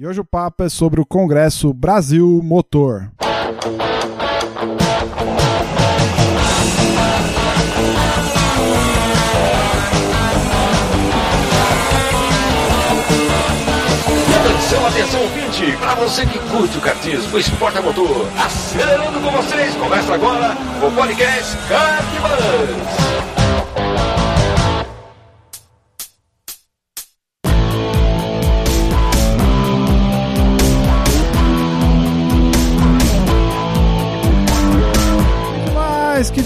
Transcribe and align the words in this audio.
E 0.00 0.06
hoje 0.06 0.18
o 0.18 0.24
papo 0.24 0.64
é 0.64 0.68
sobre 0.70 0.98
o 0.98 1.04
Congresso 1.04 1.74
Brasil 1.74 2.40
Motor. 2.42 3.10
Atenção, 14.40 14.86
atenção, 14.86 15.20
ouvinte! 15.20 15.76
Para 15.76 15.94
você 15.96 16.24
que 16.24 16.38
curte 16.48 16.78
o 16.78 16.80
kartismo, 16.80 17.36
o 17.36 17.38
esporte 17.38 17.76
a 17.76 17.82
motor, 17.82 18.26
acelerando 18.42 19.20
com 19.20 19.30
vocês, 19.32 19.74
começa 19.74 20.14
agora 20.14 20.56
o 20.82 20.90
podcast 20.92 21.58
Kartbus. 21.68 23.09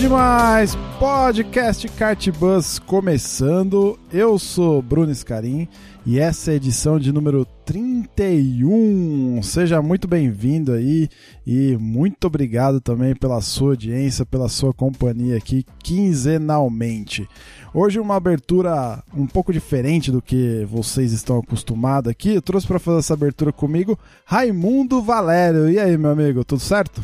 Demais! 0.04 0.76
Podcast 0.98 1.88
Kart 1.88 2.28
Bus 2.32 2.78
começando. 2.78 3.98
Eu 4.12 4.38
sou 4.38 4.82
Bruno 4.82 5.14
Scarim 5.14 5.66
e 6.04 6.18
essa 6.18 6.50
é 6.50 6.52
a 6.52 6.56
edição 6.56 6.98
de 6.98 7.10
número 7.10 7.46
31. 7.64 9.42
Seja 9.42 9.80
muito 9.80 10.06
bem-vindo 10.06 10.72
aí 10.72 11.08
e 11.46 11.74
muito 11.78 12.26
obrigado 12.26 12.82
também 12.82 13.14
pela 13.14 13.40
sua 13.40 13.70
audiência, 13.70 14.26
pela 14.26 14.46
sua 14.50 14.74
companhia 14.74 15.38
aqui 15.38 15.64
quinzenalmente. 15.82 17.26
Hoje 17.72 17.98
uma 17.98 18.16
abertura 18.16 19.02
um 19.16 19.26
pouco 19.26 19.54
diferente 19.54 20.12
do 20.12 20.20
que 20.20 20.66
vocês 20.68 21.12
estão 21.12 21.38
acostumados 21.38 22.10
aqui. 22.10 22.34
Eu 22.34 22.42
trouxe 22.42 22.66
para 22.66 22.78
fazer 22.78 22.98
essa 22.98 23.14
abertura 23.14 23.54
comigo 23.54 23.98
Raimundo 24.26 25.00
Valério. 25.00 25.70
E 25.70 25.78
aí, 25.78 25.96
meu 25.96 26.10
amigo, 26.10 26.44
tudo 26.44 26.60
certo? 26.60 27.02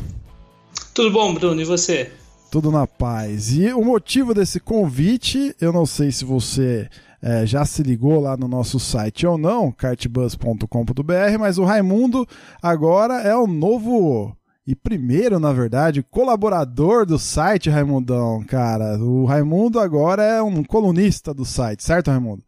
Tudo 0.93 1.09
bom, 1.09 1.33
Bruno, 1.33 1.59
e 1.59 1.65
você? 1.65 2.11
Tudo 2.51 2.69
na 2.69 2.85
paz. 2.85 3.53
E 3.53 3.71
o 3.73 3.83
motivo 3.83 4.33
desse 4.33 4.59
convite, 4.59 5.55
eu 5.59 5.71
não 5.71 5.85
sei 5.85 6.11
se 6.11 6.25
você 6.25 6.89
é, 7.21 7.45
já 7.45 7.63
se 7.65 7.81
ligou 7.81 8.19
lá 8.19 8.35
no 8.35 8.47
nosso 8.47 8.79
site 8.79 9.25
ou 9.25 9.37
não, 9.37 9.71
cartbus.com.br, 9.71 11.39
mas 11.39 11.57
o 11.57 11.63
Raimundo 11.63 12.27
agora 12.61 13.21
é 13.21 13.35
o 13.35 13.47
novo 13.47 14.35
e 14.65 14.75
primeiro, 14.75 15.39
na 15.39 15.51
verdade, 15.51 16.03
colaborador 16.03 17.05
do 17.05 17.17
site, 17.17 17.69
Raimundão, 17.69 18.43
cara. 18.47 18.97
O 18.99 19.25
Raimundo 19.25 19.79
agora 19.79 20.23
é 20.23 20.41
um 20.41 20.63
colunista 20.63 21.33
do 21.33 21.43
site, 21.43 21.83
certo, 21.83 22.11
Raimundo? 22.11 22.43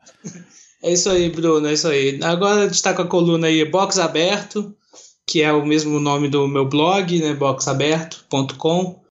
É 0.82 0.94
isso 0.94 1.10
aí, 1.10 1.30
Bruno, 1.30 1.68
é 1.68 1.74
isso 1.74 1.88
aí. 1.88 2.20
Agora 2.22 2.62
a 2.62 2.64
gente 2.66 2.76
está 2.76 2.94
com 2.94 3.02
a 3.02 3.08
coluna 3.08 3.48
aí 3.48 3.64
Box 3.66 4.00
Aberto, 4.00 4.76
que 5.26 5.42
é 5.42 5.52
o 5.52 5.66
mesmo 5.66 6.00
nome 6.00 6.28
do 6.28 6.48
meu 6.48 6.68
blog, 6.68 7.20
né, 7.20 7.34
boxaberto.com. 7.34 9.03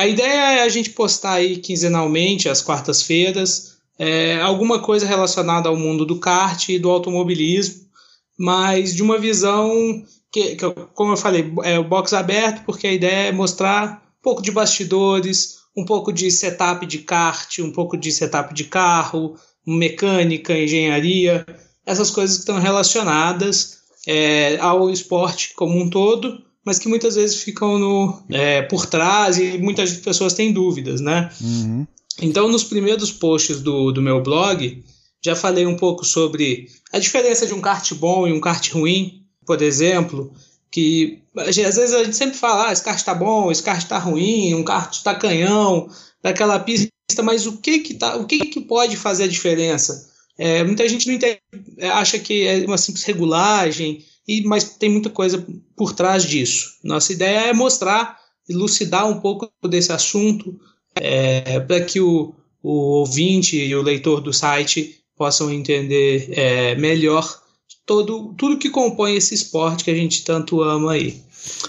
A 0.00 0.06
ideia 0.06 0.60
é 0.60 0.62
a 0.62 0.68
gente 0.70 0.88
postar 0.88 1.34
aí 1.34 1.58
quinzenalmente, 1.58 2.48
às 2.48 2.62
quartas-feiras, 2.62 3.76
é, 3.98 4.40
alguma 4.40 4.80
coisa 4.80 5.04
relacionada 5.04 5.68
ao 5.68 5.76
mundo 5.76 6.06
do 6.06 6.18
kart 6.18 6.70
e 6.70 6.78
do 6.78 6.88
automobilismo, 6.88 7.82
mas 8.38 8.94
de 8.94 9.02
uma 9.02 9.18
visão 9.18 9.70
que, 10.32 10.56
que 10.56 10.70
como 10.94 11.12
eu 11.12 11.18
falei, 11.18 11.52
é 11.64 11.78
o 11.78 11.84
box 11.84 12.14
aberto, 12.14 12.64
porque 12.64 12.86
a 12.86 12.92
ideia 12.94 13.28
é 13.28 13.32
mostrar 13.32 14.02
um 14.18 14.22
pouco 14.22 14.40
de 14.40 14.50
bastidores, 14.50 15.56
um 15.76 15.84
pouco 15.84 16.10
de 16.10 16.30
setup 16.30 16.86
de 16.86 17.00
kart, 17.00 17.58
um 17.58 17.70
pouco 17.70 17.94
de 17.94 18.10
setup 18.10 18.54
de 18.54 18.64
carro, 18.64 19.36
mecânica, 19.66 20.56
engenharia, 20.56 21.44
essas 21.84 22.10
coisas 22.10 22.36
que 22.36 22.42
estão 22.44 22.58
relacionadas 22.58 23.80
é, 24.06 24.56
ao 24.60 24.88
esporte 24.88 25.52
como 25.54 25.78
um 25.78 25.90
todo 25.90 26.42
mas 26.64 26.78
que 26.78 26.88
muitas 26.88 27.14
vezes 27.14 27.42
ficam 27.42 27.78
no, 27.78 28.22
é, 28.30 28.62
por 28.62 28.86
trás 28.86 29.38
e 29.38 29.58
muitas 29.58 29.92
pessoas 29.94 30.34
têm 30.34 30.52
dúvidas, 30.52 31.00
né? 31.00 31.30
Uhum. 31.40 31.86
Então, 32.20 32.48
nos 32.48 32.64
primeiros 32.64 33.10
posts 33.10 33.60
do, 33.60 33.92
do 33.92 34.02
meu 34.02 34.22
blog, 34.22 34.84
já 35.24 35.34
falei 35.34 35.66
um 35.66 35.76
pouco 35.76 36.04
sobre 36.04 36.68
a 36.92 36.98
diferença 36.98 37.46
de 37.46 37.54
um 37.54 37.60
kart 37.60 37.92
bom 37.94 38.26
e 38.26 38.32
um 38.32 38.40
kart 38.40 38.70
ruim, 38.72 39.24
por 39.46 39.62
exemplo, 39.62 40.32
que 40.70 41.22
às 41.36 41.56
vezes 41.56 41.92
a 41.92 42.04
gente 42.04 42.16
sempre 42.16 42.36
fala, 42.36 42.68
ah, 42.68 42.72
esse 42.72 42.82
kart 42.82 42.98
está 42.98 43.14
bom, 43.14 43.50
esse 43.50 43.62
kart 43.62 43.82
está 43.82 43.98
ruim, 43.98 44.54
um 44.54 44.62
kart 44.62 44.92
está 44.92 45.14
canhão, 45.14 45.88
daquela 46.22 46.58
pista, 46.58 46.90
mas 47.22 47.46
o 47.46 47.58
que 47.58 47.80
que, 47.80 47.94
tá, 47.94 48.16
o 48.16 48.26
que, 48.26 48.38
que 48.46 48.60
pode 48.60 48.96
fazer 48.96 49.24
a 49.24 49.28
diferença? 49.28 50.08
É, 50.38 50.64
muita 50.64 50.88
gente 50.88 51.06
não 51.06 51.14
entende, 51.14 51.40
acha 51.92 52.18
que 52.18 52.46
é 52.46 52.64
uma 52.66 52.78
simples 52.78 53.04
regulagem, 53.04 54.04
e, 54.30 54.42
mas 54.42 54.76
tem 54.76 54.88
muita 54.88 55.10
coisa 55.10 55.44
por 55.74 55.92
trás 55.92 56.22
disso. 56.22 56.74
Nossa 56.84 57.12
ideia 57.12 57.48
é 57.48 57.52
mostrar, 57.52 58.16
elucidar 58.48 59.08
um 59.08 59.18
pouco 59.18 59.50
desse 59.68 59.90
assunto, 59.92 60.56
é, 60.94 61.58
para 61.58 61.80
que 61.80 62.00
o, 62.00 62.32
o 62.62 62.70
ouvinte 63.00 63.56
e 63.56 63.74
o 63.74 63.82
leitor 63.82 64.20
do 64.20 64.32
site 64.32 65.00
possam 65.16 65.50
entender 65.50 66.28
é, 66.30 66.76
melhor 66.76 67.42
todo, 67.84 68.32
tudo 68.38 68.56
que 68.56 68.70
compõe 68.70 69.16
esse 69.16 69.34
esporte 69.34 69.82
que 69.82 69.90
a 69.90 69.94
gente 69.96 70.22
tanto 70.22 70.62
ama 70.62 70.92
aí. 70.92 71.20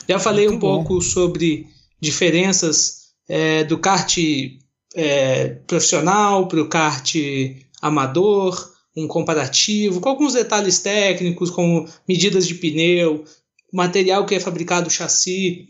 Já 0.08 0.20
falei 0.20 0.46
Muito 0.46 0.58
um 0.58 0.60
bom. 0.60 0.84
pouco 0.84 1.02
sobre 1.02 1.66
diferenças 2.00 3.08
é, 3.28 3.64
do 3.64 3.80
kart 3.80 4.16
é, 4.94 5.50
profissional 5.66 6.48
para 6.48 6.62
o 6.62 6.70
kart 6.70 7.16
amador, 7.82 8.71
um 8.96 9.08
comparativo, 9.08 10.02
com 10.02 10.10
alguns 10.10 10.34
detalhes 10.34 10.80
técnicos, 10.80 11.50
como 11.50 11.88
medidas 12.08 12.48
de 12.48 12.56
pneu, 12.56 13.24
material 13.72 14.26
que 14.26 14.36
é 14.36 14.40
fabricado 14.40 14.90
chassi, 14.90 15.70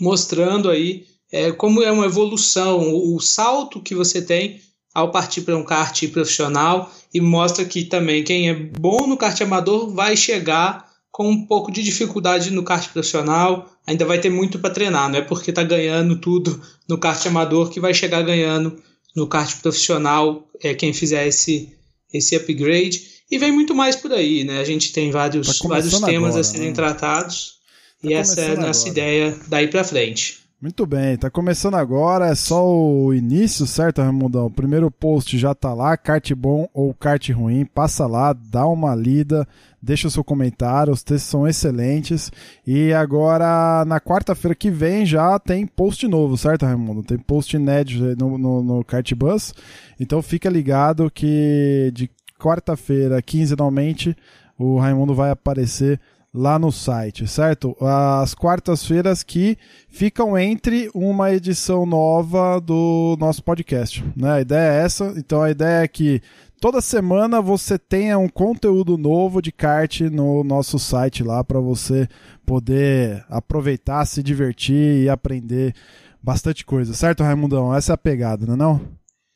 mostrando 0.00 0.70
aí 0.70 1.06
é, 1.30 1.52
como 1.52 1.82
é 1.82 1.90
uma 1.90 2.06
evolução, 2.06 2.80
o, 2.80 3.16
o 3.16 3.20
salto 3.20 3.80
que 3.80 3.94
você 3.94 4.22
tem 4.22 4.60
ao 4.94 5.10
partir 5.10 5.42
para 5.42 5.56
um 5.56 5.64
kart 5.64 6.06
profissional 6.08 6.92
e 7.12 7.20
mostra 7.20 7.64
que 7.64 7.84
também 7.84 8.22
quem 8.22 8.48
é 8.48 8.54
bom 8.54 9.06
no 9.06 9.16
kart 9.16 9.38
amador 9.40 9.92
vai 9.92 10.16
chegar 10.16 10.88
com 11.10 11.28
um 11.28 11.46
pouco 11.46 11.70
de 11.70 11.82
dificuldade 11.82 12.50
no 12.50 12.62
kart 12.62 12.88
profissional, 12.92 13.70
ainda 13.86 14.04
vai 14.04 14.18
ter 14.20 14.30
muito 14.30 14.58
para 14.58 14.70
treinar, 14.70 15.08
não 15.08 15.18
é 15.18 15.22
porque 15.22 15.50
está 15.50 15.62
ganhando 15.62 16.16
tudo 16.16 16.60
no 16.88 16.98
kart 16.98 17.24
amador 17.26 17.70
que 17.70 17.80
vai 17.80 17.92
chegar 17.94 18.22
ganhando 18.22 18.80
no 19.14 19.26
kart 19.28 19.60
profissional, 19.60 20.48
é 20.60 20.74
quem 20.74 20.92
fizer 20.92 21.26
esse 21.26 21.72
esse 22.14 22.36
upgrade. 22.36 23.14
E 23.30 23.36
vem 23.36 23.50
muito 23.52 23.74
mais 23.74 23.96
por 23.96 24.12
aí, 24.12 24.44
né? 24.44 24.60
A 24.60 24.64
gente 24.64 24.92
tem 24.92 25.10
vários, 25.10 25.58
tá 25.58 25.68
vários 25.68 26.00
temas 26.00 26.30
agora, 26.30 26.40
a 26.40 26.44
serem 26.44 26.68
né? 26.68 26.74
tratados. 26.74 27.58
Tá 28.00 28.08
e 28.08 28.12
essa 28.14 28.40
é 28.40 28.52
a 28.52 28.56
nossa 28.56 28.88
agora. 28.88 28.90
ideia 28.90 29.36
daí 29.48 29.66
para 29.66 29.82
frente. 29.82 30.44
Muito 30.64 30.86
bem, 30.86 31.18
tá 31.18 31.28
começando 31.28 31.74
agora, 31.74 32.28
é 32.28 32.34
só 32.34 32.66
o 32.66 33.12
início, 33.12 33.66
certo, 33.66 34.00
Ramondão? 34.00 34.46
O 34.46 34.50
primeiro 34.50 34.90
post 34.90 35.36
já 35.36 35.54
tá 35.54 35.74
lá, 35.74 35.94
kart 35.94 36.32
bom 36.32 36.66
ou 36.72 36.94
kart 36.94 37.28
ruim, 37.32 37.66
passa 37.66 38.06
lá, 38.06 38.32
dá 38.32 38.66
uma 38.66 38.94
lida, 38.94 39.46
deixa 39.84 40.08
o 40.08 40.10
seu 40.10 40.24
comentário, 40.24 40.92
os 40.92 41.02
textos 41.02 41.30
são 41.30 41.46
excelentes. 41.46 42.32
E 42.66 42.92
agora, 42.92 43.84
na 43.84 44.00
quarta-feira 44.00 44.54
que 44.54 44.70
vem, 44.70 45.04
já 45.04 45.38
tem 45.38 45.66
post 45.66 46.08
novo, 46.08 46.36
certo, 46.36 46.64
Raimundo? 46.64 47.02
Tem 47.02 47.18
post 47.18 47.54
inédito 47.54 48.16
no, 48.18 48.38
no, 48.38 48.62
no 48.62 48.84
Kart 48.84 49.12
Bus. 49.14 49.52
Então 50.00 50.22
fica 50.22 50.48
ligado 50.48 51.10
que 51.10 51.90
de 51.94 52.10
quarta-feira, 52.38 53.20
quinzenalmente, 53.20 54.16
o 54.58 54.78
Raimundo 54.78 55.14
vai 55.14 55.30
aparecer 55.30 56.00
lá 56.32 56.58
no 56.58 56.72
site, 56.72 57.28
certo? 57.28 57.76
As 57.80 58.34
quartas-feiras 58.34 59.22
que 59.22 59.56
ficam 59.88 60.36
entre 60.36 60.90
uma 60.92 61.32
edição 61.32 61.86
nova 61.86 62.60
do 62.60 63.16
nosso 63.20 63.42
podcast, 63.44 64.04
né? 64.16 64.32
A 64.32 64.40
ideia 64.40 64.72
é 64.72 64.84
essa. 64.84 65.14
Então 65.16 65.42
a 65.42 65.50
ideia 65.50 65.84
é 65.84 65.88
que 65.88 66.20
toda 66.60 66.80
semana 66.80 67.40
você 67.40 67.78
tenha 67.78 68.18
um 68.18 68.28
conteúdo 68.28 68.96
novo 68.96 69.40
de 69.42 69.52
kart 69.52 70.00
no 70.02 70.42
nosso 70.44 70.78
site 70.78 71.22
lá 71.22 71.42
para 71.44 71.60
você 71.60 72.08
poder 72.44 73.24
aproveitar, 73.28 74.04
se 74.06 74.22
divertir 74.22 75.04
e 75.04 75.08
aprender 75.08 75.74
bastante 76.22 76.64
coisa, 76.64 76.94
certo, 76.94 77.22
Raimundão? 77.22 77.74
Essa 77.74 77.92
é 77.92 77.94
a 77.94 77.98
pegada, 77.98 78.46
não 78.46 78.54
é 78.54 78.56
não? 78.56 78.80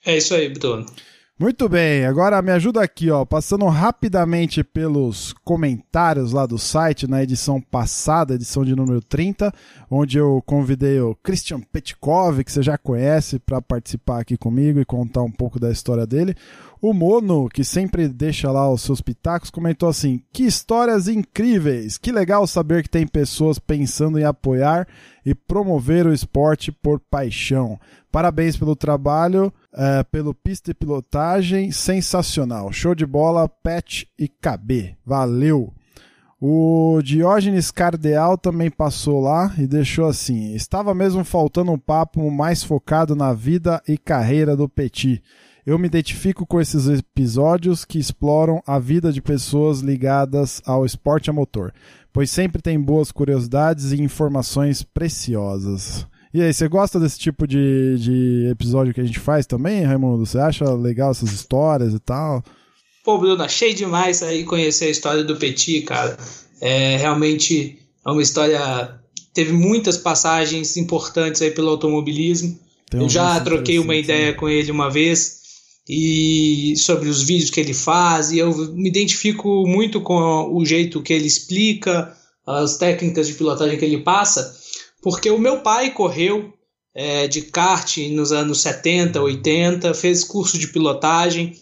É 0.06 0.16
isso 0.16 0.34
aí, 0.34 0.48
Bruno. 0.48 0.86
Muito 1.40 1.68
bem, 1.68 2.04
agora 2.04 2.42
me 2.42 2.50
ajuda 2.50 2.82
aqui, 2.82 3.12
ó, 3.12 3.24
passando 3.24 3.64
rapidamente 3.66 4.64
pelos 4.64 5.32
comentários 5.44 6.32
lá 6.32 6.44
do 6.44 6.58
site 6.58 7.06
na 7.06 7.22
edição 7.22 7.60
passada, 7.60 8.34
edição 8.34 8.64
de 8.64 8.74
número 8.74 9.00
30, 9.00 9.52
onde 9.88 10.18
eu 10.18 10.42
convidei 10.44 10.98
o 10.98 11.14
Christian 11.14 11.60
Petkov, 11.60 12.42
que 12.42 12.50
você 12.50 12.60
já 12.60 12.76
conhece, 12.76 13.38
para 13.38 13.62
participar 13.62 14.18
aqui 14.18 14.36
comigo 14.36 14.80
e 14.80 14.84
contar 14.84 15.22
um 15.22 15.30
pouco 15.30 15.60
da 15.60 15.70
história 15.70 16.04
dele. 16.04 16.34
O 16.80 16.92
Mono, 16.92 17.48
que 17.48 17.64
sempre 17.64 18.06
deixa 18.06 18.52
lá 18.52 18.70
os 18.70 18.82
seus 18.82 19.00
pitacos, 19.00 19.50
comentou 19.50 19.88
assim: 19.88 20.22
Que 20.32 20.44
histórias 20.44 21.08
incríveis! 21.08 21.98
Que 21.98 22.12
legal 22.12 22.46
saber 22.46 22.84
que 22.84 22.88
tem 22.88 23.04
pessoas 23.04 23.58
pensando 23.58 24.18
em 24.18 24.24
apoiar 24.24 24.86
e 25.26 25.34
promover 25.34 26.06
o 26.06 26.12
esporte 26.12 26.70
por 26.70 27.00
paixão. 27.00 27.80
Parabéns 28.12 28.56
pelo 28.56 28.76
trabalho, 28.76 29.52
uh, 29.74 30.04
pelo 30.12 30.32
pista 30.32 30.70
e 30.70 30.74
pilotagem, 30.74 31.72
sensacional. 31.72 32.72
Show 32.72 32.94
de 32.94 33.04
bola, 33.04 33.48
Pet 33.48 34.08
e 34.16 34.28
KB. 34.28 34.96
Valeu! 35.04 35.74
O 36.40 37.00
Diógenes 37.02 37.72
Cardeal 37.72 38.38
também 38.38 38.70
passou 38.70 39.20
lá 39.20 39.52
e 39.58 39.66
deixou 39.66 40.06
assim: 40.06 40.54
estava 40.54 40.94
mesmo 40.94 41.24
faltando 41.24 41.72
um 41.72 41.78
papo 41.78 42.30
mais 42.30 42.62
focado 42.62 43.16
na 43.16 43.32
vida 43.32 43.82
e 43.88 43.98
carreira 43.98 44.56
do 44.56 44.68
Petit. 44.68 45.20
Eu 45.66 45.78
me 45.78 45.86
identifico 45.86 46.46
com 46.46 46.60
esses 46.60 46.88
episódios 46.88 47.84
que 47.84 47.98
exploram 47.98 48.62
a 48.66 48.78
vida 48.78 49.12
de 49.12 49.20
pessoas 49.20 49.80
ligadas 49.80 50.62
ao 50.64 50.86
esporte 50.86 51.28
a 51.28 51.32
motor, 51.32 51.72
pois 52.12 52.30
sempre 52.30 52.62
tem 52.62 52.80
boas 52.80 53.12
curiosidades 53.12 53.92
e 53.92 54.02
informações 54.02 54.82
preciosas. 54.82 56.06
E 56.32 56.42
aí, 56.42 56.52
você 56.52 56.68
gosta 56.68 57.00
desse 57.00 57.18
tipo 57.18 57.46
de, 57.46 57.96
de 57.98 58.48
episódio 58.50 58.92
que 58.92 59.00
a 59.00 59.04
gente 59.04 59.18
faz 59.18 59.46
também, 59.46 59.82
Raimundo? 59.82 60.26
Você 60.26 60.38
acha 60.38 60.64
legal 60.74 61.10
essas 61.10 61.32
histórias 61.32 61.94
e 61.94 61.98
tal? 61.98 62.42
Pô, 63.02 63.18
Bruno, 63.18 63.42
achei 63.42 63.72
demais 63.72 64.22
aí 64.22 64.44
conhecer 64.44 64.86
a 64.86 64.90
história 64.90 65.24
do 65.24 65.36
Petit, 65.36 65.82
cara. 65.82 66.18
É 66.60 66.96
realmente 66.98 67.78
é 68.06 68.10
uma 68.10 68.22
história. 68.22 68.94
Teve 69.32 69.52
muitas 69.52 69.96
passagens 69.96 70.76
importantes 70.76 71.40
aí 71.40 71.50
pelo 71.50 71.70
automobilismo. 71.70 72.58
Tem 72.90 73.00
eu 73.00 73.08
já 73.08 73.38
troquei 73.40 73.78
uma 73.78 73.94
ideia 73.94 74.28
né? 74.28 74.32
com 74.32 74.48
ele 74.48 74.70
uma 74.70 74.90
vez 74.90 75.37
e 75.88 76.74
sobre 76.76 77.08
os 77.08 77.22
vídeos 77.22 77.50
que 77.50 77.60
ele 77.60 77.72
faz, 77.72 78.30
e 78.30 78.38
eu 78.38 78.54
me 78.74 78.88
identifico 78.88 79.66
muito 79.66 80.00
com 80.00 80.54
o 80.54 80.64
jeito 80.64 81.02
que 81.02 81.12
ele 81.12 81.26
explica, 81.26 82.14
as 82.46 82.76
técnicas 82.76 83.26
de 83.26 83.34
pilotagem 83.34 83.78
que 83.78 83.84
ele 83.84 83.98
passa, 83.98 84.54
porque 85.02 85.30
o 85.30 85.38
meu 85.38 85.60
pai 85.60 85.92
correu 85.92 86.52
é, 86.94 87.26
de 87.28 87.42
kart 87.42 87.96
nos 88.10 88.32
anos 88.32 88.60
70, 88.60 89.20
80, 89.20 89.94
fez 89.94 90.24
curso 90.24 90.58
de 90.58 90.68
pilotagem 90.68 91.54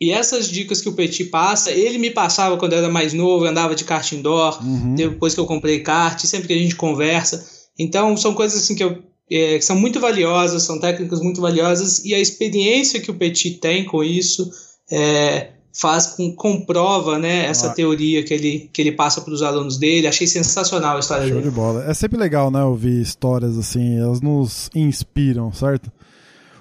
e 0.00 0.10
essas 0.10 0.48
dicas 0.48 0.80
que 0.80 0.88
o 0.88 0.94
Petit 0.94 1.26
passa, 1.26 1.70
ele 1.70 1.98
me 1.98 2.10
passava 2.10 2.56
quando 2.56 2.72
eu 2.72 2.78
era 2.78 2.88
mais 2.88 3.12
novo, 3.12 3.44
eu 3.44 3.50
andava 3.50 3.74
de 3.74 3.84
kart 3.84 4.10
indoor, 4.12 4.58
uhum. 4.64 4.94
depois 4.94 5.34
que 5.34 5.40
eu 5.40 5.46
comprei 5.46 5.80
kart, 5.80 6.18
sempre 6.24 6.48
que 6.48 6.54
a 6.54 6.58
gente 6.58 6.74
conversa. 6.74 7.46
Então, 7.78 8.16
são 8.16 8.32
coisas 8.32 8.62
assim 8.62 8.74
que, 8.74 8.82
eu, 8.82 9.02
é, 9.30 9.58
que 9.58 9.64
são 9.64 9.76
muito 9.76 10.00
valiosas, 10.00 10.62
são 10.62 10.80
técnicas 10.80 11.20
muito 11.20 11.40
valiosas, 11.40 12.04
e 12.04 12.14
a 12.14 12.18
experiência 12.18 13.00
que 13.00 13.10
o 13.10 13.14
Petit 13.14 13.58
tem 13.58 13.84
com 13.84 14.02
isso 14.02 14.50
é, 14.90 15.50
faz 15.72 16.06
com, 16.06 16.34
comprova 16.34 17.18
né, 17.18 17.46
essa 17.46 17.68
ah. 17.68 17.70
teoria 17.70 18.24
que 18.24 18.34
ele, 18.34 18.70
que 18.72 18.82
ele 18.82 18.92
passa 18.92 19.20
para 19.20 19.32
os 19.32 19.42
alunos 19.42 19.78
dele. 19.78 20.06
Achei 20.06 20.26
sensacional 20.26 20.96
a 20.96 21.00
história 21.00 21.26
Show 21.26 21.36
dele. 21.36 21.48
de 21.48 21.54
bola. 21.54 21.84
É 21.88 21.94
sempre 21.94 22.18
legal, 22.18 22.50
né, 22.50 22.62
ouvir 22.64 23.00
histórias 23.00 23.56
assim, 23.56 23.98
elas 23.98 24.20
nos 24.20 24.68
inspiram, 24.74 25.52
certo? 25.52 25.90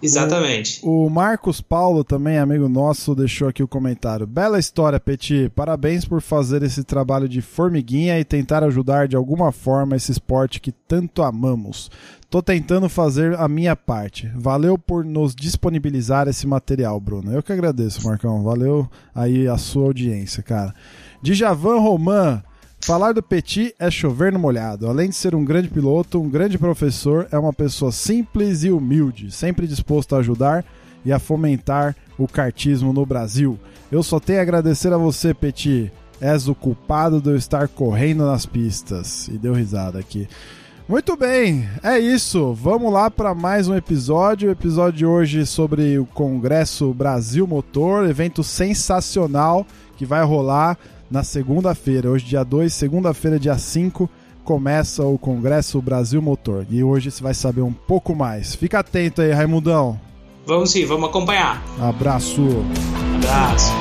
Exatamente. 0.02 0.82
O, 0.84 1.06
o, 1.06 1.10
Marcos 1.10 1.62
Paulo, 1.62 2.04
também 2.04 2.38
amigo 2.38 2.70
nosso, 2.70 3.16
deixou 3.16 3.48
aqui 3.48 3.62
o 3.62 3.68
comentário. 3.68 4.26
Bela 4.26 4.60
história, 4.60 5.00
Petit. 5.00 5.50
Parabéns 5.56 6.06
por 6.06 6.22
fazer 6.22 6.64
esse 6.64 6.84
trabalho 6.84 7.28
de 7.28 7.42
formiguinha 7.42 8.20
e 8.20 8.24
tentar 8.24 8.64
ajudar 8.64 9.08
de 9.08 9.16
alguma 9.16 9.52
forma 9.52 9.96
esse 9.96 10.12
esporte 10.12 10.62
que 10.62 10.72
tanto 10.72 11.22
amamos. 11.22 11.90
Tô 12.30 12.44
tentando 12.44 12.88
fazer 12.88 13.36
a 13.40 13.48
minha 13.48 13.76
parte. 13.76 14.32
Valeu 14.36 14.78
por 14.78 15.04
nos 15.04 15.36
disponibilizar 15.36 16.28
esse 16.28 16.46
material, 16.46 17.00
Bruno. 17.00 17.34
Eu 17.34 17.42
que 17.42 17.52
agradeço, 17.52 18.06
Marcão. 18.06 18.44
Valeu 18.44 18.88
aí 19.16 19.48
a 19.48 19.58
sua 19.58 19.86
audiência, 19.86 20.44
cara. 20.44 20.74
Djavan 21.24 21.80
Roman, 21.80 22.44
Falar 22.82 23.14
do 23.14 23.22
Petit 23.22 23.76
é 23.78 23.92
chover 23.92 24.32
no 24.32 24.40
molhado. 24.40 24.88
Além 24.88 25.10
de 25.10 25.16
ser 25.16 25.36
um 25.36 25.46
grande 25.46 25.68
piloto, 25.68 26.20
um 26.20 26.30
grande 26.30 26.58
professor, 26.58 27.28
é 27.32 27.38
uma 27.38 27.54
pessoa 27.54 27.92
simples 27.92 28.64
e 28.64 28.72
humilde, 28.72 29.32
sempre 29.32 29.68
disposto 29.68 30.16
a 30.16 30.20
ajudar 30.20 30.66
e 31.06 31.12
a 31.12 31.20
fomentar 31.20 31.96
o 32.18 32.28
kartismo 32.28 32.92
no 32.92 33.06
Brasil. 33.06 33.60
Eu 33.92 34.02
só 34.02 34.20
tenho 34.20 34.40
a 34.40 34.42
agradecer 34.42 34.92
a 34.92 34.98
você, 34.98 35.34
Petit. 35.34 35.92
És 36.22 36.50
o 36.50 36.56
culpado 36.56 37.22
de 37.22 37.30
eu 37.30 37.38
estar 37.38 37.68
correndo 37.68 38.26
nas 38.26 38.46
pistas. 38.46 39.28
E 39.30 39.38
deu 39.38 39.54
risada 39.54 40.00
aqui. 40.00 40.28
Muito 40.88 41.16
bem, 41.16 41.70
é 41.84 42.00
isso. 42.00 42.54
Vamos 42.54 42.92
lá 42.92 43.12
para 43.12 43.36
mais 43.36 43.68
um 43.68 43.76
episódio. 43.76 44.50
O 44.50 44.52
episódio 44.52 44.98
de 44.98 45.06
hoje 45.06 45.46
sobre 45.46 46.00
o 46.00 46.06
Congresso 46.06 46.94
Brasil 46.94 47.46
Motor, 47.46 48.10
evento 48.10 48.44
sensacional 48.44 49.66
que 49.96 50.06
vai 50.06 50.24
rolar 50.26 50.78
na 51.10 51.24
segunda-feira. 51.24 52.10
Hoje, 52.10 52.26
dia 52.26 52.44
2, 52.44 52.74
segunda-feira, 52.74 53.40
dia 53.40 53.58
5, 53.58 54.10
começa 54.44 55.04
o 55.04 55.18
Congresso 55.18 55.82
Brasil 55.82 56.22
Motor. 56.22 56.66
E 56.70 56.84
hoje 56.84 57.12
você 57.12 57.22
vai 57.22 57.34
saber 57.34 57.62
um 57.62 57.74
pouco 57.74 58.16
mais. 58.16 58.56
Fica 58.56 58.80
atento 58.80 59.22
aí, 59.22 59.32
Raimundão. 59.32 60.00
Vamos 60.46 60.72
sim, 60.72 60.86
vamos 60.86 61.10
acompanhar. 61.10 61.64
Abraço. 61.80 62.42
Abraço. 63.16 63.72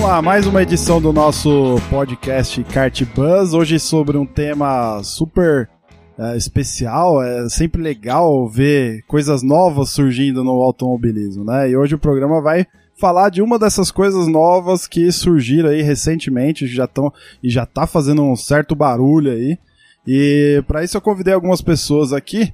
Lá, 0.00 0.22
mais 0.22 0.46
uma 0.46 0.62
edição 0.62 1.00
do 1.00 1.12
nosso 1.12 1.76
podcast 1.90 2.62
Kart 2.64 3.02
Buzz. 3.14 3.52
Hoje 3.52 3.80
sobre 3.80 4.16
um 4.16 4.24
tema 4.24 5.02
super 5.02 5.68
é, 6.16 6.36
especial. 6.36 7.22
É 7.22 7.48
sempre 7.48 7.82
legal 7.82 8.48
ver 8.48 9.02
coisas 9.08 9.42
novas 9.42 9.90
surgindo 9.90 10.44
no 10.44 10.62
automobilismo, 10.62 11.44
né? 11.44 11.70
E 11.70 11.76
hoje 11.76 11.96
o 11.96 11.98
programa 11.98 12.40
vai 12.40 12.66
falar 12.96 13.28
de 13.30 13.42
uma 13.42 13.58
dessas 13.58 13.90
coisas 13.90 14.28
novas 14.28 14.86
que 14.86 15.10
surgiram 15.10 15.70
aí 15.70 15.82
recentemente, 15.82 16.66
já 16.66 16.84
estão 16.84 17.12
e 17.42 17.50
já 17.50 17.66
tá 17.66 17.86
fazendo 17.86 18.22
um 18.22 18.36
certo 18.36 18.76
barulho 18.76 19.32
aí. 19.32 19.58
E 20.06 20.62
para 20.68 20.84
isso 20.84 20.96
eu 20.96 21.00
convidei 21.00 21.34
algumas 21.34 21.60
pessoas 21.60 22.12
aqui 22.12 22.52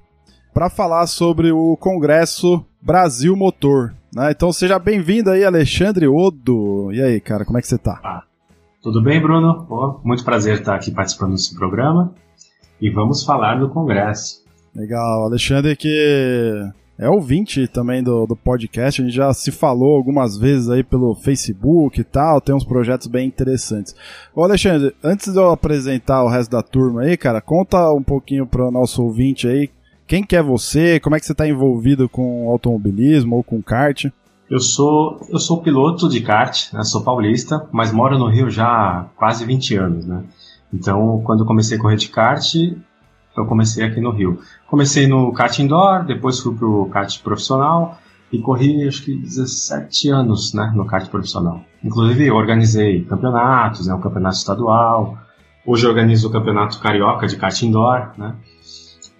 para 0.55 0.71
falar 0.71 1.07
sobre 1.07 1.53
o 1.53 1.77
Congresso 1.77 2.65
Brasil 2.85 3.35
Motor. 3.35 3.95
Né? 4.15 4.31
Então 4.31 4.53
seja 4.53 4.79
bem-vindo 4.79 5.31
aí, 5.31 5.43
Alexandre 5.43 6.07
Odo. 6.07 6.93
E 6.93 7.01
aí, 7.01 7.19
cara, 7.19 7.43
como 7.43 7.57
é 7.57 7.63
que 7.63 7.67
você 7.67 7.79
tá? 7.79 7.99
Ah, 8.05 8.23
tudo 8.83 9.03
bem, 9.03 9.23
Bruno? 9.23 9.65
Pô, 9.67 10.01
muito 10.05 10.23
prazer 10.23 10.59
estar 10.59 10.75
aqui 10.75 10.91
participando 10.91 11.33
desse 11.33 11.55
programa. 11.57 12.13
E 12.79 12.91
vamos 12.91 13.25
falar 13.25 13.59
do 13.59 13.71
Congresso. 13.71 14.45
Legal, 14.77 15.25
Alexandre 15.25 15.75
que 15.75 16.63
é 16.99 17.09
ouvinte 17.09 17.67
também 17.67 18.03
do, 18.03 18.27
do 18.27 18.37
podcast, 18.37 19.01
a 19.01 19.05
gente 19.05 19.15
já 19.17 19.33
se 19.33 19.51
falou 19.51 19.97
algumas 19.97 20.37
vezes 20.37 20.69
aí 20.69 20.85
pelo 20.85 21.15
Facebook 21.15 22.01
e 22.01 22.05
tal, 22.05 22.41
tem 22.41 22.55
uns 22.55 22.65
projetos 22.65 23.07
bem 23.07 23.27
interessantes. 23.27 23.97
Ô 24.35 24.45
Alexandre, 24.45 24.95
antes 25.03 25.33
de 25.33 25.39
eu 25.39 25.51
apresentar 25.51 26.23
o 26.23 26.29
resto 26.29 26.51
da 26.51 26.63
turma 26.63 27.03
aí, 27.03 27.17
cara, 27.17 27.41
conta 27.41 27.91
um 27.93 28.03
pouquinho 28.03 28.47
para 28.47 28.69
o 28.69 28.71
nosso 28.71 29.03
ouvinte 29.03 29.49
aí 29.49 29.71
quem 30.07 30.25
que 30.25 30.37
é 30.37 30.43
você? 30.43 31.01
Como 31.01 31.17
é 31.17 31.21
que 31.21 31.27
você 31.27 31.33
está 31.33 31.47
envolvido 31.47 32.09
com 32.09 32.49
automobilismo 32.51 33.37
ou 33.37 33.45
com 33.45 33.63
kart? 33.63 34.07
Eu 34.51 34.61
sou, 34.61 35.27
eu 35.31 35.39
sou 35.39 35.63
piloto 35.63 36.09
de 36.09 36.21
kart, 36.21 36.73
né? 36.73 36.83
sou 36.85 37.03
paulista, 37.03 37.67
mas 37.73 37.93
moro 37.93 38.19
no 38.19 38.29
Rio 38.29 38.51
já 38.51 38.67
há 38.67 39.05
quase 39.17 39.45
20 39.45 39.77
anos, 39.77 40.07
né? 40.07 40.23
Então, 40.73 41.23
quando 41.25 41.41
eu 41.41 41.47
comecei 41.47 41.79
a 41.79 41.81
correr 41.81 41.97
de 41.97 42.09
kart, 42.09 42.55
eu 43.37 43.47
comecei 43.47 43.85
aqui 43.85 44.01
no 44.01 44.11
Rio. 44.11 44.39
Comecei 44.69 45.07
no 45.07 45.33
kart 45.33 45.59
indoor, 45.59 46.05
depois 46.05 46.41
fui 46.41 46.55
pro 46.55 46.89
kart 46.91 47.23
profissional 47.23 47.99
e 48.33 48.39
corri 48.39 48.87
acho 48.87 49.05
que 49.05 49.17
17 49.17 50.11
anos, 50.11 50.53
né, 50.53 50.73
no 50.75 50.85
kart 50.85 51.09
profissional. 51.09 51.63
Inclusive, 51.83 52.31
organizei 52.31 53.05
campeonatos, 53.05 53.87
né, 53.87 53.95
o 53.95 54.01
campeonato 54.01 54.37
estadual. 54.37 55.19
Hoje 55.67 55.87
organizo 55.87 56.29
o 56.29 56.33
campeonato 56.33 56.79
carioca 56.81 57.27
de 57.27 57.37
kart 57.37 57.63
indoor, 57.63 58.11
né? 58.19 58.35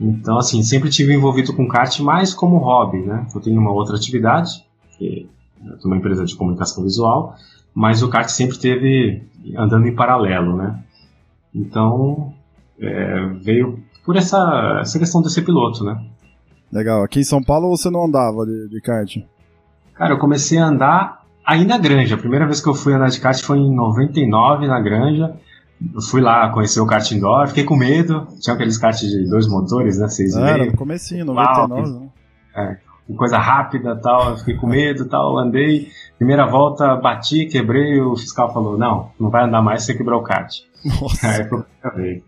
Então, 0.01 0.39
assim, 0.39 0.63
sempre 0.63 0.91
tive 0.91 1.15
envolvido 1.15 1.55
com 1.55 1.69
kart 1.69 2.01
mais 2.01 2.35
como 2.35 2.59
hobby, 2.59 2.99
né? 3.03 3.27
Eu 3.35 3.41
tenho 3.41 3.61
uma 3.61 3.71
outra 3.71 3.97
atividade, 3.97 4.65
que 4.97 5.29
é 5.65 5.87
uma 5.87 5.97
empresa 5.97 6.25
de 6.25 6.35
comunicação 6.35 6.83
visual, 6.83 7.35
mas 7.73 8.03
o 8.03 8.09
kart 8.09 8.29
sempre 8.29 8.59
teve 8.59 9.23
andando 9.57 9.87
em 9.87 9.95
paralelo, 9.95 10.57
né? 10.57 10.83
Então, 11.55 12.35
é, 12.79 13.27
veio 13.41 13.79
por 14.05 14.17
essa, 14.17 14.79
essa 14.81 14.99
questão 14.99 15.23
de 15.23 15.33
ser 15.33 15.43
piloto, 15.43 15.85
né? 15.85 16.05
Legal. 16.73 17.05
Aqui 17.05 17.21
em 17.21 17.25
São 17.25 17.43
Paulo 17.43 17.69
você 17.69 17.89
não 17.89 18.05
andava 18.05 18.45
de, 18.45 18.69
de 18.69 18.81
kart? 18.81 19.17
Cara, 19.95 20.15
eu 20.15 20.19
comecei 20.19 20.59
a 20.59 20.67
andar 20.67 21.25
aí 21.47 21.65
na 21.65 21.79
Granja. 21.79 22.17
A 22.17 22.19
primeira 22.19 22.47
vez 22.47 22.61
que 22.61 22.69
eu 22.69 22.75
fui 22.75 22.93
andar 22.93 23.09
de 23.09 23.21
kart 23.21 23.41
foi 23.43 23.59
em 23.59 23.73
99 23.73 24.67
na 24.67 24.81
Granja. 24.81 25.37
Eu 25.81 26.01
fui 26.01 26.21
lá 26.21 26.49
conhecer 26.51 26.81
o 26.81 26.87
kart 26.87 27.11
indoor, 27.11 27.49
fiquei 27.49 27.65
com 27.65 27.77
medo. 27.77 28.27
Tinha 28.41 28.55
aqueles 28.55 28.79
karts 28.79 29.09
de 29.09 29.29
dois 29.29 29.47
motores, 29.47 29.99
né? 29.99 30.09
Seis 30.09 30.37
Era, 30.37 30.65
no 30.65 30.77
comecinho, 30.77 31.25
99, 31.25 31.73
Uau, 31.73 32.01
né? 32.01 32.09
É, 32.57 32.77
coisa 33.17 33.39
rápida 33.39 33.97
tal, 33.97 34.37
fiquei 34.39 34.57
com 34.57 34.67
medo 34.67 35.07
tal, 35.07 35.39
andei. 35.39 35.89
Primeira 36.17 36.47
volta, 36.47 36.97
bati, 36.97 37.47
quebrei, 37.47 38.01
o 38.01 38.17
fiscal 38.17 38.53
falou, 38.53 38.79
não, 38.79 39.11
não 39.21 39.29
vai 39.29 39.45
andar 39.45 39.61
mais, 39.61 39.83
você 39.83 39.95
quebrou 39.95 40.21
o 40.21 40.25
kart. 40.25 40.55
Nossa. 40.85 41.29
Aí 41.29 41.49
eu 41.51 41.65
acabei. 41.83 42.23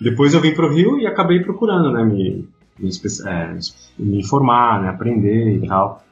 Depois 0.00 0.32
eu 0.32 0.40
vim 0.40 0.54
pro 0.54 0.72
Rio 0.72 0.98
e 0.98 1.06
acabei 1.06 1.40
procurando, 1.40 1.90
né, 1.90 2.04
me, 2.04 2.48
me, 2.78 2.90
é, 3.26 3.58
me 3.98 4.20
informar, 4.20 4.80
né, 4.80 4.88
aprender 4.88 5.56
e 5.56 5.66
tal. 5.66 6.02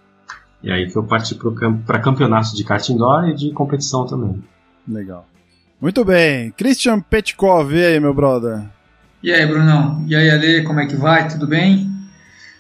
E 0.63 0.71
aí 0.71 0.91
que 0.91 0.97
eu 0.97 1.05
parti 1.05 1.39
para 1.87 2.01
campeonatos 2.01 2.53
de 2.53 2.65
kart 2.65 2.89
indoor 2.89 3.29
e 3.29 3.35
de 3.35 3.53
competição 3.53 4.05
também. 4.05 4.43
Legal. 4.89 5.25
Muito 5.81 6.05
bem. 6.05 6.51
Christian 6.53 7.01
Petkov, 7.01 7.73
e 7.75 7.85
aí, 7.85 8.01
meu 8.01 8.15
brother? 8.15 8.63
E 9.23 9.33
aí, 9.33 9.47
Brunão? 9.47 10.05
E 10.07 10.17
aí, 10.17 10.31
Ale, 10.31 10.63
como 10.65 10.81
é 10.81 10.87
que 10.87 10.97
vai? 10.97 11.29
Tudo 11.29 11.47
bem? 11.47 11.91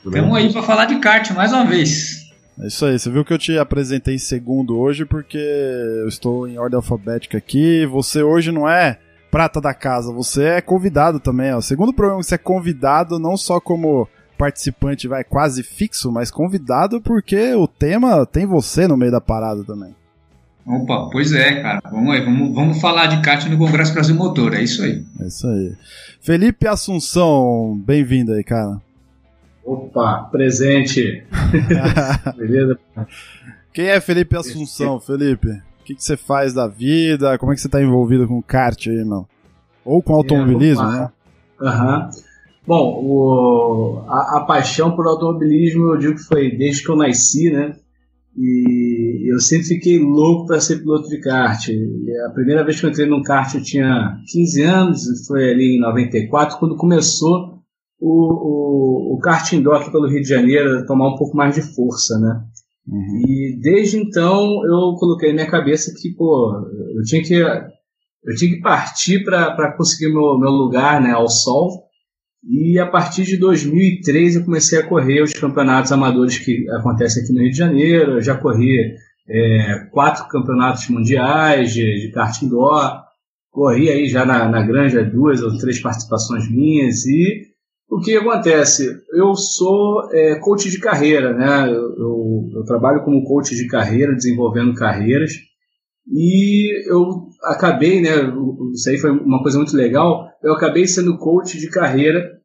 Estamos 0.04 0.36
aí 0.36 0.52
para 0.52 0.62
falar 0.62 0.84
de 0.84 0.98
kart 0.98 1.30
mais 1.32 1.52
uma 1.52 1.64
vez. 1.64 2.30
É 2.60 2.66
isso 2.66 2.84
aí, 2.84 2.98
você 2.98 3.10
viu 3.10 3.24
que 3.24 3.32
eu 3.32 3.38
te 3.38 3.58
apresentei 3.58 4.14
em 4.14 4.18
segundo 4.18 4.78
hoje 4.78 5.04
porque 5.04 5.38
eu 5.38 6.08
estou 6.08 6.46
em 6.46 6.58
ordem 6.58 6.76
alfabética 6.76 7.38
aqui. 7.38 7.86
Você 7.86 8.22
hoje 8.22 8.52
não 8.52 8.68
é 8.68 8.98
prata 9.30 9.60
da 9.60 9.74
casa, 9.74 10.12
você 10.12 10.44
é 10.44 10.60
convidado 10.60 11.18
também. 11.18 11.52
Ó. 11.52 11.58
O 11.58 11.62
segundo 11.62 11.92
programa 11.92 12.22
você 12.22 12.34
é 12.36 12.38
convidado 12.38 13.18
não 13.18 13.36
só 13.36 13.60
como 13.60 14.08
participante 14.38 15.08
vai 15.08 15.24
quase 15.24 15.62
fixo, 15.62 16.12
mas 16.12 16.30
convidado 16.30 17.00
porque 17.00 17.54
o 17.54 17.66
tema 17.66 18.26
tem 18.26 18.46
você 18.46 18.86
no 18.86 18.96
meio 18.96 19.12
da 19.12 19.20
parada 19.20 19.64
também. 19.64 19.94
Opa, 20.66 21.08
pois 21.12 21.32
é, 21.32 21.62
cara. 21.62 21.80
Vamos 21.90 22.12
aí, 22.12 22.24
vamos, 22.24 22.52
vamos 22.52 22.80
falar 22.80 23.06
de 23.06 23.22
kart 23.22 23.46
no 23.46 23.56
Congresso 23.56 23.94
Brasil 23.94 24.16
Motor, 24.16 24.54
é 24.54 24.62
isso 24.62 24.82
aí. 24.82 25.04
É 25.20 25.26
isso 25.26 25.46
aí. 25.46 25.76
Felipe 26.20 26.66
Assunção, 26.66 27.80
bem-vindo 27.86 28.32
aí, 28.32 28.42
cara. 28.42 28.82
Opa, 29.64 30.28
presente. 30.30 31.24
Beleza? 32.36 32.76
Quem 33.72 33.86
é 33.86 34.00
Felipe 34.00 34.36
Assunção, 34.36 34.98
Felipe? 34.98 35.50
O 35.50 35.84
que, 35.84 35.94
que 35.94 36.02
você 36.02 36.16
faz 36.16 36.52
da 36.52 36.66
vida? 36.66 37.38
Como 37.38 37.52
é 37.52 37.54
que 37.54 37.60
você 37.60 37.68
está 37.68 37.80
envolvido 37.80 38.26
com 38.26 38.42
kart 38.42 38.88
aí, 38.88 39.04
meu? 39.04 39.28
Ou 39.84 40.02
com 40.02 40.14
automobilismo, 40.14 40.82
é, 40.82 41.00
né? 41.00 41.08
Aham. 41.60 41.98
Uhum. 41.98 42.10
Bom, 42.66 43.00
o, 43.04 44.04
a, 44.08 44.38
a, 44.38 44.40
paixão 44.40 44.96
por 44.96 45.06
automobilismo 45.06 45.92
eu 45.92 45.98
digo 45.98 46.14
que 46.16 46.24
foi 46.24 46.50
desde 46.50 46.82
que 46.82 46.90
eu 46.90 46.96
nasci, 46.96 47.52
né? 47.52 47.76
E 48.38 49.32
eu 49.32 49.40
sempre 49.40 49.66
fiquei 49.66 49.98
louco 49.98 50.46
para 50.46 50.60
ser 50.60 50.78
piloto 50.78 51.08
de 51.08 51.18
kart. 51.20 51.68
E 51.68 52.16
a 52.28 52.30
primeira 52.32 52.64
vez 52.64 52.78
que 52.78 52.86
eu 52.86 52.90
entrei 52.90 53.06
num 53.06 53.22
kart 53.22 53.54
eu 53.54 53.62
tinha 53.62 54.20
15 54.30 54.62
anos, 54.62 55.26
foi 55.26 55.50
ali 55.50 55.76
em 55.76 55.80
94, 55.80 56.58
quando 56.58 56.76
começou 56.76 57.56
o, 57.98 59.14
o, 59.14 59.14
o 59.14 59.18
kart 59.20 59.50
indoor 59.52 59.76
aqui 59.76 59.90
pelo 59.90 60.08
Rio 60.08 60.20
de 60.20 60.28
Janeiro 60.28 60.84
tomar 60.86 61.08
um 61.08 61.16
pouco 61.16 61.36
mais 61.36 61.54
de 61.54 61.62
força, 61.62 62.18
né? 62.18 62.42
Uhum. 62.86 63.22
E 63.26 63.58
desde 63.60 63.96
então 63.96 64.44
eu 64.64 64.94
coloquei 64.96 65.30
na 65.30 65.36
minha 65.36 65.50
cabeça 65.50 65.92
que, 65.98 66.10
pô, 66.14 66.52
eu 66.94 67.02
tinha 67.04 67.22
que, 67.22 67.34
eu 67.34 68.36
tinha 68.36 68.54
que 68.54 68.60
partir 68.60 69.24
para 69.24 69.72
conseguir 69.76 70.12
meu, 70.12 70.38
meu 70.38 70.50
lugar 70.50 71.00
né, 71.00 71.10
ao 71.10 71.28
sol. 71.28 71.85
E 72.48 72.78
a 72.78 72.86
partir 72.86 73.24
de 73.24 73.36
2003 73.36 74.36
eu 74.36 74.44
comecei 74.44 74.78
a 74.78 74.86
correr 74.86 75.20
os 75.20 75.32
campeonatos 75.32 75.90
amadores 75.90 76.38
que 76.38 76.64
acontecem 76.70 77.22
aqui 77.22 77.32
no 77.32 77.40
Rio 77.40 77.50
de 77.50 77.56
Janeiro. 77.56 78.12
Eu 78.12 78.22
já 78.22 78.36
corri 78.36 78.94
é, 79.28 79.88
quatro 79.90 80.28
campeonatos 80.28 80.88
mundiais 80.88 81.74
de, 81.74 81.82
de 81.82 82.12
kart 82.12 82.40
indoor. 82.42 83.02
Corri 83.50 83.88
aí 83.88 84.06
já 84.06 84.24
na, 84.24 84.48
na 84.48 84.62
Granja 84.62 85.02
duas 85.02 85.42
ou 85.42 85.58
três 85.58 85.80
participações 85.80 86.48
minhas 86.48 87.04
e 87.06 87.46
o 87.88 88.00
que 88.00 88.16
acontece? 88.16 89.00
Eu 89.12 89.34
sou 89.34 90.08
é, 90.12 90.36
coach 90.36 90.70
de 90.70 90.78
carreira, 90.78 91.32
né? 91.32 91.68
Eu, 91.68 91.96
eu, 91.96 92.50
eu, 92.56 92.64
trabalho 92.64 93.04
como 93.04 93.24
coach 93.24 93.54
de 93.54 93.66
carreira, 93.68 94.14
desenvolvendo 94.14 94.74
carreiras, 94.74 95.32
e 96.08 96.90
eu 96.90 97.28
acabei, 97.44 98.00
né? 98.00 98.10
Isso 98.74 98.90
aí 98.90 98.98
foi 98.98 99.10
uma 99.10 99.40
coisa 99.40 99.58
muito 99.58 99.76
legal. 99.76 100.28
Eu 100.42 100.54
acabei 100.54 100.86
sendo 100.86 101.16
coach 101.16 101.58
de 101.58 101.70
carreira 101.70 102.35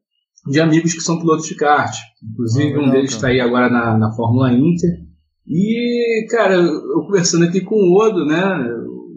de 0.46 0.60
amigos 0.60 0.92
que 0.92 1.00
são 1.00 1.18
pilotos 1.18 1.46
de 1.46 1.54
kart. 1.54 1.94
Inclusive, 2.22 2.78
um 2.78 2.90
deles 2.90 3.12
está 3.12 3.28
aí 3.28 3.40
agora 3.40 3.70
na, 3.70 3.96
na 3.98 4.12
Fórmula 4.12 4.52
Inter. 4.52 5.00
E, 5.46 6.26
cara, 6.30 6.54
eu 6.54 7.02
conversando 7.02 7.44
aqui 7.44 7.60
com 7.60 7.76
o 7.76 8.00
Odo, 8.00 8.24
né? 8.24 8.42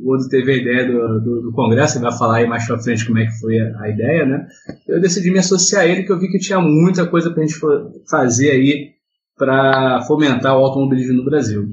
o 0.05 0.13
Odo 0.13 0.29
teve 0.29 0.51
a 0.51 0.55
ideia 0.55 0.86
do, 0.86 1.20
do, 1.20 1.41
do, 1.41 1.51
congresso, 1.51 1.98
ele 1.98 2.03
vai 2.03 2.15
falar 2.15 2.38
aí 2.38 2.48
mais 2.48 2.65
pra 2.67 2.79
frente 2.79 3.05
como 3.08 3.17
é 3.17 3.25
que 3.25 3.39
foi 3.39 3.60
a, 3.60 3.82
a, 3.82 3.89
ideia, 3.89 4.25
né? 4.25 4.46
Eu 4.88 5.01
decidi 5.01 5.32
me 5.32 5.39
associar 5.39 5.82
a 5.82 5.88
ele, 5.88 6.03
que 6.03 6.12
eu 6.12 6.20
vi 6.20 6.29
que 6.29 6.38
tinha 6.38 6.60
muita 6.60 7.08
coisa 7.08 7.32
pra 7.32 7.44
gente 7.44 7.60
fazer 8.08 8.51
aí 8.51 8.91
para 9.36 10.03
fomentar 10.03 10.55
o 10.55 10.63
automobilismo 10.63 11.13
no 11.13 11.25
Brasil. 11.25 11.67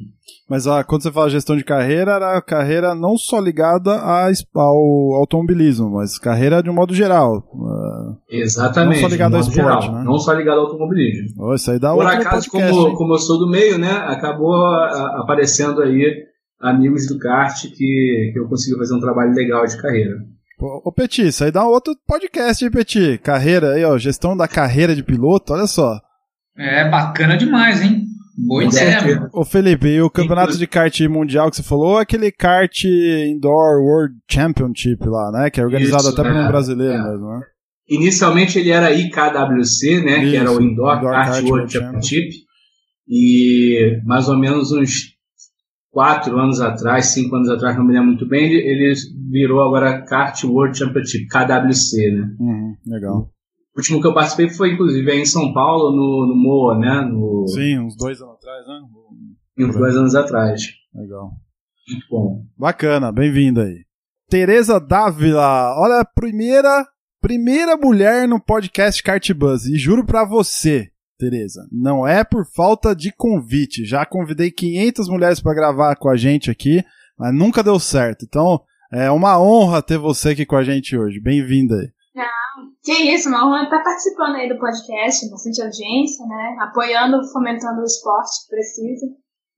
Mas 0.49 0.67
ah, 0.67 0.85
quando 0.85 1.02
você 1.02 1.11
fala 1.11 1.31
gestão 1.31 1.57
de 1.57 1.64
carreira, 1.64 2.12
era 2.12 2.43
carreira 2.43 2.95
não 2.95 3.17
só 3.17 3.41
ligada 3.41 3.93
a, 3.95 4.31
ao 4.55 5.14
automobilismo, 5.14 5.91
mas 5.91 6.19
carreira 6.19 6.62
de 6.62 6.69
um 6.69 6.75
modo 6.75 6.95
geral. 6.95 7.38
Uh, 7.55 8.17
Exatamente. 8.29 9.00
Não 9.00 9.09
só 9.09 9.12
ligada 9.12 9.37
ao 9.37 9.41
esporte, 9.41 9.57
geral, 9.57 9.93
né? 9.93 10.05
Não 10.05 10.19
só 10.19 10.33
ligado 10.33 10.59
ao 10.59 10.67
automobilismo. 10.67 11.43
Oh, 11.43 11.55
isso 11.55 11.71
aí 11.71 11.79
dá 11.79 11.93
Por 11.95 12.07
acaso, 12.07 12.50
podcast, 12.50 12.71
como, 12.71 12.97
como 12.97 13.14
eu 13.14 13.19
sou 13.19 13.38
do 13.38 13.49
meio, 13.49 13.79
né, 13.79 13.91
acabou 13.91 14.55
a, 14.55 15.23
aparecendo 15.23 15.81
aí 15.81 16.25
amigos 16.61 17.07
do 17.07 17.19
kart 17.19 17.61
que, 17.62 18.31
que 18.33 18.38
eu 18.38 18.49
consigo 18.49 18.79
fazer 18.79 18.95
um 18.95 19.00
trabalho 19.00 19.35
legal 19.35 19.67
de 19.67 19.81
carreira. 19.81 20.17
Ô, 20.61 20.93
Petit, 20.93 21.26
isso 21.26 21.43
aí 21.43 21.50
dá 21.50 21.67
outro 21.67 21.97
podcast, 22.07 22.64
hein, 22.64 22.71
Petit? 22.71 23.19
Carreira 23.19 23.73
aí, 23.73 23.85
ó, 23.85 23.99
gestão 23.99 24.37
da 24.37 24.47
carreira 24.47 24.95
de 24.95 25.02
piloto, 25.02 25.52
olha 25.52 25.67
só. 25.67 26.00
É 26.57 26.88
bacana 26.88 27.37
demais, 27.37 27.83
hein? 27.83 28.12
Boa 28.37 28.65
ideia. 28.65 29.29
Ô, 29.33 29.45
Felipe, 29.45 29.89
e 29.89 30.01
o 30.01 30.11
campeonato 30.11 30.57
de 30.57 30.67
kart 30.67 30.99
mundial 31.09 31.51
que 31.51 31.57
você 31.57 31.62
falou, 31.62 31.99
é 31.99 32.03
aquele 32.03 32.33
kart 32.33 32.85
Indoor 32.85 33.83
World 33.83 34.15
Championship 34.31 35.05
lá, 35.07 35.31
né? 35.33 35.51
Que 35.51 35.61
é 35.61 35.65
organizado 35.65 36.03
Isso, 36.03 36.12
até 36.12 36.23
por 36.23 36.33
um 36.33 36.45
é, 36.45 36.49
brasileiro 36.49 36.95
é. 36.95 37.03
mesmo, 37.03 37.29
né? 37.29 37.41
Inicialmente 37.89 38.59
ele 38.59 38.71
era 38.71 38.93
IKWC, 38.93 40.03
né? 40.03 40.23
Isso, 40.23 40.31
que 40.31 40.37
era 40.37 40.51
o 40.51 40.62
Indoor, 40.62 40.97
Indoor 40.99 41.12
Kart, 41.12 41.29
Kart 41.29 41.45
World 41.45 41.73
Championship. 41.73 42.23
Championship. 42.23 42.53
E 43.09 44.01
mais 44.05 44.29
ou 44.29 44.39
menos 44.39 44.73
uns 44.73 45.12
quatro 45.91 46.39
anos 46.39 46.61
atrás, 46.61 47.07
cinco 47.07 47.37
anos 47.37 47.51
atrás, 47.51 47.77
não 47.77 47.85
me 47.85 47.93
lembro 47.93 48.09
muito 48.09 48.27
bem, 48.27 48.47
ele, 48.47 48.57
ele 48.57 48.95
virou 49.31 49.61
agora 49.61 50.03
Kart 50.03 50.43
World 50.45 50.77
Championship, 50.77 51.27
KWC, 51.27 52.11
né? 52.12 52.35
Uhum, 52.41 52.75
legal. 52.87 53.31
O 53.75 53.81
último 53.81 54.00
que 54.00 54.07
eu 54.07 54.12
participei 54.12 54.50
foi, 54.50 54.73
inclusive, 54.73 55.11
em 55.12 55.25
São 55.25 55.52
Paulo, 55.55 55.97
no, 55.97 56.26
no 56.26 56.37
MOA, 56.37 56.79
né? 56.79 57.00
No... 57.11 57.47
Sim, 57.49 57.79
uns 57.79 57.97
dois 57.97 58.21
anos 58.21 58.35
atrás, 58.35 58.67
né? 58.67 59.67
Uns 59.67 59.75
dois 59.75 59.97
anos 59.97 60.14
atrás. 60.14 60.62
Legal. 60.95 61.31
Muito 61.88 62.07
bom. 62.11 62.45
Bacana, 62.57 63.11
bem-vinda 63.11 63.64
aí. 63.64 63.85
Tereza 64.29 64.79
Dávila, 64.79 65.75
olha 65.79 66.00
a 66.00 66.05
primeira, 66.05 66.87
primeira 67.21 67.76
mulher 67.76 68.29
no 68.29 68.38
podcast 68.38 69.02
Kart 69.02 69.31
Buzz, 69.33 69.67
e 69.67 69.79
juro 69.79 70.05
pra 70.05 70.25
você, 70.25 70.91
Tereza, 71.19 71.67
não 71.71 72.07
é 72.07 72.25
por 72.25 72.45
falta 72.45 72.95
de 72.95 73.11
convite. 73.11 73.85
Já 73.85 74.05
convidei 74.05 74.50
500 74.50 75.09
mulheres 75.09 75.41
para 75.41 75.55
gravar 75.55 75.97
com 75.97 76.11
a 76.11 76.17
gente 76.17 76.50
aqui, 76.50 76.85
mas 77.19 77.35
nunca 77.35 77.62
deu 77.62 77.79
certo. 77.79 78.25
Então, 78.26 78.61
é 78.93 79.11
uma 79.11 79.41
honra 79.41 79.81
ter 79.81 79.99
você 79.99 80.31
aqui 80.31 80.45
com 80.45 80.57
a 80.57 80.64
gente 80.64 80.97
hoje. 80.97 81.21
Bem-vinda 81.21 81.76
aí. 81.76 81.88
Não, 82.14 82.26
que 82.85 82.92
isso, 82.92 83.28
uma 83.28 83.47
honra 83.47 83.64
estar 83.64 83.83
participando 83.83 84.37
aí 84.37 84.49
do 84.49 84.59
podcast, 84.59 85.31
bastante 85.31 85.62
audiência, 85.62 86.26
né? 86.26 86.57
Apoiando, 86.61 87.26
fomentando 87.33 87.81
o 87.81 87.85
esporte 87.85 88.45
que 88.45 88.50
precisa. 88.50 89.07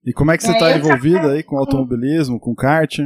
E 0.05 0.13
como 0.13 0.31
é 0.31 0.37
que 0.37 0.43
você 0.43 0.51
está 0.51 0.69
é, 0.69 0.77
envolvida 0.77 1.31
aí 1.31 1.43
com 1.43 1.57
automobilismo, 1.57 2.39
com 2.39 2.55
kart? 2.55 2.99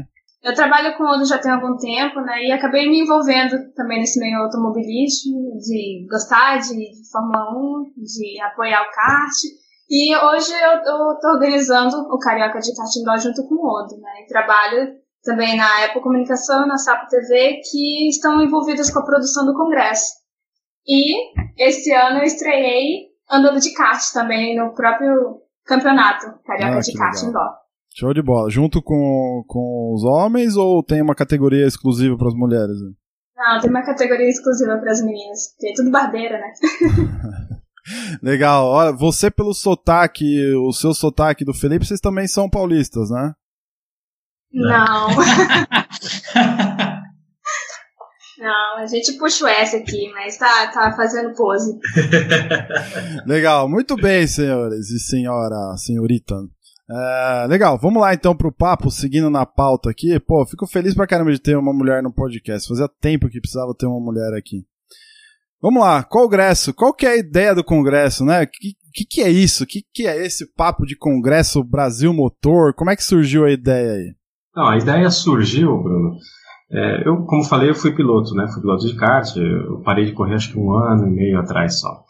Eu 0.43 0.53
trabalho 0.53 0.95
com 0.97 1.03
o 1.03 1.25
já 1.25 1.37
tem 1.37 1.51
algum 1.51 1.75
tempo, 1.77 2.21
né? 2.21 2.43
E 2.43 2.51
acabei 2.51 2.87
me 2.89 3.01
envolvendo 3.01 3.73
também 3.73 3.99
nesse 3.99 4.19
meio 4.19 4.37
automobilismo, 4.37 5.57
de 5.57 6.05
gostar 6.09 6.57
de, 6.57 6.75
de 6.75 7.11
Fórmula 7.11 7.49
1, 7.51 7.93
de 7.97 8.41
apoiar 8.41 8.83
o 8.83 8.91
kart. 8.91 9.35
E 9.89 10.15
hoje 10.15 10.53
eu 10.53 10.77
estou 10.77 11.33
organizando 11.33 11.97
o 11.97 12.19
Carioca 12.19 12.59
de 12.59 12.75
Kart 12.75 12.95
Indoor 12.95 13.17
junto 13.17 13.47
com 13.47 13.55
o 13.55 13.67
Odo, 13.67 13.99
né? 13.99 14.23
E 14.23 14.27
trabalho 14.27 14.93
também 15.23 15.57
na 15.57 15.85
Apple 15.85 16.01
Comunicação, 16.01 16.67
na 16.67 16.77
Sapo 16.77 17.07
TV, 17.07 17.61
que 17.69 18.09
estão 18.09 18.41
envolvidas 18.41 18.89
com 18.89 18.99
a 18.99 19.05
produção 19.05 19.45
do 19.45 19.53
congresso. 19.53 20.19
E 20.87 21.63
esse 21.63 21.93
ano 21.93 22.19
eu 22.19 22.23
estreiei 22.23 23.09
andando 23.29 23.59
de 23.59 23.73
kart 23.73 24.01
também 24.13 24.57
no 24.57 24.73
próprio 24.73 25.41
campeonato 25.65 26.25
Carioca 26.43 26.77
ah, 26.77 26.79
de 26.79 26.93
Kart 26.93 27.15
legal. 27.15 27.29
Indoor. 27.29 27.59
Show 27.93 28.13
de 28.13 28.21
bola. 28.21 28.49
Junto 28.49 28.81
com, 28.81 29.43
com 29.47 29.93
os 29.93 30.03
homens 30.03 30.55
ou 30.55 30.83
tem 30.83 31.01
uma 31.01 31.15
categoria 31.15 31.65
exclusiva 31.65 32.17
para 32.17 32.27
as 32.27 32.33
mulheres? 32.33 32.75
Não, 33.35 33.59
tem 33.59 33.69
uma 33.69 33.83
categoria 33.83 34.27
exclusiva 34.27 34.77
para 34.77 34.91
as 34.91 35.01
meninas. 35.01 35.55
Tem 35.59 35.73
tudo 35.73 35.91
barbeira, 35.91 36.39
né? 36.39 36.51
Legal. 38.21 38.65
Olha, 38.67 38.91
você 38.91 39.31
pelo 39.31 39.53
sotaque, 39.53 40.25
o 40.55 40.71
seu 40.71 40.93
sotaque 40.93 41.45
do 41.45 41.53
Felipe, 41.53 41.85
vocês 41.85 41.99
também 41.99 42.27
são 42.27 42.49
paulistas, 42.49 43.09
né? 43.09 43.33
Não. 44.51 45.09
Não, 48.39 48.77
a 48.77 48.87
gente 48.87 49.17
puxa 49.17 49.43
o 49.43 49.47
S 49.49 49.75
aqui, 49.75 50.09
mas 50.13 50.37
tá, 50.37 50.67
tá 50.67 50.93
fazendo 50.95 51.35
pose. 51.35 51.77
Legal, 53.27 53.67
muito 53.67 53.97
bem, 53.97 54.25
senhores 54.25 54.89
e 54.91 54.99
senhora, 54.99 55.75
senhorita. 55.75 56.35
É, 56.91 57.45
legal, 57.47 57.77
vamos 57.77 58.01
lá 58.01 58.15
então 58.15 58.35
pro 58.35 58.51
papo, 58.51 58.89
seguindo 58.89 59.29
na 59.29 59.45
pauta 59.45 59.91
aqui. 59.91 60.19
Pô, 60.21 60.43
fico 60.45 60.65
feliz 60.65 60.95
pra 60.95 61.05
caramba 61.05 61.31
de 61.31 61.39
ter 61.39 61.55
uma 61.55 61.73
mulher 61.73 62.01
no 62.01 62.11
podcast. 62.11 62.67
Fazia 62.67 62.89
tempo 62.99 63.29
que 63.29 63.41
precisava 63.41 63.75
ter 63.77 63.85
uma 63.85 63.99
mulher 63.99 64.35
aqui. 64.35 64.65
Vamos 65.61 65.81
lá, 65.81 66.03
congresso. 66.03 66.73
Qual 66.73 66.93
que 66.93 67.05
é 67.05 67.09
a 67.09 67.17
ideia 67.17 67.53
do 67.53 67.63
congresso, 67.63 68.23
né? 68.23 68.43
O 68.43 68.47
que, 68.47 68.73
que, 68.93 69.05
que, 69.05 69.21
é 69.21 69.29
isso? 69.29 69.65
O 69.65 69.67
que, 69.67 69.83
que 69.93 70.07
é 70.07 70.25
esse 70.25 70.51
papo 70.53 70.85
de 70.85 70.95
congresso 70.95 71.63
Brasil 71.63 72.13
Motor? 72.13 72.73
Como 72.73 72.89
é 72.89 72.95
que 72.95 73.03
surgiu 73.03 73.45
a 73.45 73.51
ideia 73.51 73.91
aí? 73.91 74.15
Não, 74.55 74.67
a 74.67 74.77
ideia 74.77 75.09
surgiu, 75.09 75.81
Bruno, 75.81 76.15
É, 76.71 77.07
eu, 77.07 77.25
como 77.25 77.43
falei, 77.43 77.69
eu 77.69 77.75
fui 77.75 77.95
piloto, 77.95 78.35
né? 78.35 78.47
Fui 78.53 78.61
piloto 78.61 78.85
de 78.85 78.95
kart, 78.95 79.35
eu 79.35 79.81
parei 79.81 80.05
de 80.05 80.13
correr 80.13 80.35
acho 80.35 80.51
que 80.51 80.59
um 80.59 80.71
ano 80.73 81.07
e 81.07 81.11
meio 81.11 81.39
atrás 81.39 81.79
só. 81.79 82.03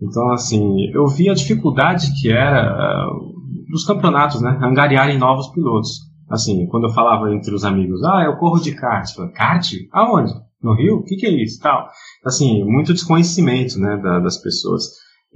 Então, 0.00 0.30
assim, 0.32 0.90
eu 0.94 1.06
vi 1.06 1.28
a 1.28 1.34
dificuldade 1.34 2.12
que 2.20 2.30
era 2.30 3.06
uh, 3.06 3.34
dos 3.70 3.84
campeonatos, 3.84 4.40
né? 4.40 4.58
Angariarem 4.62 5.18
novos 5.18 5.48
pilotos. 5.48 5.90
Assim, 6.30 6.66
quando 6.66 6.88
eu 6.88 6.94
falava 6.94 7.32
entre 7.32 7.54
os 7.54 7.64
amigos, 7.64 8.02
ah, 8.04 8.24
eu 8.24 8.36
corro 8.36 8.60
de 8.60 8.74
kart. 8.74 9.06
Eu 9.18 9.30
kart? 9.32 9.66
Aonde? 9.92 10.32
No 10.62 10.74
Rio? 10.74 10.96
O 10.96 11.04
que, 11.04 11.16
que 11.16 11.26
é 11.26 11.42
isso? 11.42 11.60
Tal. 11.60 11.86
Assim, 12.24 12.64
muito 12.64 12.92
desconhecimento, 12.92 13.78
né, 13.78 13.96
da, 14.02 14.18
das 14.20 14.36
pessoas. 14.38 14.82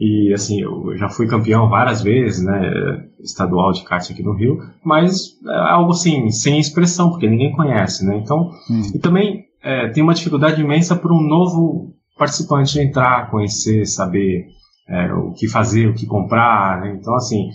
E 0.01 0.33
assim, 0.33 0.63
eu 0.63 0.97
já 0.97 1.11
fui 1.11 1.27
campeão 1.27 1.69
várias 1.69 2.01
vezes, 2.01 2.43
né, 2.43 3.07
estadual 3.23 3.71
de 3.71 3.85
kart 3.85 4.11
aqui 4.11 4.23
no 4.23 4.35
Rio, 4.35 4.57
mas 4.83 5.39
é 5.47 5.73
algo 5.73 5.91
assim, 5.91 6.31
sem 6.31 6.59
expressão, 6.59 7.11
porque 7.11 7.29
ninguém 7.29 7.53
conhece, 7.53 8.07
né? 8.07 8.17
Então, 8.17 8.51
hum. 8.71 8.91
e 8.95 8.99
também 8.99 9.45
é, 9.63 9.91
tem 9.91 10.03
uma 10.03 10.15
dificuldade 10.15 10.63
imensa 10.63 10.97
para 10.97 11.13
um 11.13 11.21
novo 11.21 11.95
participante 12.17 12.81
entrar, 12.81 13.31
conhecer, 13.31 13.85
saber 13.85 14.47
é, 14.89 15.13
o 15.13 15.33
que 15.33 15.47
fazer, 15.47 15.89
o 15.89 15.95
que 15.95 16.07
comprar, 16.07 16.81
né? 16.81 16.97
Então, 16.99 17.15
assim, 17.15 17.51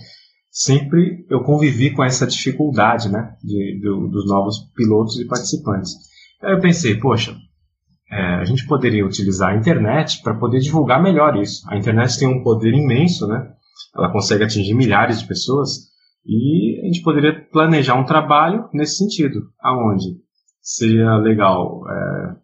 sempre 0.48 1.26
eu 1.28 1.42
convivi 1.42 1.90
com 1.90 2.04
essa 2.04 2.28
dificuldade, 2.28 3.10
né, 3.10 3.34
de, 3.42 3.80
dos 3.80 4.24
novos 4.28 4.70
pilotos 4.76 5.18
e 5.18 5.26
participantes. 5.26 5.94
Aí 6.40 6.52
eu 6.52 6.60
pensei, 6.60 6.94
poxa, 6.96 7.36
é, 8.10 8.36
a 8.36 8.44
gente 8.44 8.66
poderia 8.66 9.04
utilizar 9.04 9.50
a 9.50 9.56
internet 9.56 10.22
para 10.22 10.34
poder 10.34 10.60
divulgar 10.60 11.02
melhor 11.02 11.36
isso. 11.36 11.68
A 11.68 11.76
internet 11.76 12.18
tem 12.18 12.28
um 12.28 12.42
poder 12.42 12.72
imenso, 12.72 13.26
né? 13.26 13.52
Ela 13.96 14.12
consegue 14.12 14.44
atingir 14.44 14.74
milhares 14.74 15.20
de 15.20 15.26
pessoas 15.26 15.88
e 16.24 16.80
a 16.82 16.86
gente 16.86 17.02
poderia 17.02 17.46
planejar 17.52 17.94
um 17.94 18.04
trabalho 18.04 18.68
nesse 18.72 18.98
sentido, 18.98 19.48
aonde 19.60 20.16
seria 20.60 21.16
legal 21.16 21.82
é, 21.88 22.36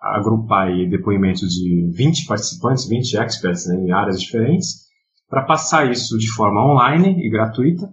agrupar 0.00 0.68
depoimentos 0.88 1.48
de 1.50 1.90
20 1.94 2.26
participantes, 2.26 2.88
20 2.88 3.16
experts 3.18 3.66
né, 3.66 3.76
em 3.76 3.92
áreas 3.92 4.20
diferentes, 4.20 4.82
para 5.28 5.44
passar 5.44 5.90
isso 5.90 6.18
de 6.18 6.30
forma 6.32 6.64
online 6.64 7.26
e 7.26 7.30
gratuita 7.30 7.88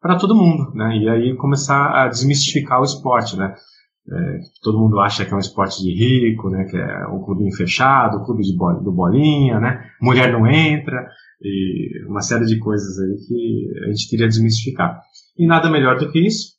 para 0.00 0.16
todo 0.16 0.34
mundo, 0.34 0.72
né? 0.74 0.96
E 0.96 1.08
aí 1.08 1.36
começar 1.36 1.90
a 1.92 2.08
desmistificar 2.08 2.80
o 2.80 2.84
esporte, 2.84 3.36
né? 3.36 3.54
É, 4.10 4.40
todo 4.62 4.78
mundo 4.78 4.98
acha 4.98 5.24
que 5.24 5.32
é 5.32 5.36
um 5.36 5.40
esporte 5.40 5.80
de 5.80 5.94
rico, 5.94 6.50
né, 6.50 6.64
que 6.64 6.76
é 6.76 7.06
um 7.06 7.22
clubinho 7.22 7.54
fechado, 7.54 8.18
o 8.18 8.24
clube 8.24 8.42
de 8.42 8.52
do 8.52 8.92
bolinha, 8.92 9.60
né, 9.60 9.84
mulher 10.00 10.32
não 10.32 10.46
entra, 10.46 11.06
e 11.40 12.04
uma 12.08 12.20
série 12.20 12.44
de 12.44 12.58
coisas 12.58 12.98
aí 12.98 13.16
que 13.26 13.84
a 13.84 13.88
gente 13.88 14.08
queria 14.08 14.28
desmistificar. 14.28 15.00
E 15.38 15.46
nada 15.46 15.70
melhor 15.70 15.98
do 15.98 16.10
que 16.10 16.18
isso, 16.18 16.54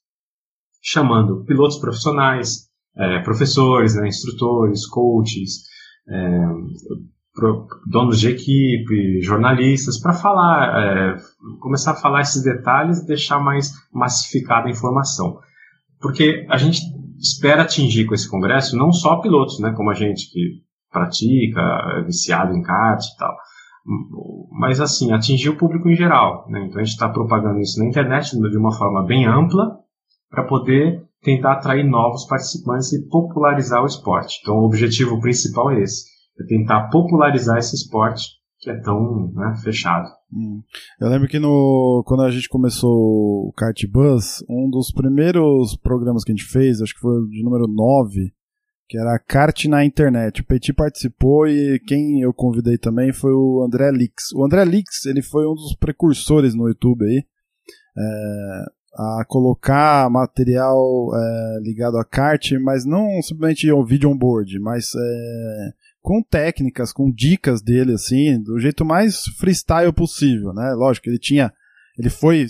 chamando 0.81 1.43
pilotos 1.45 1.77
profissionais, 1.79 2.69
é, 2.97 3.19
professores, 3.19 3.95
né, 3.95 4.07
instrutores, 4.07 4.85
coaches, 4.87 5.63
é, 6.07 6.47
donos 7.87 8.19
de 8.19 8.29
equipe, 8.29 9.21
jornalistas, 9.21 9.99
para 9.99 10.13
falar, 10.13 10.81
é, 10.81 11.15
começar 11.59 11.91
a 11.91 11.95
falar 11.95 12.21
esses 12.21 12.43
detalhes 12.43 12.99
e 12.99 13.07
deixar 13.07 13.39
mais 13.39 13.71
massificada 13.91 14.67
a 14.67 14.71
informação. 14.71 15.39
Porque 15.99 16.45
a 16.49 16.57
gente 16.57 16.81
espera 17.23 17.63
atingir 17.63 18.05
com 18.05 18.13
esse 18.13 18.29
congresso 18.29 18.75
não 18.75 18.91
só 18.91 19.21
pilotos, 19.21 19.59
né, 19.59 19.71
como 19.71 19.89
a 19.89 19.93
gente 19.93 20.29
que 20.29 20.61
pratica, 20.91 21.61
é 21.97 22.03
viciado 22.03 22.53
em 22.53 22.61
kart 22.61 23.01
e 23.01 23.17
tal, 23.17 23.35
mas 24.51 24.79
assim, 24.79 25.11
atingir 25.11 25.49
o 25.49 25.57
público 25.57 25.89
em 25.89 25.95
geral. 25.95 26.45
Né? 26.49 26.65
Então 26.65 26.79
a 26.79 26.83
gente 26.83 26.93
está 26.93 27.09
propagando 27.09 27.59
isso 27.59 27.79
na 27.79 27.87
internet 27.87 28.31
de 28.31 28.57
uma 28.57 28.75
forma 28.75 29.05
bem 29.05 29.25
ampla 29.25 29.79
para 30.29 30.43
poder 30.43 31.01
tentar 31.21 31.53
atrair 31.53 31.83
novos 31.83 32.25
participantes 32.25 32.91
e 32.93 33.07
popularizar 33.07 33.81
o 33.81 33.87
esporte. 33.87 34.39
Então 34.41 34.55
o 34.55 34.65
objetivo 34.65 35.19
principal 35.19 35.71
é 35.71 35.81
esse, 35.81 36.05
é 36.39 36.45
tentar 36.45 36.89
popularizar 36.89 37.57
esse 37.57 37.75
esporte 37.75 38.23
que 38.63 38.69
é 38.69 38.75
tão 38.79 39.29
né, 39.33 39.53
fechado. 39.61 40.09
Hum. 40.31 40.63
Eu 40.99 41.09
lembro 41.09 41.27
que 41.27 41.37
no, 41.37 42.01
quando 42.07 42.23
a 42.23 42.31
gente 42.31 42.47
começou 42.47 42.89
o 43.49 43.53
Kart 43.57 43.85
Bus, 43.87 44.41
um 44.49 44.69
dos 44.69 44.89
primeiros 44.89 45.75
programas 45.75 46.23
que 46.23 46.31
a 46.31 46.35
gente 46.35 46.47
fez, 46.47 46.81
acho 46.81 46.93
que 46.93 47.01
foi 47.01 47.27
de 47.27 47.43
número 47.43 47.67
9, 47.67 48.33
que 48.87 48.97
era 48.97 49.19
Kart 49.19 49.65
na 49.65 49.83
internet. 49.83 50.39
O 50.39 50.45
Petit 50.45 50.71
participou 50.71 51.45
e 51.45 51.77
quem 51.85 52.21
eu 52.21 52.33
convidei 52.33 52.77
também 52.77 53.11
foi 53.11 53.33
o 53.33 53.61
André 53.61 53.91
Lix. 53.91 54.31
O 54.33 54.45
André 54.45 54.63
Lix, 54.63 55.05
ele 55.07 55.21
foi 55.21 55.45
um 55.45 55.55
dos 55.55 55.75
precursores 55.75 56.55
no 56.55 56.69
YouTube 56.69 57.03
aí, 57.05 57.21
é, 57.97 58.63
a 58.95 59.25
colocar 59.27 60.09
material 60.09 61.09
é, 61.13 61.59
ligado 61.61 61.97
a 61.97 62.05
kart, 62.05 62.53
mas 62.61 62.85
não 62.85 63.21
simplesmente 63.21 63.69
o 63.69 63.83
vídeo 63.83 64.09
on 64.09 64.17
board, 64.17 64.57
mas 64.59 64.91
é, 64.95 65.73
com 66.03 66.21
técnicas, 66.21 66.91
com 66.91 67.09
dicas 67.09 67.61
dele, 67.61 67.93
assim, 67.93 68.39
do 68.39 68.59
jeito 68.59 68.83
mais 68.83 69.23
freestyle 69.39 69.93
possível, 69.93 70.53
né? 70.53 70.73
Lógico, 70.73 71.09
ele 71.09 71.17
tinha. 71.17 71.51
Ele 71.97 72.09
foi 72.09 72.45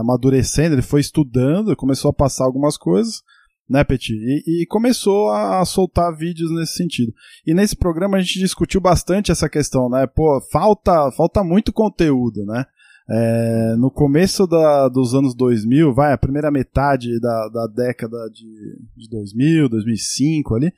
amadurecendo, 0.00 0.74
ele 0.74 0.82
foi 0.82 1.00
estudando, 1.00 1.76
começou 1.76 2.10
a 2.10 2.14
passar 2.14 2.44
algumas 2.44 2.76
coisas, 2.76 3.22
né, 3.68 3.84
Petit? 3.84 4.14
E, 4.14 4.62
e, 4.62 4.66
começou 4.66 5.30
a 5.30 5.64
soltar 5.64 6.16
vídeos 6.16 6.50
nesse 6.50 6.72
sentido. 6.72 7.12
E 7.46 7.54
nesse 7.54 7.76
programa 7.76 8.16
a 8.16 8.20
gente 8.20 8.38
discutiu 8.38 8.80
bastante 8.80 9.30
essa 9.30 9.48
questão, 9.48 9.88
né? 9.88 10.06
Pô, 10.06 10.40
falta, 10.50 11.12
falta 11.12 11.44
muito 11.44 11.72
conteúdo, 11.72 12.44
né? 12.46 12.64
É, 13.08 13.76
no 13.76 13.90
começo 13.90 14.46
da, 14.46 14.88
dos 14.88 15.14
anos 15.14 15.34
2000, 15.34 15.92
vai, 15.92 16.12
a 16.12 16.18
primeira 16.18 16.50
metade 16.50 17.20
da, 17.20 17.48
da 17.48 17.66
década 17.66 18.16
de, 18.32 18.78
de 18.96 19.08
2000, 19.10 19.68
2005 19.68 20.54
ali, 20.54 20.72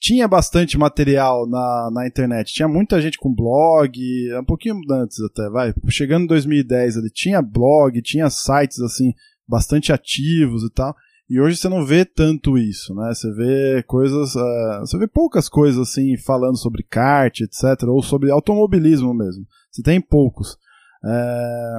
tinha 0.00 0.28
bastante 0.28 0.78
material 0.78 1.48
na, 1.48 1.90
na 1.92 2.06
internet. 2.06 2.52
Tinha 2.52 2.68
muita 2.68 3.00
gente 3.00 3.18
com 3.18 3.34
blog, 3.34 3.98
um 4.38 4.44
pouquinho 4.44 4.80
antes 4.90 5.18
até, 5.20 5.48
vai. 5.50 5.74
Chegando 5.88 6.24
em 6.24 6.28
2010, 6.28 6.96
ele 6.96 7.10
tinha 7.10 7.42
blog, 7.42 8.00
tinha 8.02 8.30
sites 8.30 8.80
assim 8.80 9.12
bastante 9.46 9.92
ativos 9.92 10.62
e 10.62 10.70
tal. 10.70 10.94
E 11.28 11.40
hoje 11.40 11.56
você 11.56 11.68
não 11.68 11.84
vê 11.84 12.04
tanto 12.06 12.56
isso, 12.56 12.94
né? 12.94 13.12
Você 13.12 13.30
vê 13.32 13.82
coisas, 13.82 14.34
uh, 14.34 14.80
você 14.80 14.96
vê 14.96 15.06
poucas 15.06 15.48
coisas 15.48 15.78
assim 15.78 16.16
falando 16.16 16.56
sobre 16.56 16.82
kart, 16.82 17.40
etc, 17.40 17.82
ou 17.86 18.02
sobre 18.02 18.30
automobilismo 18.30 19.12
mesmo. 19.12 19.44
Você 19.70 19.82
tem 19.82 20.00
poucos. 20.00 20.56
É... 21.04 21.78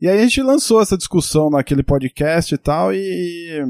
E 0.00 0.08
aí 0.08 0.18
a 0.18 0.22
gente 0.22 0.42
lançou 0.42 0.80
essa 0.80 0.96
discussão 0.96 1.50
naquele 1.50 1.84
podcast 1.84 2.52
e 2.52 2.58
tal 2.58 2.92
e 2.92 3.64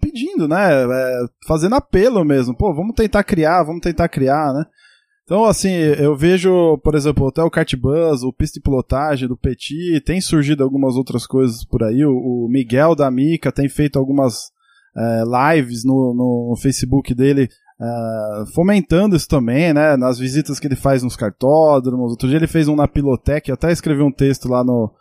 pedindo, 0.00 0.48
né? 0.48 0.82
É, 0.82 1.24
fazendo 1.46 1.74
apelo 1.74 2.24
mesmo. 2.24 2.56
Pô, 2.56 2.74
vamos 2.74 2.94
tentar 2.94 3.22
criar, 3.24 3.62
vamos 3.62 3.80
tentar 3.80 4.08
criar, 4.08 4.52
né? 4.52 4.64
Então, 5.24 5.44
assim, 5.44 5.70
eu 5.70 6.16
vejo, 6.16 6.76
por 6.78 6.96
exemplo, 6.96 7.28
até 7.28 7.40
o 7.40 7.50
Kart 7.50 7.72
o 8.24 8.32
Pista 8.32 8.58
de 8.58 8.64
Pilotagem 8.64 9.28
do 9.28 9.36
Petit, 9.36 10.00
tem 10.00 10.20
surgido 10.20 10.64
algumas 10.64 10.96
outras 10.96 11.24
coisas 11.24 11.64
por 11.64 11.84
aí. 11.84 12.04
O, 12.04 12.48
Miguel 12.50 12.96
da 12.96 13.08
Mica 13.12 13.52
tem 13.52 13.68
feito 13.68 13.96
algumas 13.96 14.50
é, 14.96 15.22
lives 15.54 15.84
no, 15.84 16.14
no 16.48 16.56
Facebook 16.60 17.14
dele, 17.14 17.48
é, 17.80 18.44
fomentando 18.52 19.14
isso 19.14 19.28
também, 19.28 19.72
né? 19.72 19.96
Nas 19.96 20.18
visitas 20.18 20.58
que 20.58 20.66
ele 20.66 20.74
faz 20.74 21.04
nos 21.04 21.14
cartódromos. 21.14 22.10
Outro 22.10 22.26
dia 22.26 22.36
ele 22.36 22.48
fez 22.48 22.66
um 22.66 22.74
na 22.74 22.88
Pilotec, 22.88 23.52
até 23.52 23.70
escrevi 23.70 24.02
um 24.02 24.10
texto 24.10 24.48
lá 24.48 24.64
no, 24.64 24.92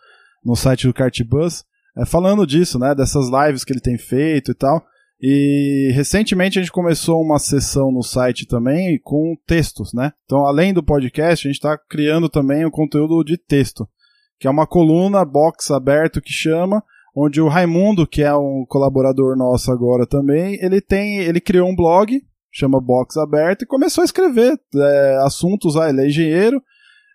no 0.45 0.55
site 0.55 0.85
do 0.85 0.93
Kart 0.93 1.19
Buzz 1.23 1.65
é, 1.99 2.05
falando 2.05 2.47
disso, 2.47 2.79
né? 2.79 2.95
Dessas 2.95 3.29
lives 3.29 3.63
que 3.63 3.73
ele 3.73 3.81
tem 3.81 3.97
feito 3.97 4.51
e 4.51 4.55
tal. 4.55 4.83
E 5.21 5.91
recentemente 5.93 6.57
a 6.57 6.61
gente 6.61 6.71
começou 6.71 7.21
uma 7.21 7.39
sessão 7.39 7.91
no 7.91 8.01
site 8.01 8.47
também 8.47 8.97
com 9.03 9.35
textos, 9.45 9.93
né? 9.93 10.13
Então, 10.23 10.45
além 10.45 10.73
do 10.73 10.81
podcast, 10.81 11.45
a 11.45 11.49
gente 11.49 11.57
está 11.57 11.77
criando 11.77 12.29
também 12.29 12.63
o 12.63 12.71
conteúdo 12.71 13.21
de 13.23 13.37
texto, 13.37 13.87
que 14.39 14.47
é 14.47 14.49
uma 14.49 14.65
coluna 14.65 15.25
box 15.25 15.71
aberto 15.71 16.21
que 16.21 16.31
chama, 16.31 16.81
onde 17.13 17.41
o 17.41 17.49
Raimundo, 17.49 18.07
que 18.07 18.23
é 18.23 18.33
um 18.33 18.65
colaborador 18.65 19.35
nosso 19.35 19.69
agora 19.71 20.07
também, 20.07 20.57
ele 20.61 20.79
tem, 20.79 21.17
ele 21.17 21.41
criou 21.41 21.67
um 21.67 21.75
blog, 21.75 22.21
chama 22.49 22.79
Box 22.79 23.17
Aberto, 23.17 23.63
e 23.63 23.67
começou 23.67 24.01
a 24.01 24.05
escrever 24.05 24.57
é, 24.73 25.17
assuntos. 25.23 25.75
Ah, 25.75 25.89
ele 25.89 26.01
é 26.01 26.07
engenheiro, 26.07 26.63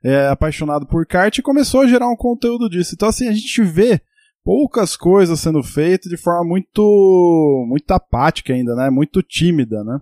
é 0.04 0.28
apaixonado 0.28 0.86
por 0.86 1.06
kart 1.06 1.36
e 1.38 1.42
começou 1.42 1.80
a 1.80 1.86
gerar 1.86 2.08
um 2.08 2.16
conteúdo 2.16 2.68
disso. 2.68 2.94
Então, 2.94 3.08
assim, 3.08 3.28
a 3.28 3.32
gente 3.32 3.62
vê 3.62 4.00
poucas 4.44 4.96
coisas 4.96 5.40
sendo 5.40 5.62
feitas 5.62 6.10
de 6.10 6.16
forma 6.16 6.44
muito 6.44 7.66
muito 7.68 7.90
apática 7.90 8.52
ainda, 8.52 8.74
né? 8.74 8.90
Muito 8.90 9.22
tímida, 9.22 9.82
né? 9.82 9.98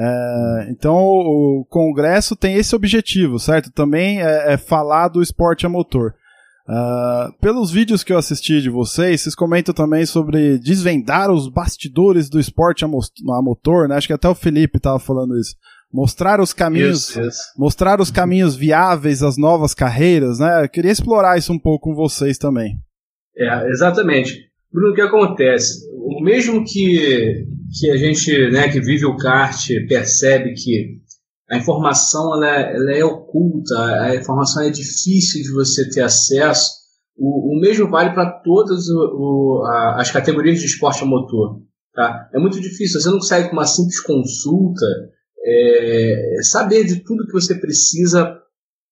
É, 0.00 0.68
então 0.70 0.94
o 0.96 1.66
Congresso 1.68 2.36
tem 2.36 2.54
esse 2.54 2.76
objetivo, 2.76 3.38
certo? 3.38 3.72
Também 3.72 4.20
é, 4.20 4.52
é 4.52 4.56
falar 4.56 5.08
do 5.08 5.22
esporte 5.22 5.66
a 5.66 5.68
motor. 5.68 6.14
Uh, 6.68 7.32
pelos 7.40 7.70
vídeos 7.70 8.04
que 8.04 8.12
eu 8.12 8.18
assisti 8.18 8.60
de 8.60 8.68
vocês, 8.68 9.22
vocês 9.22 9.34
comentam 9.34 9.74
também 9.74 10.04
sobre 10.04 10.58
desvendar 10.58 11.30
os 11.30 11.48
bastidores 11.48 12.28
do 12.28 12.38
esporte 12.38 12.84
a, 12.84 12.88
a 12.88 13.42
motor, 13.42 13.88
né? 13.88 13.96
Acho 13.96 14.06
que 14.06 14.12
até 14.12 14.28
o 14.28 14.34
Felipe 14.34 14.76
estava 14.76 14.98
falando 14.98 15.34
isso. 15.38 15.56
Mostrar 15.90 16.38
os 16.38 16.52
caminhos, 16.52 17.08
isso, 17.08 17.22
isso. 17.22 17.40
mostrar 17.56 17.98
os 18.02 18.10
caminhos 18.10 18.54
viáveis, 18.54 19.22
as 19.22 19.38
novas 19.38 19.72
carreiras, 19.72 20.38
né? 20.38 20.62
Eu 20.62 20.68
queria 20.68 20.92
explorar 20.92 21.38
isso 21.38 21.50
um 21.50 21.58
pouco 21.58 21.88
com 21.88 21.94
vocês 21.94 22.36
também. 22.36 22.76
É, 23.38 23.70
exatamente. 23.70 24.48
Bruno, 24.72 24.92
o 24.92 24.94
que 24.94 25.00
acontece? 25.00 25.86
O 25.94 26.22
mesmo 26.22 26.64
que 26.64 27.46
que 27.78 27.90
a 27.90 27.96
gente, 27.96 28.50
né, 28.50 28.68
que 28.68 28.80
vive 28.80 29.04
o 29.04 29.16
kart, 29.16 29.68
percebe 29.88 30.54
que 30.54 30.98
a 31.50 31.56
informação 31.56 32.34
ela, 32.34 32.56
é, 32.56 32.76
ela 32.76 32.92
é 32.92 33.04
oculta, 33.04 33.74
a 34.02 34.16
informação 34.16 34.62
é 34.62 34.70
difícil 34.70 35.42
de 35.42 35.52
você 35.52 35.88
ter 35.88 36.02
acesso. 36.02 36.78
O, 37.16 37.56
o 37.56 37.60
mesmo 37.60 37.90
vale 37.90 38.14
para 38.14 38.30
todas 38.42 38.88
o, 38.88 38.98
o, 38.98 39.66
a, 39.66 40.00
as 40.00 40.10
categorias 40.10 40.60
de 40.60 40.66
esporte 40.66 41.02
a 41.02 41.06
motor. 41.06 41.60
Tá? 41.94 42.28
É 42.32 42.38
muito 42.38 42.60
difícil, 42.60 43.00
você 43.00 43.08
não 43.08 43.18
consegue 43.18 43.48
com 43.48 43.54
uma 43.54 43.66
simples 43.66 44.00
consulta 44.00 44.86
é, 45.44 46.40
saber 46.42 46.84
de 46.84 47.02
tudo 47.02 47.26
que 47.26 47.32
você 47.32 47.54
precisa 47.54 48.38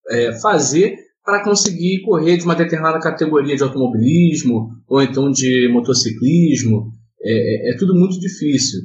é, 0.09 0.33
fazer 0.39 0.95
para 1.27 1.43
conseguir 1.43 2.03
correr 2.03 2.37
de 2.37 2.45
uma 2.45 2.55
determinada 2.55 3.01
categoria 3.01 3.53
de 3.53 3.61
automobilismo 3.61 4.69
ou 4.87 5.01
então 5.01 5.29
de 5.29 5.67
motociclismo. 5.69 6.89
É, 7.21 7.71
é, 7.71 7.73
é 7.73 7.77
tudo 7.77 7.93
muito 7.93 8.17
difícil. 8.17 8.79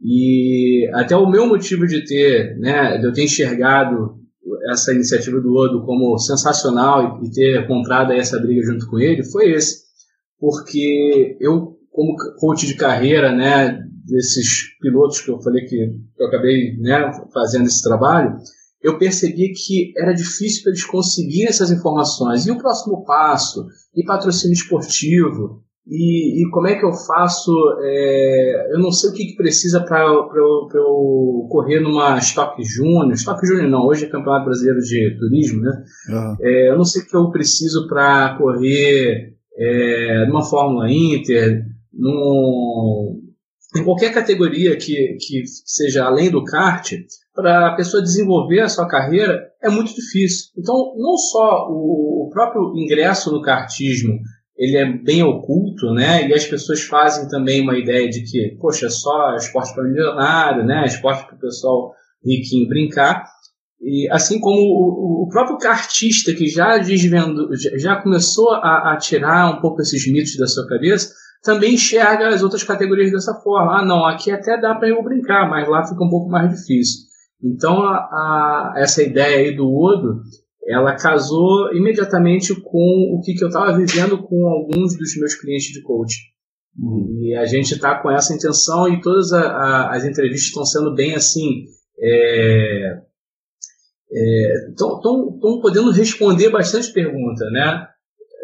E 0.00 0.88
até 0.94 1.16
o 1.16 1.28
meu 1.28 1.48
motivo 1.48 1.88
de 1.88 2.04
ter, 2.04 2.56
né, 2.60 2.98
de 2.98 3.04
eu 3.04 3.12
ter 3.12 3.24
enxergado 3.24 4.16
essa 4.70 4.94
iniciativa 4.94 5.40
do 5.40 5.52
Odo 5.52 5.84
como 5.84 6.16
sensacional 6.18 7.20
e, 7.24 7.32
ter 7.32 7.66
comprado 7.66 8.12
essa 8.12 8.38
briga 8.38 8.62
junto 8.62 8.88
com 8.88 9.00
ele 9.00 9.24
foi 9.24 9.50
esse. 9.50 9.78
Porque 10.38 11.36
eu, 11.40 11.78
como 11.90 12.14
coach 12.38 12.64
de 12.64 12.76
carreira, 12.76 13.34
né, 13.34 13.76
desses 14.06 14.68
pilotos 14.80 15.20
que 15.20 15.32
eu 15.32 15.42
falei 15.42 15.64
que, 15.64 15.76
que 16.16 16.22
eu 16.22 16.28
acabei 16.28 16.76
né, 16.78 17.10
fazendo 17.34 17.66
esse 17.66 17.82
trabalho, 17.82 18.36
eu 18.82 18.98
percebi 18.98 19.52
que 19.52 19.92
era 19.96 20.12
difícil 20.12 20.62
para 20.62 20.70
eles 20.70 20.84
conseguirem 20.84 21.48
essas 21.48 21.70
informações. 21.70 22.46
E 22.46 22.50
o 22.50 22.58
próximo 22.58 23.04
passo? 23.04 23.66
E 23.94 24.04
patrocínio 24.04 24.54
esportivo? 24.54 25.62
E, 25.90 26.42
e, 26.42 26.50
como 26.50 26.66
é 26.66 26.78
que 26.78 26.84
eu 26.84 26.92
faço? 26.92 27.50
É, 27.82 28.74
eu 28.74 28.78
não 28.78 28.92
sei 28.92 29.10
o 29.10 29.12
que, 29.14 29.24
que 29.28 29.36
precisa 29.36 29.80
para 29.80 30.02
eu, 30.02 30.68
eu, 30.74 31.48
correr 31.50 31.80
numa 31.80 32.18
Stock 32.18 32.62
Júnior. 32.62 33.12
Stock 33.12 33.44
Júnior 33.46 33.70
não, 33.70 33.86
hoje 33.86 34.04
é 34.04 34.08
Campeonato 34.08 34.44
Brasileiro 34.44 34.80
de 34.80 35.16
Turismo, 35.18 35.62
né? 35.62 35.82
Uhum. 36.10 36.36
É, 36.42 36.70
eu 36.70 36.76
não 36.76 36.84
sei 36.84 37.02
o 37.02 37.06
que 37.06 37.16
eu 37.16 37.30
preciso 37.30 37.88
para 37.88 38.36
correr 38.36 39.32
é, 39.56 40.26
numa 40.26 40.44
Fórmula 40.44 40.92
Inter, 40.92 41.64
num, 41.90 43.07
em 43.76 43.84
qualquer 43.84 44.12
categoria 44.12 44.76
que, 44.76 45.16
que 45.20 45.42
seja 45.64 46.04
além 46.04 46.30
do 46.30 46.44
kart, 46.44 46.92
para 47.34 47.68
a 47.68 47.76
pessoa 47.76 48.02
desenvolver 48.02 48.60
a 48.60 48.68
sua 48.68 48.88
carreira 48.88 49.48
é 49.62 49.68
muito 49.68 49.94
difícil. 49.94 50.50
Então, 50.56 50.74
não 50.96 51.16
só 51.16 51.68
o, 51.68 52.26
o 52.26 52.30
próprio 52.30 52.72
ingresso 52.76 53.30
no 53.30 53.42
kartismo 53.42 54.18
ele 54.58 54.76
é 54.76 54.92
bem 54.92 55.22
oculto, 55.22 55.92
né? 55.94 56.28
E 56.28 56.34
as 56.34 56.44
pessoas 56.44 56.82
fazem 56.82 57.28
também 57.28 57.62
uma 57.62 57.78
ideia 57.78 58.10
de 58.10 58.24
que, 58.24 58.56
poxa, 58.60 58.86
é 58.86 58.90
só 58.90 59.36
esporte 59.36 59.72
para 59.72 59.84
milionário, 59.84 60.64
né? 60.64 60.84
Esporte 60.84 61.26
para 61.26 61.36
o 61.36 61.40
pessoal 61.40 61.92
riquinho 62.24 62.68
brincar. 62.68 63.24
E 63.80 64.08
assim 64.10 64.40
como 64.40 64.58
o, 64.58 65.24
o 65.24 65.28
próprio 65.28 65.56
cartista 65.58 66.34
que 66.34 66.48
já 66.48 66.76
desvendo, 66.78 67.48
já 67.76 68.02
começou 68.02 68.50
a, 68.50 68.92
a, 68.92 68.96
tirar 68.96 69.56
um 69.56 69.60
pouco 69.60 69.80
esses 69.80 70.10
mitos 70.10 70.36
da 70.36 70.48
sua 70.48 70.66
cabeça, 70.66 71.14
também 71.42 71.74
enxerga 71.74 72.28
as 72.28 72.42
outras 72.42 72.62
categorias 72.62 73.12
dessa 73.12 73.34
forma. 73.42 73.80
Ah, 73.80 73.84
não, 73.84 74.04
aqui 74.04 74.30
até 74.30 74.60
dá 74.60 74.74
para 74.74 74.88
eu 74.88 75.02
brincar, 75.02 75.48
mas 75.48 75.68
lá 75.68 75.86
fica 75.86 76.04
um 76.04 76.10
pouco 76.10 76.28
mais 76.28 76.50
difícil. 76.50 77.08
Então, 77.42 77.82
a, 77.82 77.94
a, 77.96 78.74
essa 78.76 79.02
ideia 79.02 79.38
aí 79.38 79.56
do 79.56 79.68
Odo, 79.68 80.20
ela 80.66 80.96
casou 80.96 81.72
imediatamente 81.72 82.54
com 82.54 83.16
o 83.16 83.20
que, 83.24 83.34
que 83.34 83.44
eu 83.44 83.48
estava 83.48 83.76
vivendo 83.76 84.22
com 84.22 84.46
alguns 84.46 84.96
dos 84.98 85.16
meus 85.16 85.34
clientes 85.34 85.72
de 85.72 85.82
coaching. 85.82 86.20
Uhum. 86.78 87.20
E 87.22 87.34
a 87.34 87.46
gente 87.46 87.74
está 87.74 88.00
com 88.00 88.10
essa 88.10 88.34
intenção 88.34 88.88
e 88.88 89.00
todas 89.00 89.32
a, 89.32 89.90
as 89.90 90.04
entrevistas 90.04 90.48
estão 90.48 90.64
sendo 90.64 90.94
bem 90.94 91.14
assim. 91.14 91.64
Estão 94.70 95.00
é, 95.02 95.58
é, 95.58 95.62
podendo 95.62 95.90
responder 95.90 96.50
bastante 96.50 96.92
pergunta, 96.92 97.48
né? 97.50 97.88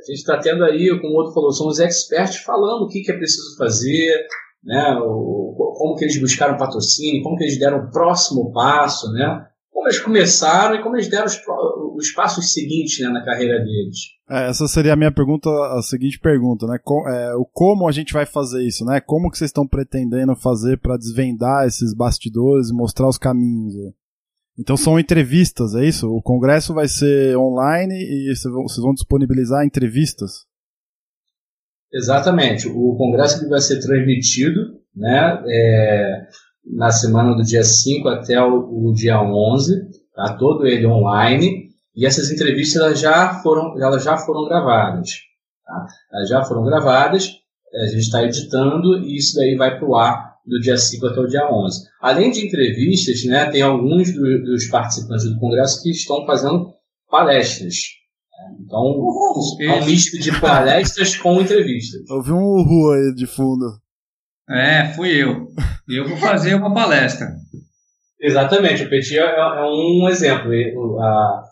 A 0.05 0.13
gente 0.13 0.21
está 0.21 0.39
tendo 0.39 0.65
aí, 0.65 0.89
como 1.01 1.15
o 1.15 1.17
outro 1.17 1.35
falou, 1.35 1.53
são 1.53 1.67
os 1.67 1.79
experts 1.79 2.37
falando 2.39 2.85
o 2.85 2.89
que, 2.89 3.03
que 3.03 3.13
é 3.13 3.17
preciso 3.17 3.57
fazer, 3.57 4.27
né? 4.63 4.97
O, 5.03 5.75
como 5.79 5.97
que 5.97 6.05
eles 6.05 6.21
buscaram 6.21 6.57
patrocínio, 6.57 7.23
como 7.23 7.37
que 7.37 7.45
eles 7.45 7.59
deram 7.59 7.79
o 7.79 7.91
próximo 7.91 8.53
passo, 8.53 9.11
né? 9.13 9.47
como 9.85 9.89
eles 9.89 10.01
começaram 10.01 10.77
e 10.77 10.83
como 10.83 10.97
eles 10.97 11.09
deram 11.09 11.27
os, 11.27 11.39
os 11.97 12.11
passos 12.13 12.53
seguintes 12.53 12.99
né, 13.01 13.09
na 13.09 13.25
carreira 13.25 13.59
deles. 13.59 13.99
É, 14.31 14.49
essa 14.49 14.67
seria 14.67 14.95
a 14.95 14.97
minha 14.97 15.13
pergunta, 15.13 15.51
a 15.51 15.83
seguinte 15.83 16.19
pergunta, 16.19 16.67
né? 16.67 16.79
Com, 16.83 17.07
é, 17.07 17.35
o 17.35 17.45
como 17.45 17.87
a 17.87 17.93
gente 17.93 18.13
vai 18.13 18.25
fazer 18.25 18.63
isso, 18.67 18.85
né? 18.85 19.01
Como 19.01 19.31
que 19.31 19.37
vocês 19.37 19.51
estão 19.51 19.67
pretendendo 19.67 20.35
fazer 20.35 20.79
para 20.79 20.97
desvendar 20.97 21.67
esses 21.67 21.95
bastidores 21.95 22.71
e 22.71 22.75
mostrar 22.75 23.09
os 23.09 23.19
caminhos? 23.19 23.75
Né? 23.75 23.91
Então 24.59 24.77
são 24.77 24.99
entrevistas, 24.99 25.75
é 25.75 25.85
isso? 25.85 26.09
O 26.09 26.23
congresso 26.23 26.73
vai 26.73 26.87
ser 26.87 27.37
online 27.37 27.95
e 27.95 28.35
vocês 28.35 28.83
vão 28.83 28.95
disponibilizar 28.95 29.65
entrevistas? 29.65 30.47
Exatamente. 31.93 32.69
O 32.69 32.97
congresso 32.97 33.49
vai 33.49 33.61
ser 33.61 33.81
transmitido, 33.81 34.81
né? 34.95 35.43
É, 35.47 36.27
na 36.65 36.91
semana 36.91 37.35
do 37.37 37.43
dia 37.43 37.63
5 37.63 38.09
até 38.09 38.41
o, 38.43 38.89
o 38.89 38.93
dia 38.93 39.21
11, 39.21 39.89
tá? 40.15 40.37
todo 40.37 40.67
ele 40.67 40.87
online, 40.87 41.71
e 41.95 42.07
essas 42.07 42.31
entrevistas 42.31 42.83
elas 42.83 43.01
já 43.01 43.35
foram, 43.43 43.81
elas 43.81 44.03
já 44.03 44.17
foram 44.17 44.45
gravadas. 44.45 45.11
Tá? 45.65 45.87
Elas 46.13 46.29
já 46.29 46.45
foram 46.45 46.65
gravadas, 46.65 47.31
a 47.75 47.87
gente 47.87 48.01
está 48.01 48.23
editando 48.23 48.99
e 48.99 49.17
isso 49.17 49.37
daí 49.37 49.57
vai 49.57 49.79
para 49.79 49.89
o 49.89 49.97
ar 49.97 50.34
do 50.47 50.61
dia 50.61 50.77
5 50.77 51.07
até 51.07 51.21
o 51.21 51.27
dia 51.27 51.51
11. 51.51 51.89
Além 52.01 52.31
de 52.31 52.47
entrevistas, 52.47 53.25
né, 53.25 53.51
tem 53.51 53.63
alguns 53.63 54.13
do, 54.13 54.43
dos 54.43 54.67
participantes 54.67 55.25
do 55.25 55.39
congresso 55.39 55.83
que 55.83 55.91
estão 55.91 56.25
fazendo 56.27 56.73
palestras. 57.11 57.75
Então, 58.61 58.81
é 59.61 59.73
um 59.73 59.87
misto 59.87 60.19
de 60.19 60.39
palestras 60.41 61.17
com 61.17 61.41
entrevistas. 61.41 62.09
Ouvi 62.11 62.33
um 62.33 62.43
uhul 62.43 62.93
aí 62.93 63.15
de 63.15 63.27
fundo. 63.27 63.65
É, 64.51 64.93
fui 64.93 65.11
eu. 65.11 65.49
Eu 65.89 66.09
vou 66.09 66.17
fazer 66.19 66.55
uma 66.55 66.75
palestra. 66.75 67.29
Exatamente, 68.21 68.85
o 68.85 68.91
Petit 68.91 69.19
é, 69.19 69.23
é 69.23 69.63
um 69.65 70.09
exemplo. 70.09 70.51
A, 71.01 71.43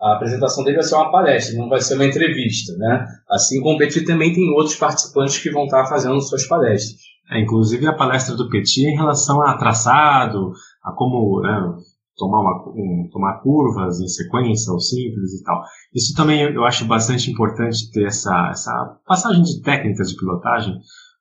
a, 0.00 0.16
apresentação 0.16 0.64
dele 0.64 0.76
vai 0.76 0.84
ser 0.84 0.94
uma 0.94 1.10
palestra, 1.10 1.58
não 1.58 1.68
vai 1.68 1.80
ser 1.80 1.94
uma 1.94 2.06
entrevista, 2.06 2.76
né? 2.76 3.06
Assim 3.30 3.60
como 3.60 3.76
o 3.76 3.78
Petit 3.78 4.04
também 4.04 4.32
tem 4.32 4.48
outros 4.50 4.76
participantes 4.76 5.38
que 5.38 5.50
vão 5.50 5.64
estar 5.64 5.86
fazendo 5.86 6.20
suas 6.20 6.46
palestras. 6.46 7.00
É, 7.32 7.40
inclusive 7.40 7.86
a 7.86 7.94
palestra 7.94 8.36
do 8.36 8.48
Petit 8.48 8.86
em 8.86 8.96
relação 8.96 9.40
a 9.42 9.56
traçado, 9.56 10.52
a 10.84 10.92
como 10.92 11.40
né, 11.40 11.74
tomar, 12.16 12.40
uma, 12.40 12.68
um, 12.68 13.08
tomar 13.10 13.40
curvas 13.40 14.00
em 14.00 14.08
sequência 14.08 14.72
ou 14.72 14.78
simples 14.78 15.32
e 15.32 15.42
tal. 15.42 15.62
Isso 15.94 16.14
também 16.14 16.42
eu 16.42 16.64
acho 16.64 16.84
bastante 16.84 17.30
importante 17.30 17.90
ter 17.90 18.06
essa, 18.06 18.48
essa 18.50 18.98
passagem 19.06 19.42
de 19.42 19.62
técnicas 19.62 20.10
de 20.10 20.16
pilotagem, 20.16 20.74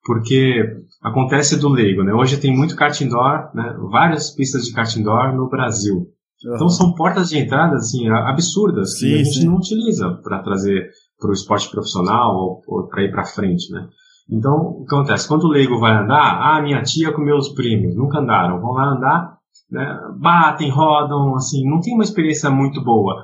porque 0.03 0.63
acontece 1.01 1.57
do 1.57 1.69
leigo, 1.69 2.03
né? 2.03 2.13
Hoje 2.13 2.37
tem 2.37 2.55
muito 2.55 2.75
kart 2.75 2.99
indoor, 2.99 3.49
né? 3.53 3.75
várias 3.89 4.31
pistas 4.31 4.65
de 4.65 4.73
kart 4.73 4.93
indoor 4.95 5.33
no 5.35 5.49
Brasil. 5.49 5.95
Uhum. 5.95 6.55
Então 6.55 6.69
são 6.69 6.93
portas 6.93 7.29
de 7.29 7.37
entrada 7.37 7.75
assim 7.75 8.09
absurdas 8.09 8.97
sim, 8.97 9.07
que 9.07 9.13
a 9.13 9.17
gente 9.17 9.39
sim. 9.39 9.45
não 9.45 9.55
utiliza 9.55 10.09
para 10.23 10.41
trazer 10.43 10.89
para 11.19 11.29
o 11.29 11.33
esporte 11.33 11.69
profissional 11.69 12.35
ou, 12.35 12.61
ou 12.67 12.87
para 12.87 13.03
ir 13.03 13.11
para 13.11 13.23
frente, 13.23 13.71
né? 13.71 13.87
Então 14.29 14.55
o 14.55 14.85
que 14.85 14.95
acontece? 14.95 15.27
Quando 15.27 15.45
o 15.45 15.49
leigo 15.49 15.79
vai 15.79 15.93
andar, 15.93 16.39
ah, 16.41 16.61
minha 16.61 16.81
tia 16.81 17.11
com 17.13 17.21
meus 17.21 17.49
primos 17.49 17.95
nunca 17.95 18.19
andaram, 18.19 18.59
vão 18.59 18.71
lá 18.71 18.85
andar, 18.93 19.37
né? 19.69 19.99
batem, 20.19 20.69
rodam, 20.69 21.35
assim, 21.35 21.67
não 21.69 21.79
tem 21.79 21.93
uma 21.93 22.03
experiência 22.03 22.49
muito 22.49 22.83
boa. 22.83 23.23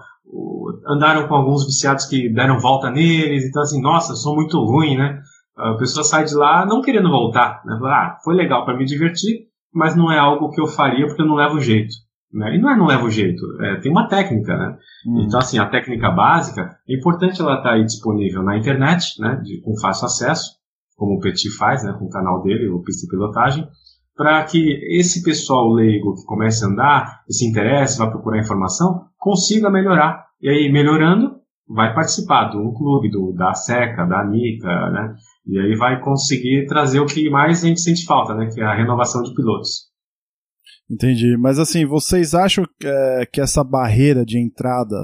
Andaram 0.87 1.27
com 1.27 1.35
alguns 1.35 1.65
viciados 1.65 2.05
que 2.05 2.29
deram 2.33 2.59
volta 2.59 2.89
neles, 2.89 3.45
então 3.45 3.61
assim, 3.61 3.81
nossa, 3.81 4.15
sou 4.15 4.35
muito 4.35 4.57
ruim, 4.63 4.97
né? 4.97 5.19
A 5.57 5.73
pessoa 5.73 6.03
sai 6.03 6.23
de 6.25 6.35
lá 6.35 6.65
não 6.65 6.81
querendo 6.81 7.09
voltar. 7.09 7.61
Né? 7.65 7.79
Ah, 7.83 8.17
foi 8.23 8.35
legal 8.35 8.63
para 8.63 8.77
me 8.77 8.85
divertir, 8.85 9.47
mas 9.73 9.95
não 9.95 10.11
é 10.11 10.19
algo 10.19 10.51
que 10.51 10.61
eu 10.61 10.67
faria 10.67 11.07
porque 11.07 11.21
eu 11.21 11.25
não 11.25 11.35
levo 11.35 11.59
jeito. 11.59 11.93
Né? 12.31 12.55
E 12.55 12.59
não 12.59 12.69
é 12.69 12.75
não 12.75 12.85
levo 12.85 13.09
jeito, 13.09 13.41
é, 13.61 13.79
tem 13.79 13.91
uma 13.91 14.07
técnica, 14.07 14.55
né? 14.55 14.77
Hum. 15.07 15.23
Então, 15.25 15.39
assim, 15.39 15.57
a 15.57 15.65
técnica 15.65 16.11
básica, 16.11 16.77
é 16.87 16.95
importante 16.95 17.41
ela 17.41 17.55
estar 17.57 17.69
tá 17.69 17.75
aí 17.75 17.85
disponível 17.85 18.43
na 18.43 18.57
internet, 18.57 19.19
né? 19.19 19.39
De, 19.43 19.61
com 19.61 19.77
fácil 19.79 20.05
acesso, 20.05 20.56
como 20.97 21.15
o 21.15 21.19
Petit 21.19 21.49
faz, 21.55 21.83
né? 21.83 21.95
Com 21.97 22.05
o 22.05 22.09
canal 22.09 22.41
dele, 22.41 22.67
o 22.67 22.81
Pista 22.81 23.05
e 23.05 23.09
Pilotagem, 23.09 23.65
para 24.15 24.43
que 24.43 24.79
esse 24.99 25.23
pessoal 25.23 25.71
leigo 25.71 26.15
que 26.15 26.25
comece 26.25 26.65
a 26.65 26.67
andar 26.67 27.21
se 27.29 27.47
interesse, 27.47 27.99
vá 27.99 28.09
procurar 28.09 28.39
informação, 28.39 29.05
consiga 29.17 29.69
melhorar. 29.69 30.25
E 30.41 30.49
aí, 30.49 30.71
melhorando, 30.71 31.37
vai 31.67 31.93
participar 31.93 32.45
do 32.45 32.73
clube, 32.73 33.09
do, 33.09 33.31
da 33.33 33.53
SECA, 33.53 34.05
da 34.05 34.21
ANICA, 34.21 34.89
né? 34.89 35.15
E 35.45 35.59
aí 35.59 35.75
vai 35.77 36.01
conseguir 36.01 36.65
trazer 36.65 36.99
o 36.99 37.05
que 37.05 37.29
mais 37.29 37.63
a 37.63 37.67
gente 37.67 37.79
sente 37.79 38.05
falta, 38.05 38.33
né? 38.33 38.49
Que 38.51 38.59
é 38.59 38.65
a 38.65 38.75
renovação 38.75 39.21
de 39.21 39.33
pilotos. 39.33 39.87
Entendi. 40.89 41.37
Mas 41.37 41.59
assim, 41.59 41.85
vocês 41.85 42.33
acham 42.33 42.65
é, 42.83 43.25
que 43.31 43.39
essa 43.39 43.63
barreira 43.63 44.25
de 44.25 44.39
entrada 44.39 44.95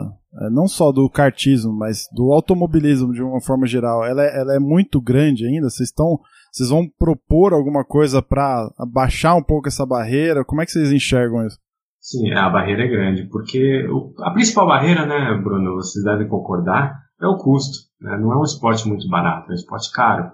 não 0.52 0.67
só 0.67 0.91
do 0.91 1.10
kartismo, 1.10 1.72
mas 1.72 2.08
do 2.12 2.32
automobilismo 2.32 3.13
de 3.13 3.22
uma 3.22 3.41
forma 3.41 3.67
geral, 3.67 4.04
ela 4.04 4.24
é, 4.24 4.39
ela 4.39 4.56
é 4.56 4.60
muito 4.60 5.00
grande 5.00 5.46
ainda? 5.46 5.69
Vocês 5.69 5.89
estão, 5.89 6.19
vocês 6.52 6.69
vão 6.69 6.88
propor 6.98 7.54
alguma 7.54 7.86
coisa 7.86 8.22
para 8.22 8.69
baixar 8.91 9.36
um 9.36 9.43
pouco 9.43 9.67
essa 9.67 9.86
barreira? 9.86 10.43
Como 10.43 10.62
é 10.62 10.65
que 10.65 10.72
vocês 10.72 10.91
enxergam 10.91 11.46
isso? 11.46 11.58
Sim, 12.00 12.34
a 12.34 12.50
barreira 12.50 12.84
é 12.84 12.88
grande, 12.88 13.30
porque 13.30 13.88
a 14.19 14.32
principal 14.32 14.67
barreira, 14.67 15.06
né, 15.06 15.39
Bruno, 15.41 15.76
vocês 15.76 16.04
devem 16.04 16.28
concordar, 16.28 17.00
é 17.22 17.28
o 17.28 17.38
custo. 17.38 17.78
Né? 18.02 18.17
Não 18.19 18.34
é 18.34 18.38
um 18.38 18.43
esporte 18.43 18.88
muito 18.88 19.08
barato, 19.08 19.50
é 19.50 19.52
um 19.52 19.56
esporte 19.56 19.89
caro. 19.91 20.32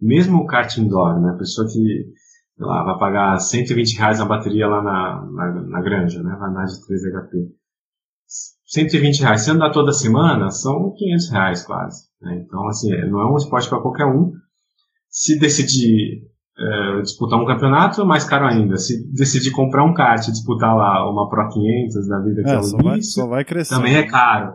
Mesmo 0.00 0.38
o 0.38 0.46
kart 0.46 0.74
indoor, 0.78 1.20
né, 1.20 1.32
a 1.34 1.38
pessoa 1.38 1.68
que 1.68 2.06
lá, 2.58 2.84
vai 2.84 2.98
pagar 2.98 3.38
120 3.38 3.98
reais 3.98 4.20
a 4.20 4.24
bateria 4.24 4.66
lá 4.66 4.82
na, 4.82 5.26
na, 5.30 5.62
na 5.62 5.82
granja, 5.82 6.22
né, 6.22 6.34
vai 6.38 6.50
na 6.50 6.64
de 6.64 6.86
3 6.86 7.02
HP 7.02 7.61
120 8.66 9.20
reais. 9.20 9.42
Se 9.42 9.50
andar 9.50 9.70
toda 9.70 9.92
semana, 9.92 10.50
são 10.50 10.94
500 10.96 11.30
reais 11.30 11.64
quase. 11.64 12.04
Né? 12.20 12.42
Então, 12.44 12.66
assim, 12.68 12.90
não 13.10 13.20
é 13.20 13.32
um 13.32 13.36
esporte 13.36 13.68
para 13.68 13.80
qualquer 13.80 14.06
um. 14.06 14.32
Se 15.08 15.38
decidir 15.38 16.22
é, 16.58 17.02
disputar 17.02 17.40
um 17.40 17.46
campeonato, 17.46 18.04
mais 18.04 18.24
caro 18.24 18.46
ainda. 18.46 18.76
Se 18.76 19.10
decidir 19.12 19.50
comprar 19.50 19.84
um 19.84 19.94
kart 19.94 20.26
e 20.26 20.32
disputar 20.32 20.74
lá 20.76 21.10
uma 21.10 21.28
Pro 21.28 21.48
500 21.48 22.08
da 22.08 22.20
vida 22.20 22.42
que 22.42 22.50
é, 22.50 22.54
é 22.54 22.58
o 22.58 22.62
só 22.62 22.76
vai, 22.78 23.02
só 23.02 23.26
vai 23.26 23.44
crescer. 23.44 23.74
também 23.74 23.96
é 23.96 24.06
caro. 24.06 24.54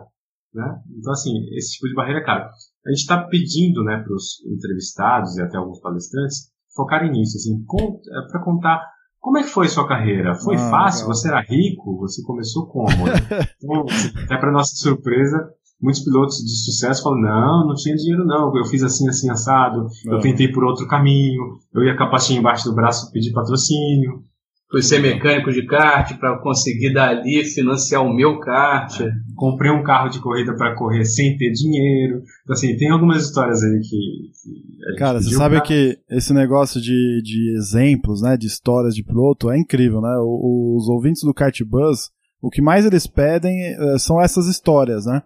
Né? 0.54 0.80
Então, 0.98 1.12
assim, 1.12 1.32
esse 1.56 1.74
tipo 1.74 1.88
de 1.88 1.94
barreira 1.94 2.20
é 2.20 2.24
caro. 2.24 2.48
A 2.86 2.90
gente 2.90 3.00
está 3.00 3.22
pedindo 3.24 3.84
né, 3.84 4.02
para 4.02 4.14
os 4.14 4.44
entrevistados 4.46 5.36
e 5.36 5.42
até 5.42 5.58
alguns 5.58 5.80
palestrantes 5.80 6.50
focarem 6.74 7.10
nisso, 7.10 7.36
assim, 7.36 7.54
é 7.54 8.30
para 8.30 8.42
contar 8.42 8.80
como 9.20 9.38
é 9.38 9.42
que 9.42 9.48
foi 9.48 9.68
sua 9.68 9.86
carreira? 9.86 10.34
Foi 10.34 10.56
ah, 10.56 10.70
fácil? 10.70 11.02
Legal. 11.02 11.14
Você 11.14 11.28
era 11.28 11.40
rico? 11.40 11.98
Você 11.98 12.22
começou 12.22 12.66
como? 12.66 12.88
então, 12.88 13.86
até 14.24 14.36
para 14.36 14.52
nossa 14.52 14.74
surpresa, 14.76 15.48
muitos 15.80 16.02
pilotos 16.02 16.36
de 16.38 16.64
sucesso 16.64 17.02
falam: 17.02 17.20
não, 17.20 17.66
não 17.68 17.74
tinha 17.74 17.96
dinheiro 17.96 18.24
não, 18.24 18.56
eu 18.56 18.64
fiz 18.64 18.82
assim, 18.82 19.08
assim, 19.08 19.30
assado, 19.30 19.86
eu 20.06 20.20
tentei 20.20 20.48
por 20.50 20.64
outro 20.64 20.86
caminho, 20.86 21.58
eu 21.74 21.82
ia 21.84 21.96
com 21.96 22.04
a 22.04 22.10
pastinha 22.10 22.38
embaixo 22.38 22.64
do 22.64 22.74
braço 22.74 23.10
pedir 23.12 23.32
patrocínio. 23.32 24.22
Fui 24.70 24.82
ser 24.82 25.00
mecânico 25.00 25.50
de 25.50 25.64
kart 25.64 26.18
para 26.18 26.38
conseguir 26.40 26.92
dali 26.92 27.42
financiar 27.42 28.04
o 28.04 28.12
meu 28.12 28.38
kart. 28.38 29.00
É. 29.00 29.10
Comprei 29.34 29.70
um 29.70 29.82
carro 29.82 30.10
de 30.10 30.20
corrida 30.20 30.54
para 30.54 30.74
correr 30.74 31.06
sem 31.06 31.38
ter 31.38 31.50
dinheiro. 31.52 32.22
Então, 32.42 32.52
assim, 32.52 32.76
tem 32.76 32.90
algumas 32.90 33.24
histórias 33.24 33.62
aí 33.62 33.80
que. 33.80 34.90
que 34.90 34.96
Cara, 34.98 35.22
você 35.22 35.34
sabe 35.34 35.56
pra... 35.56 35.64
que 35.64 35.98
esse 36.10 36.34
negócio 36.34 36.82
de, 36.82 37.22
de 37.22 37.56
exemplos, 37.56 38.20
né, 38.20 38.36
de 38.36 38.46
histórias 38.46 38.94
de 38.94 39.02
piloto 39.02 39.50
é 39.50 39.58
incrível, 39.58 40.02
né? 40.02 40.14
Os 40.20 40.86
ouvintes 40.88 41.22
do 41.22 41.32
Kart 41.32 41.58
Buzz, 41.62 42.10
o 42.42 42.50
que 42.50 42.60
mais 42.60 42.84
eles 42.84 43.06
pedem 43.06 43.58
eh, 43.72 43.98
são 43.98 44.20
essas 44.20 44.46
histórias, 44.46 45.06
né? 45.06 45.22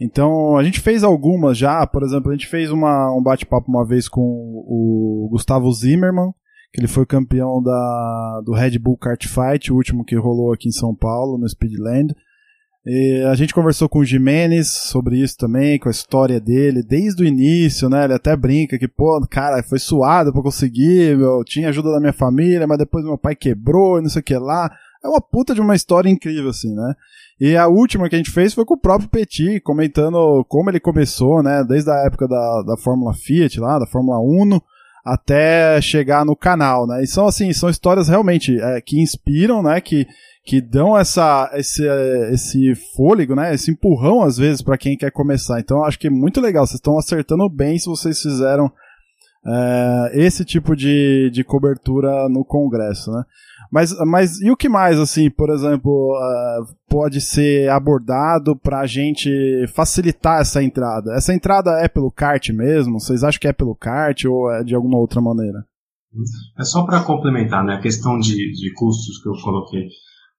Então, 0.00 0.56
a 0.56 0.62
gente 0.62 0.80
fez 0.80 1.02
algumas 1.02 1.56
já, 1.56 1.86
por 1.86 2.02
exemplo, 2.02 2.30
a 2.30 2.34
gente 2.34 2.46
fez 2.46 2.70
uma, 2.70 3.12
um 3.16 3.22
bate-papo 3.22 3.68
uma 3.68 3.84
vez 3.84 4.08
com 4.08 4.20
o 4.20 5.28
Gustavo 5.30 5.72
Zimmermann, 5.72 6.32
que 6.72 6.80
ele 6.80 6.88
foi 6.88 7.06
campeão 7.06 7.62
da, 7.62 8.42
do 8.44 8.52
Red 8.52 8.78
Bull 8.78 8.96
Kart 8.96 9.26
Fight, 9.26 9.72
o 9.72 9.76
último 9.76 10.04
que 10.04 10.16
rolou 10.16 10.52
aqui 10.52 10.68
em 10.68 10.72
São 10.72 10.94
Paulo, 10.94 11.38
no 11.38 11.48
Speedland. 11.48 12.14
E 12.88 13.24
a 13.28 13.34
gente 13.34 13.52
conversou 13.52 13.88
com 13.88 13.98
o 13.98 14.04
Jimenez 14.04 14.68
sobre 14.68 15.18
isso 15.18 15.36
também, 15.36 15.76
com 15.76 15.88
a 15.88 15.90
história 15.90 16.38
dele, 16.38 16.84
desde 16.84 17.24
o 17.24 17.26
início, 17.26 17.88
né? 17.88 18.04
Ele 18.04 18.14
até 18.14 18.36
brinca 18.36 18.78
que, 18.78 18.86
pô, 18.86 19.20
cara, 19.28 19.60
foi 19.64 19.80
suado 19.80 20.32
pra 20.32 20.40
conseguir, 20.40 21.16
meu, 21.16 21.42
tinha 21.44 21.68
ajuda 21.68 21.90
da 21.90 21.98
minha 21.98 22.12
família, 22.12 22.64
mas 22.64 22.78
depois 22.78 23.04
meu 23.04 23.18
pai 23.18 23.34
quebrou 23.34 23.98
e 23.98 24.02
não 24.02 24.08
sei 24.08 24.20
o 24.20 24.24
que 24.24 24.36
lá. 24.36 24.70
É 25.04 25.08
uma 25.08 25.20
puta 25.20 25.52
de 25.52 25.60
uma 25.60 25.74
história 25.74 26.08
incrível, 26.08 26.50
assim, 26.50 26.72
né? 26.72 26.94
E 27.40 27.56
a 27.56 27.66
última 27.66 28.08
que 28.08 28.14
a 28.14 28.18
gente 28.18 28.30
fez 28.30 28.54
foi 28.54 28.64
com 28.64 28.74
o 28.74 28.80
próprio 28.80 29.10
Petit, 29.10 29.60
comentando 29.60 30.44
como 30.48 30.70
ele 30.70 30.78
começou, 30.78 31.42
né? 31.42 31.64
Desde 31.68 31.90
a 31.90 32.06
época 32.06 32.28
da, 32.28 32.62
da 32.62 32.76
Fórmula 32.76 33.12
Fiat 33.14 33.58
lá, 33.58 33.80
da 33.80 33.86
Fórmula 33.86 34.20
Uno, 34.20 34.62
até 35.06 35.80
chegar 35.80 36.24
no 36.24 36.34
canal, 36.34 36.84
né? 36.84 37.04
E 37.04 37.06
são 37.06 37.28
assim, 37.28 37.52
são 37.52 37.70
histórias 37.70 38.08
realmente 38.08 38.60
é, 38.60 38.80
que 38.80 39.00
inspiram, 39.00 39.62
né? 39.62 39.80
Que, 39.80 40.04
que 40.44 40.60
dão 40.60 40.98
essa, 40.98 41.48
esse, 41.54 41.86
esse 42.32 42.74
fôlego, 42.96 43.36
né? 43.36 43.54
Esse 43.54 43.70
empurrão 43.70 44.24
às 44.24 44.36
vezes 44.36 44.62
para 44.62 44.76
quem 44.76 44.96
quer 44.96 45.12
começar. 45.12 45.60
Então 45.60 45.84
acho 45.84 45.96
que 45.96 46.08
é 46.08 46.10
muito 46.10 46.40
legal. 46.40 46.66
Vocês 46.66 46.80
estão 46.80 46.98
acertando 46.98 47.48
bem 47.48 47.78
se 47.78 47.86
vocês 47.86 48.20
fizeram 48.20 48.68
é, 49.46 50.10
esse 50.14 50.44
tipo 50.44 50.74
de, 50.74 51.30
de 51.30 51.44
cobertura 51.44 52.28
no 52.28 52.44
Congresso, 52.44 53.10
né? 53.12 53.22
Mas, 53.70 53.92
mas 54.06 54.40
e 54.40 54.50
o 54.50 54.56
que 54.56 54.68
mais, 54.68 54.98
assim, 54.98 55.28
por 55.30 55.50
exemplo, 55.50 55.90
uh, 55.90 56.66
pode 56.88 57.20
ser 57.20 57.68
abordado 57.70 58.56
para 58.56 58.80
a 58.80 58.86
gente 58.86 59.30
facilitar 59.74 60.40
essa 60.40 60.62
entrada? 60.62 61.14
Essa 61.14 61.34
entrada 61.34 61.70
é 61.80 61.88
pelo 61.88 62.10
kart 62.10 62.48
mesmo? 62.50 63.00
Vocês 63.00 63.24
acham 63.24 63.40
que 63.40 63.48
é 63.48 63.52
pelo 63.52 63.74
kart 63.74 64.24
ou 64.24 64.50
é 64.52 64.62
de 64.62 64.74
alguma 64.74 64.98
outra 64.98 65.20
maneira? 65.20 65.64
É 66.58 66.64
só 66.64 66.84
para 66.84 67.02
complementar, 67.02 67.64
né, 67.64 67.74
a 67.74 67.80
questão 67.80 68.18
de, 68.18 68.34
de 68.52 68.72
custos 68.74 69.22
que 69.22 69.28
eu 69.28 69.34
coloquei. 69.44 69.88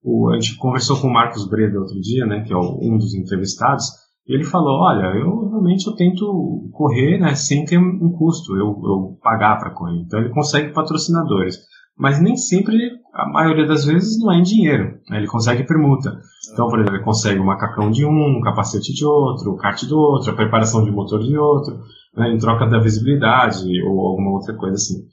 O, 0.04 0.32
a 0.32 0.40
gente 0.40 0.56
conversou 0.58 1.00
com 1.00 1.08
o 1.08 1.14
Marcos 1.14 1.48
Breda 1.48 1.80
outro 1.80 2.00
dia, 2.00 2.26
né, 2.26 2.44
que 2.44 2.54
é 2.54 2.58
um 2.58 2.98
dos 2.98 3.14
entrevistados, 3.14 3.86
e 4.28 4.36
ele 4.36 4.44
falou, 4.44 4.82
olha, 4.82 5.06
eu 5.18 5.50
realmente 5.50 5.88
eu 5.88 5.96
tento 5.96 6.70
correr 6.74 7.18
né, 7.20 7.34
sem 7.36 7.64
ter 7.66 7.78
um 7.78 8.12
custo, 8.12 8.56
eu, 8.56 8.68
eu 8.84 9.18
pagar 9.24 9.58
para 9.58 9.74
correr. 9.74 10.02
Então 10.02 10.20
ele 10.20 10.30
consegue 10.30 10.74
patrocinadores 10.74 11.58
mas 11.98 12.22
nem 12.22 12.36
sempre, 12.36 12.78
a 13.12 13.28
maioria 13.28 13.66
das 13.66 13.86
vezes, 13.86 14.20
não 14.20 14.32
é 14.32 14.38
em 14.38 14.44
dinheiro. 14.44 15.00
Né? 15.10 15.18
Ele 15.18 15.28
consegue 15.28 15.66
permuta. 15.66 16.16
Então, 16.54 16.68
por 16.68 16.80
exemplo, 16.80 16.96
ele 16.96 17.04
consegue 17.04 17.40
um 17.40 17.46
macacão 17.46 17.90
de 17.90 18.06
um, 18.06 18.38
um 18.38 18.42
capacete 18.42 18.94
de 18.94 19.04
outro, 19.04 19.52
o 19.52 19.58
kart 19.58 19.84
do 19.86 19.98
outro, 19.98 20.32
a 20.32 20.36
preparação 20.36 20.86
de 20.86 20.92
motor 20.92 21.20
de 21.24 21.36
outro, 21.36 21.76
né? 22.16 22.32
em 22.32 22.38
troca 22.38 22.68
da 22.68 22.80
visibilidade 22.80 23.66
ou 23.84 24.00
alguma 24.00 24.32
outra 24.32 24.56
coisa 24.56 24.76
assim. 24.76 25.06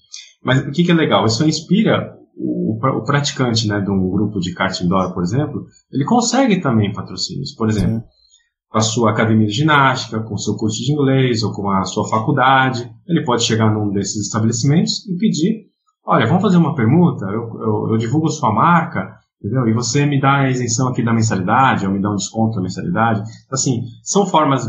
Mas 0.44 0.61
o 0.61 0.70
que, 0.70 0.85
que 0.85 0.90
é 0.90 0.94
legal? 0.94 1.24
Isso 1.24 1.48
inspira 1.48 2.14
o, 2.37 2.77
o, 2.77 3.05
praticante 3.05 3.66
né, 3.66 3.81
de 3.81 3.90
um 3.90 4.11
grupo 4.11 4.38
de 4.38 4.53
kart 4.53 4.79
indoor, 4.83 5.14
por 5.14 5.22
exemplo, 5.22 5.64
ele 5.90 6.05
consegue 6.05 6.61
também 6.61 6.92
patrocínios. 6.92 7.55
Por 7.55 7.70
exemplo, 7.70 8.00
Sim. 8.00 8.05
A 8.75 8.81
sua 8.81 9.13
academia 9.13 9.47
de 9.47 9.53
ginástica, 9.53 10.21
com 10.21 10.37
seu 10.37 10.57
curso 10.57 10.83
de 10.83 10.93
inglês 10.93 11.43
ou 11.43 11.53
com 11.53 11.71
a 11.71 11.85
sua 11.85 12.09
faculdade, 12.09 12.91
ele 13.07 13.25
pode 13.25 13.45
chegar 13.45 13.73
num 13.73 13.91
desses 13.91 14.27
estabelecimentos 14.27 15.07
e 15.09 15.17
pedir 15.17 15.75
olha, 16.07 16.27
vamos 16.27 16.43
fazer 16.43 16.57
uma 16.57 16.75
permuta, 16.75 17.27
eu, 17.27 17.49
eu, 17.61 17.89
eu 17.93 17.97
divulgo 17.97 18.29
sua 18.29 18.53
marca, 18.53 19.19
entendeu? 19.41 19.67
E 19.67 19.73
você 19.73 20.05
me 20.05 20.21
dá 20.21 20.41
a 20.41 20.51
isenção 20.51 20.89
aqui 20.89 21.03
da 21.03 21.15
mensalidade, 21.15 21.87
ou 21.87 21.93
me 21.93 22.01
dá 22.01 22.11
um 22.11 22.17
desconto 22.17 22.57
da 22.57 22.63
mensalidade. 22.63 23.23
Assim, 23.51 23.83
são 24.03 24.27
formas 24.27 24.67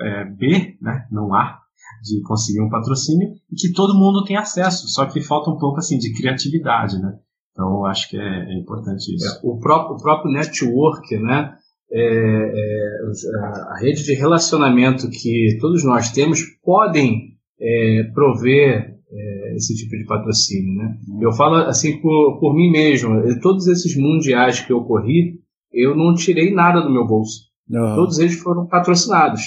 é, 0.00 0.24
B, 0.24 0.76
né, 0.80 1.06
não 1.10 1.34
A, 1.34 1.58
de 2.02 2.22
conseguir 2.22 2.62
um 2.62 2.70
patrocínio 2.70 3.28
e 3.50 3.56
que 3.56 3.72
todo 3.72 3.98
mundo 3.98 4.24
tem 4.24 4.36
acesso, 4.36 4.88
só 4.88 5.06
que 5.06 5.20
falta 5.20 5.50
um 5.50 5.58
pouco 5.58 5.78
assim 5.78 5.98
de 5.98 6.12
criatividade, 6.14 6.98
né? 6.98 7.18
Então, 7.52 7.86
acho 7.86 8.10
que 8.10 8.18
é, 8.18 8.20
é 8.20 8.58
importante 8.58 9.14
isso. 9.14 9.26
É, 9.26 9.40
o, 9.42 9.58
próprio, 9.58 9.96
o 9.96 10.02
próprio 10.02 10.30
network, 10.30 11.16
né? 11.18 11.56
É, 11.98 12.52
é, 12.54 12.98
a 13.70 13.78
rede 13.80 14.04
de 14.04 14.14
relacionamento 14.14 15.08
que 15.08 15.56
todos 15.60 15.82
nós 15.82 16.10
temos 16.10 16.42
podem 16.62 17.36
é, 17.58 18.02
prover 18.12 18.96
é, 19.10 19.54
esse 19.56 19.74
tipo 19.74 19.96
de 19.96 20.04
patrocínio. 20.04 20.74
Né? 20.74 20.98
Uhum. 21.08 21.22
Eu 21.22 21.32
falo 21.32 21.56
assim 21.56 21.98
por, 22.00 22.38
por 22.38 22.54
mim 22.54 22.70
mesmo, 22.70 23.14
todos 23.40 23.66
esses 23.66 23.96
mundiais 23.96 24.60
que 24.60 24.72
eu 24.72 24.82
corri, 24.82 25.40
eu 25.72 25.96
não 25.96 26.14
tirei 26.14 26.52
nada 26.52 26.80
do 26.80 26.92
meu 26.92 27.06
bolso. 27.06 27.46
Uhum. 27.70 27.94
Todos 27.94 28.18
eles 28.18 28.34
foram 28.40 28.66
patrocinados. 28.66 29.42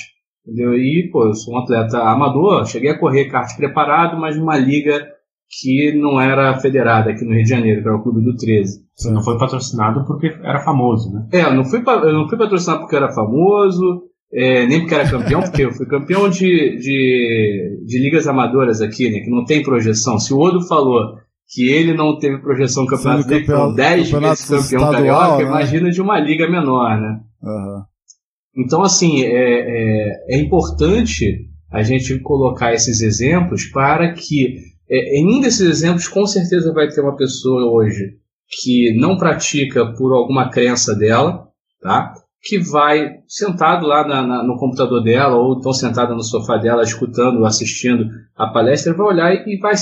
Entendeu? 0.46 0.74
E, 0.74 1.10
pô, 1.12 1.28
eu 1.28 1.34
sou 1.36 1.54
um 1.54 1.60
atleta 1.60 2.00
amador, 2.00 2.66
cheguei 2.66 2.90
a 2.90 2.98
correr 2.98 3.30
kart 3.30 3.56
preparado, 3.56 4.20
mas 4.20 4.36
numa 4.36 4.58
liga 4.58 5.08
que 5.50 5.94
não 5.94 6.22
era 6.22 6.60
federada 6.60 7.10
aqui 7.10 7.26
no 7.26 7.34
Rio 7.34 7.44
de 7.44 7.50
Janeiro, 7.50 7.82
que 7.82 7.88
era 7.88 7.98
o 7.98 8.04
Clube 8.04 8.22
do 8.22 8.36
13. 8.36 8.82
Você 8.96 9.12
não 9.12 9.24
foi 9.24 9.38
patrocinado 9.38 10.06
porque 10.06 10.28
era 10.44 10.60
famoso, 10.60 11.12
né? 11.12 11.28
É, 11.34 11.42
eu 11.42 11.54
não 11.54 11.66
fui, 11.66 11.80
eu 11.80 12.14
não 12.14 12.28
fui 12.28 12.38
patrocinado 12.38 12.82
porque 12.82 12.96
era 12.96 13.12
famoso, 13.12 14.04
é, 14.32 14.68
nem 14.68 14.82
porque 14.82 14.96
era 14.96 15.10
campeão, 15.10 15.42
porque 15.44 15.64
eu 15.64 15.72
fui 15.72 15.88
campeão 15.88 16.30
de, 16.30 16.78
de, 16.78 17.84
de, 17.86 18.00
ligas 18.00 18.28
amadoras 18.28 18.82
aqui, 18.82 19.10
né, 19.10 19.20
que 19.22 19.30
não 19.30 19.44
tem 19.44 19.64
projeção. 19.64 20.20
Se 20.20 20.34
o 20.34 20.40
Odo 20.40 20.62
falou 20.68 21.18
que 21.52 21.68
ele 21.68 21.96
não 21.96 22.18
teve 22.20 22.38
projeção 22.38 22.84
no 22.84 22.90
campeonato 22.90 23.28
dele, 23.28 23.46
com 23.46 23.74
10 23.74 24.12
vezes 24.12 24.70
campeão 24.70 24.92
carioca, 24.92 25.38
né? 25.38 25.44
imagina 25.44 25.90
de 25.90 26.00
uma 26.00 26.20
liga 26.20 26.48
menor, 26.48 27.00
né? 27.02 27.20
Uhum. 27.42 27.84
Então, 28.56 28.84
assim, 28.84 29.24
é, 29.24 29.30
é, 29.32 30.36
é, 30.36 30.38
importante 30.38 31.48
a 31.72 31.82
gente 31.82 32.20
colocar 32.20 32.74
esses 32.74 33.02
exemplos 33.02 33.66
para 33.66 34.14
que, 34.14 34.58
é, 34.90 35.20
em 35.20 35.38
um 35.38 35.42
desses 35.42 35.62
exemplos, 35.62 36.08
com 36.08 36.26
certeza 36.26 36.74
vai 36.74 36.88
ter 36.88 37.02
uma 37.02 37.16
pessoa 37.16 37.72
hoje 37.72 38.18
que 38.50 38.98
não 39.00 39.18
pratica 39.18 39.94
por 39.94 40.12
alguma 40.12 40.50
crença 40.50 40.96
dela, 40.96 41.48
tá? 41.82 42.14
que 42.42 42.58
vai 42.58 43.20
sentado 43.28 43.86
lá 43.86 44.08
na, 44.08 44.26
na, 44.26 44.44
no 44.44 44.58
computador 44.58 45.04
dela 45.04 45.36
ou 45.36 45.58
então 45.58 45.74
sentada 45.74 46.14
no 46.16 46.24
sofá 46.24 46.58
dela 46.58 46.84
escutando, 46.84 47.46
assistindo 47.46 48.10
a 48.36 48.48
palestra, 48.48 48.94
vai 48.94 49.08
olhar 49.08 49.48
e 49.48 49.58
vai, 49.58 49.74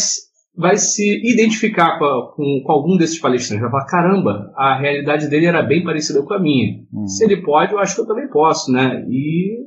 vai 0.56 0.76
se 0.76 1.22
identificar 1.24 2.00
com, 2.00 2.34
com, 2.36 2.64
com, 2.66 2.72
algum 2.72 2.98
desses 2.98 3.20
palestrantes, 3.20 3.62
vai 3.62 3.72
falar, 3.72 3.86
caramba, 3.86 4.52
a 4.56 4.78
realidade 4.78 5.30
dele 5.30 5.46
era 5.46 5.62
bem 5.62 5.84
parecida 5.84 6.22
com 6.24 6.34
a 6.34 6.40
minha. 6.40 6.80
Uhum. 6.92 7.08
Se 7.08 7.24
ele 7.24 7.44
pode, 7.44 7.74
eu 7.74 7.80
acho 7.80 7.96
que 7.96 8.02
eu 8.02 8.08
também 8.08 8.28
posso, 8.28 8.72
né? 8.72 9.06
E, 9.08 9.60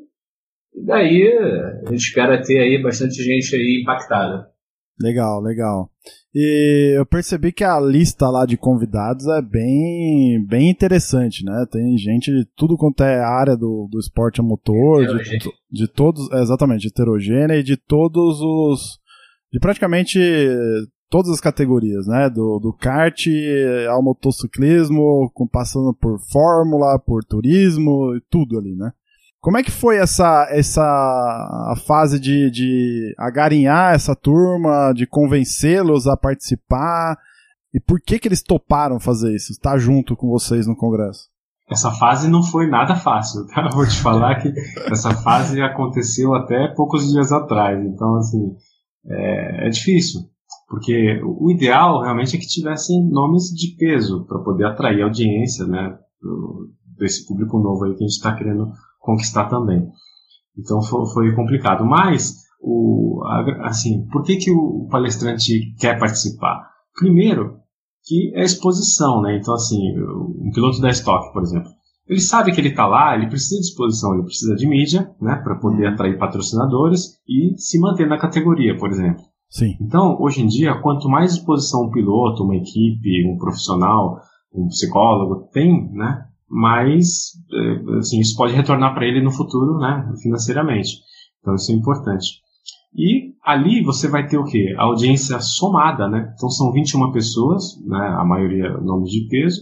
e 0.74 0.84
daí 0.84 1.32
a 1.86 1.90
gente 1.90 2.00
espera 2.00 2.42
ter 2.42 2.58
aí 2.58 2.82
bastante 2.82 3.22
gente 3.22 3.54
aí 3.54 3.80
impactada. 3.82 4.48
Legal, 5.00 5.40
legal. 5.40 5.90
E 6.34 6.94
eu 6.96 7.06
percebi 7.06 7.52
que 7.52 7.64
a 7.64 7.80
lista 7.80 8.28
lá 8.28 8.44
de 8.44 8.56
convidados 8.56 9.26
é 9.26 9.40
bem, 9.40 10.44
bem 10.46 10.68
interessante, 10.68 11.44
né? 11.44 11.66
Tem 11.70 11.96
gente 11.96 12.30
de 12.30 12.44
tudo 12.54 12.76
quanto 12.76 13.02
é 13.02 13.18
área 13.18 13.56
do, 13.56 13.88
do 13.90 13.98
esporte 13.98 14.40
a 14.40 14.44
motor, 14.44 15.06
de, 15.06 15.38
de 15.70 15.88
todos, 15.88 16.30
exatamente, 16.32 16.86
heterogênea 16.86 17.56
e 17.56 17.62
de 17.62 17.76
todos 17.76 18.40
os, 18.40 18.98
de 19.50 19.58
praticamente 19.58 20.20
todas 21.08 21.30
as 21.30 21.40
categorias, 21.40 22.06
né? 22.06 22.28
Do, 22.28 22.58
do 22.60 22.72
kart 22.72 23.26
ao 23.88 24.02
motociclismo, 24.02 25.32
passando 25.50 25.94
por 25.94 26.20
fórmula, 26.30 26.98
por 26.98 27.24
turismo, 27.24 28.20
tudo 28.30 28.58
ali, 28.58 28.76
né? 28.76 28.92
Como 29.40 29.56
é 29.56 29.62
que 29.62 29.70
foi 29.70 29.96
essa, 29.96 30.46
essa 30.50 31.74
fase 31.86 32.20
de, 32.20 32.50
de 32.50 33.14
agarinhar 33.18 33.94
essa 33.94 34.14
turma, 34.14 34.92
de 34.92 35.06
convencê-los 35.06 36.06
a 36.06 36.14
participar? 36.14 37.16
E 37.72 37.80
por 37.80 38.00
que 38.00 38.18
que 38.18 38.28
eles 38.28 38.42
toparam 38.42 39.00
fazer 39.00 39.34
isso, 39.34 39.52
estar 39.52 39.78
junto 39.78 40.14
com 40.14 40.28
vocês 40.28 40.66
no 40.66 40.76
congresso? 40.76 41.30
Essa 41.70 41.90
fase 41.92 42.28
não 42.28 42.42
foi 42.42 42.68
nada 42.68 42.96
fácil, 42.96 43.46
tá? 43.46 43.68
Vou 43.72 43.86
te 43.86 43.96
falar 44.00 44.40
que 44.40 44.52
essa 44.90 45.14
fase 45.22 45.62
aconteceu 45.62 46.34
até 46.34 46.68
poucos 46.74 47.10
dias 47.10 47.32
atrás. 47.32 47.80
Então, 47.82 48.16
assim, 48.16 48.56
é, 49.06 49.68
é 49.68 49.70
difícil. 49.70 50.20
Porque 50.68 51.20
o 51.24 51.50
ideal 51.50 52.02
realmente 52.02 52.36
é 52.36 52.38
que 52.38 52.46
tivessem 52.46 53.08
nomes 53.08 53.44
de 53.44 53.74
peso 53.76 54.26
para 54.26 54.40
poder 54.40 54.66
atrair 54.66 55.02
audiência, 55.02 55.64
né? 55.66 55.96
Desse 56.98 57.26
público 57.26 57.58
novo 57.58 57.84
aí 57.84 57.94
que 57.94 58.04
a 58.04 58.06
gente 58.06 58.16
está 58.16 58.34
querendo 58.34 58.70
conquistar 59.10 59.48
também. 59.48 59.86
Então 60.58 60.82
foi, 60.82 61.06
foi 61.12 61.34
complicado. 61.34 61.84
Mas, 61.84 62.34
o, 62.60 63.22
assim, 63.62 64.06
por 64.12 64.22
que, 64.22 64.36
que 64.36 64.50
o 64.50 64.86
palestrante 64.90 65.74
quer 65.78 65.98
participar? 65.98 66.68
Primeiro, 66.98 67.58
que 68.04 68.32
é 68.34 68.40
a 68.40 68.44
exposição, 68.44 69.20
né? 69.22 69.36
Então, 69.36 69.54
assim, 69.54 69.78
um 69.98 70.50
piloto 70.52 70.80
da 70.80 70.90
Stock, 70.90 71.32
por 71.32 71.42
exemplo, 71.42 71.70
ele 72.10 72.20
sabe 72.20 72.52
que 72.52 72.60
ele 72.60 72.70
está 72.70 72.86
lá, 72.86 73.14
ele 73.14 73.28
precisa 73.28 73.60
de 73.60 73.66
exposição, 73.68 74.14
ele 74.14 74.24
precisa 74.24 74.54
de 74.56 74.66
mídia, 74.66 75.10
né, 75.20 75.36
para 75.44 75.54
poder 75.60 75.86
uhum. 75.86 75.92
atrair 75.94 76.18
patrocinadores 76.18 77.20
e 77.28 77.54
se 77.56 77.78
manter 77.78 78.08
na 78.08 78.18
categoria, 78.18 78.76
por 78.76 78.90
exemplo. 78.90 79.22
Sim. 79.48 79.76
Então, 79.80 80.16
hoje 80.20 80.42
em 80.42 80.46
dia, 80.46 80.80
quanto 80.80 81.08
mais 81.08 81.34
exposição 81.34 81.84
um 81.84 81.90
piloto, 81.90 82.42
uma 82.42 82.56
equipe, 82.56 83.28
um 83.28 83.38
profissional, 83.38 84.20
um 84.52 84.66
psicólogo 84.66 85.48
tem, 85.52 85.88
né, 85.92 86.24
mas 86.50 87.32
é, 87.52 87.98
assim, 87.98 88.20
isso 88.20 88.36
pode 88.36 88.52
retornar 88.52 88.92
para 88.92 89.06
ele 89.06 89.22
no 89.22 89.30
futuro, 89.30 89.78
né, 89.78 90.12
financeiramente. 90.20 90.98
Então 91.40 91.54
isso 91.54 91.70
é 91.70 91.74
importante. 91.74 92.40
E 92.94 93.34
ali 93.44 93.84
você 93.84 94.08
vai 94.08 94.26
ter 94.26 94.36
o 94.36 94.44
quê? 94.44 94.74
A 94.76 94.82
audiência 94.82 95.38
somada, 95.40 96.08
né? 96.08 96.32
Então 96.34 96.50
são 96.50 96.72
21 96.72 97.12
pessoas, 97.12 97.80
né, 97.86 98.16
a 98.18 98.24
maioria 98.24 98.70
nomes 98.78 99.10
de 99.10 99.28
peso, 99.28 99.60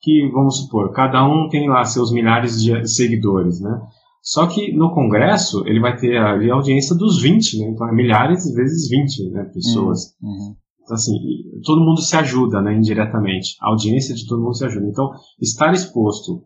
que 0.00 0.30
vamos 0.32 0.62
supor, 0.62 0.92
cada 0.92 1.22
um 1.26 1.48
tem 1.50 1.68
lá 1.68 1.84
seus 1.84 2.10
milhares 2.10 2.62
de 2.62 2.88
seguidores, 2.88 3.60
né? 3.60 3.78
Só 4.22 4.46
que 4.46 4.72
no 4.72 4.92
congresso 4.94 5.62
ele 5.66 5.80
vai 5.80 5.96
ter 5.96 6.16
ali 6.16 6.50
a 6.50 6.54
audiência 6.54 6.96
dos 6.96 7.20
20, 7.20 7.58
né? 7.58 7.70
Então 7.70 7.88
é 7.88 7.92
milhares 7.92 8.50
vezes 8.54 8.88
20 8.88 9.30
né, 9.30 9.44
pessoas. 9.52 10.14
Uhum. 10.22 10.54
Então, 10.90 10.96
assim, 10.96 11.12
todo 11.64 11.84
mundo 11.84 12.00
se 12.00 12.16
ajuda, 12.16 12.60
né, 12.60 12.74
indiretamente. 12.74 13.56
A 13.62 13.68
audiência 13.68 14.12
de 14.12 14.26
todo 14.26 14.42
mundo 14.42 14.56
se 14.56 14.64
ajuda. 14.64 14.86
Então, 14.86 15.12
estar 15.40 15.72
exposto, 15.72 16.42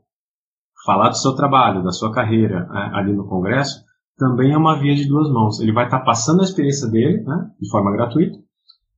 falar 0.84 1.08
do 1.08 1.16
seu 1.16 1.34
trabalho, 1.34 1.82
da 1.82 1.90
sua 1.90 2.12
carreira 2.12 2.66
né, 2.66 2.90
ali 2.92 3.14
no 3.14 3.26
Congresso, 3.26 3.82
também 4.18 4.52
é 4.52 4.56
uma 4.56 4.78
via 4.78 4.94
de 4.94 5.08
duas 5.08 5.30
mãos. 5.32 5.60
Ele 5.60 5.72
vai 5.72 5.86
estar 5.86 6.00
tá 6.00 6.04
passando 6.04 6.42
a 6.42 6.44
experiência 6.44 6.88
dele, 6.88 7.22
né, 7.22 7.50
de 7.58 7.70
forma 7.70 7.90
gratuita, 7.92 8.36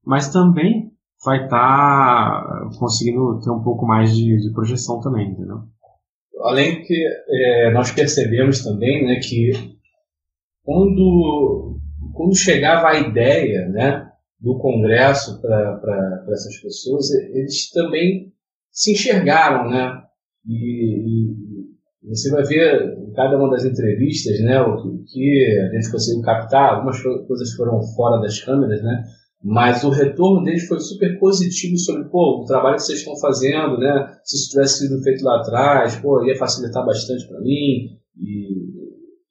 mas 0.05 0.29
também 0.31 0.91
vai 1.25 1.45
estar 1.45 1.49
tá 1.49 2.71
conseguindo 2.77 3.39
ter 3.41 3.51
um 3.51 3.63
pouco 3.63 3.87
mais 3.87 4.17
de, 4.17 4.37
de 4.37 4.53
projeção 4.53 5.01
também, 5.01 5.31
entendeu? 5.31 5.61
Além 6.43 6.83
que 6.83 7.05
é, 7.31 7.73
nós 7.73 7.93
percebemos 7.93 8.65
também, 8.65 9.07
né, 9.07 9.21
que 9.21 9.53
quando, 10.65 11.79
quando 12.13 12.37
chegava 12.37 12.89
a 12.89 12.99
ideia, 12.99 13.69
né, 13.69 14.06
do 14.41 14.59
Congresso 14.59 15.41
para 15.41 16.25
essas 16.31 16.61
pessoas, 16.61 17.11
eles 17.11 17.71
também 17.71 18.33
se 18.71 18.93
enxergaram, 18.93 19.71
né? 19.71 20.03
E, 20.47 21.01
e, 22.05 22.09
você 22.09 22.31
vai 22.31 22.45
ver 22.45 22.99
em 22.99 23.13
cada 23.13 23.37
uma 23.37 23.51
das 23.51 23.65
entrevistas, 23.65 24.39
né, 24.41 24.61
o 24.61 25.03
que 25.05 25.59
a 25.61 25.75
gente 25.75 25.91
conseguiu 25.91 26.23
captar, 26.23 26.75
algumas 26.75 27.03
coisas 27.03 27.53
foram 27.55 27.83
fora 27.97 28.21
das 28.21 28.41
câmeras, 28.41 28.81
né? 28.83 29.03
Mas 29.43 29.85
o 29.85 29.91
retorno 29.91 30.45
deles 30.45 30.67
foi 30.67 30.79
super 30.81 31.19
positivo 31.19 31.77
sobre, 31.79 32.09
pô, 32.09 32.43
o 32.43 32.45
trabalho 32.45 32.77
que 32.77 32.83
vocês 32.83 32.99
estão 32.99 33.17
fazendo, 33.19 33.79
né? 33.79 34.19
Se 34.25 34.37
isso 34.37 34.51
tivesse 34.51 34.87
sido 34.87 35.03
feito 35.03 35.25
lá 35.25 35.41
atrás, 35.41 35.97
pô, 35.97 36.25
ia 36.25 36.37
facilitar 36.37 36.85
bastante 36.85 37.27
para 37.29 37.41
mim. 37.41 37.97
E, 38.19 38.65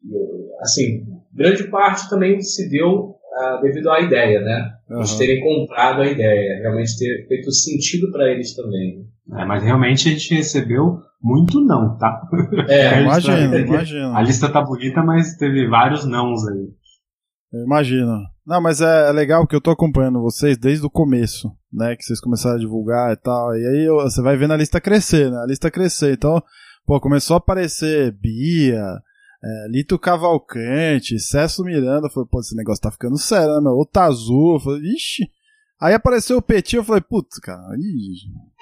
e, 0.03 0.15
assim, 0.61 1.05
grande 1.33 1.69
parte 1.69 2.09
também 2.09 2.39
se 2.39 2.69
deu 2.69 3.14
devido 3.61 3.89
à 3.89 3.99
ideia, 3.99 4.39
né? 4.41 4.71
Uhum. 4.89 4.97
Eles 4.97 5.15
terem 5.15 5.41
comprado 5.41 6.01
a 6.01 6.07
ideia, 6.07 6.61
realmente 6.61 6.97
ter 6.97 7.27
feito 7.27 7.51
sentido 7.51 8.11
para 8.11 8.31
eles 8.31 8.55
também. 8.55 9.05
É, 9.33 9.45
mas 9.45 9.63
realmente 9.63 10.07
a 10.07 10.11
gente 10.11 10.35
recebeu 10.35 10.99
muito 11.21 11.59
não, 11.61 11.97
tá? 11.97 12.21
É, 12.69 13.01
imagina, 13.01 13.57
imagina. 13.57 14.17
A 14.17 14.21
lista 14.21 14.51
tá 14.51 14.61
bonita, 14.61 15.03
mas 15.03 15.35
teve 15.37 15.67
vários 15.67 16.05
nãos 16.05 16.47
aí. 16.47 16.69
Imagina. 17.63 18.19
Não, 18.45 18.61
mas 18.61 18.81
é, 18.81 19.09
é, 19.09 19.11
legal 19.11 19.47
que 19.47 19.55
eu 19.55 19.61
tô 19.61 19.71
acompanhando 19.71 20.21
vocês 20.21 20.57
desde 20.57 20.85
o 20.85 20.89
começo, 20.89 21.49
né? 21.73 21.95
Que 21.95 22.03
vocês 22.03 22.19
começaram 22.19 22.57
a 22.57 22.59
divulgar 22.59 23.11
e 23.11 23.15
tal. 23.15 23.55
E 23.55 23.65
aí 23.65 23.87
você 24.03 24.21
vai 24.21 24.37
vendo 24.37 24.53
a 24.53 24.57
lista 24.57 24.79
crescer, 24.79 25.31
né? 25.31 25.37
A 25.41 25.47
lista 25.47 25.71
crescer. 25.71 26.13
Então, 26.13 26.41
pô, 26.85 26.99
começou 26.99 27.35
a 27.35 27.37
aparecer 27.37 28.11
Bia, 28.11 28.83
é, 29.45 29.67
Lito 29.69 29.99
Cavalcante, 29.99 31.19
Cesso 31.19 31.63
Miranda, 31.63 32.09
falei, 32.09 32.27
pô, 32.29 32.39
esse 32.39 32.55
negócio 32.55 32.81
tá 32.81 32.89
ficando 32.89 33.15
sério, 33.17 33.53
né, 33.55 33.61
meu? 33.61 33.73
O 33.73 33.85
Tazu, 33.85 34.59
falei, 34.63 34.81
ixi. 34.95 35.23
Aí 35.79 35.93
apareceu 35.93 36.37
o 36.37 36.41
Petit, 36.41 36.77
eu 36.77 36.83
falei, 36.83 37.01
putz, 37.01 37.37
cara, 37.37 37.61
aí 37.73 38.15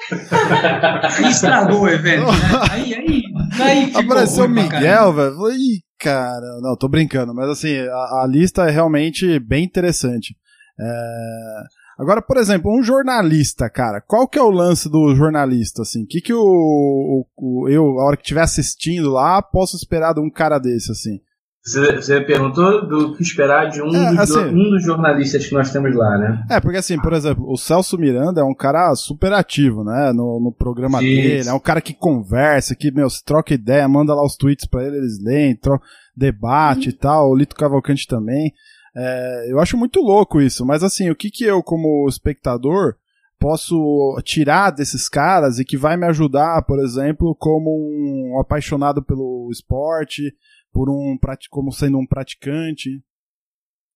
estragou 1.30 1.84
o 1.84 1.88
evento, 1.88 2.26
né? 2.26 2.34
Aí, 2.72 2.93
aí, 2.96 3.24
aí 3.62 3.96
Apareceu 3.96 4.46
o 4.46 4.50
Miguel, 4.50 5.13
velho, 5.13 5.36
falei, 5.36 5.58
ih, 5.58 5.82
cara, 6.00 6.60
não, 6.60 6.76
tô 6.76 6.89
brincando, 6.89 7.34
mas 7.34 7.48
assim, 7.50 7.78
a, 7.78 8.24
a 8.24 8.28
lista 8.28 8.67
é 8.67 8.72
realmente 8.72 9.39
bem 9.39 9.63
interessante. 9.63 10.36
É... 10.78 11.83
Agora, 11.97 12.21
por 12.21 12.38
exemplo, 12.38 12.71
um 12.71 12.82
jornalista, 12.82 13.69
cara, 13.69 14.01
qual 14.01 14.27
que 14.27 14.39
é 14.39 14.41
o 14.41 14.49
lance 14.49 14.89
do 14.89 15.13
jornalista, 15.15 15.84
assim? 15.84 16.03
O 16.03 16.08
que 16.08 16.21
que 16.21 16.34
o, 16.34 16.39
o, 16.39 17.25
o, 17.38 17.69
eu, 17.69 17.99
a 17.99 18.06
hora 18.06 18.17
que 18.17 18.23
estiver 18.23 18.41
assistindo 18.41 19.12
lá, 19.12 19.41
posso 19.41 19.75
esperar 19.75 20.13
de 20.13 20.19
um 20.19 20.29
cara 20.29 20.58
desse, 20.58 20.91
assim? 20.91 21.19
Você, 21.65 21.95
você 21.95 22.19
perguntou 22.19 22.86
do 22.89 23.15
que 23.15 23.23
esperar 23.23 23.69
de 23.69 23.82
um, 23.82 23.88
é, 23.88 24.10
dos, 24.10 24.19
assim, 24.19 24.49
um 24.49 24.69
dos 24.69 24.84
jornalistas 24.84 25.47
que 25.47 25.53
nós 25.53 25.71
temos 25.71 25.95
lá, 25.95 26.17
né? 26.17 26.43
É, 26.51 26.60
porque 26.60 26.77
assim, 26.77 26.99
por 26.99 27.13
exemplo, 27.13 27.49
o 27.49 27.56
Celso 27.56 27.97
Miranda 27.97 28.41
é 28.41 28.43
um 28.43 28.53
cara 28.53 28.93
super 28.95 29.32
ativo, 29.32 29.82
né? 29.82 30.12
No, 30.13 30.41
no 30.41 30.51
programa 30.51 31.01
Isso. 31.01 31.21
dele, 31.21 31.47
é 31.47 31.53
um 31.53 31.60
cara 31.60 31.79
que 31.79 31.93
conversa, 31.93 32.75
que, 32.75 32.91
meu, 32.91 33.10
se 33.10 33.23
troca 33.23 33.53
ideia, 33.53 33.88
manda 33.88 34.13
lá 34.13 34.25
os 34.25 34.36
tweets 34.36 34.67
pra 34.67 34.84
ele, 34.84 34.97
eles 34.97 35.23
leem, 35.23 35.56
troca, 35.56 35.86
debate 36.13 36.89
uhum. 36.89 36.95
e 36.95 36.97
tal, 36.97 37.29
o 37.29 37.36
Lito 37.36 37.56
Cavalcante 37.56 38.06
também. 38.08 38.51
É, 38.95 39.51
eu 39.51 39.60
acho 39.60 39.77
muito 39.77 39.99
louco 39.99 40.39
isso, 40.39 40.65
mas 40.65 40.84
assim, 40.84 41.10
o 41.10 41.15
que 41.15 41.32
que 41.32 41.43
eu, 41.43 41.63
como 41.63 42.08
espectador, 42.08 42.95
posso 43.39 44.15
tirar 44.23 44.71
desses 44.71 45.10
caras 45.10 45.60
e 45.60 45.65
que 45.65 45.75
vai 45.75 45.97
me 45.97 46.06
ajudar, 46.08 46.62
por 46.63 46.79
exemplo, 46.79 47.36
como 47.36 47.71
um 47.71 48.39
apaixonado 48.39 49.03
pelo 49.03 49.49
esporte, 49.51 50.34
por 50.71 50.89
um 50.89 51.17
como 51.49 51.71
sendo 51.71 51.97
um 51.97 52.06
praticante. 52.06 53.03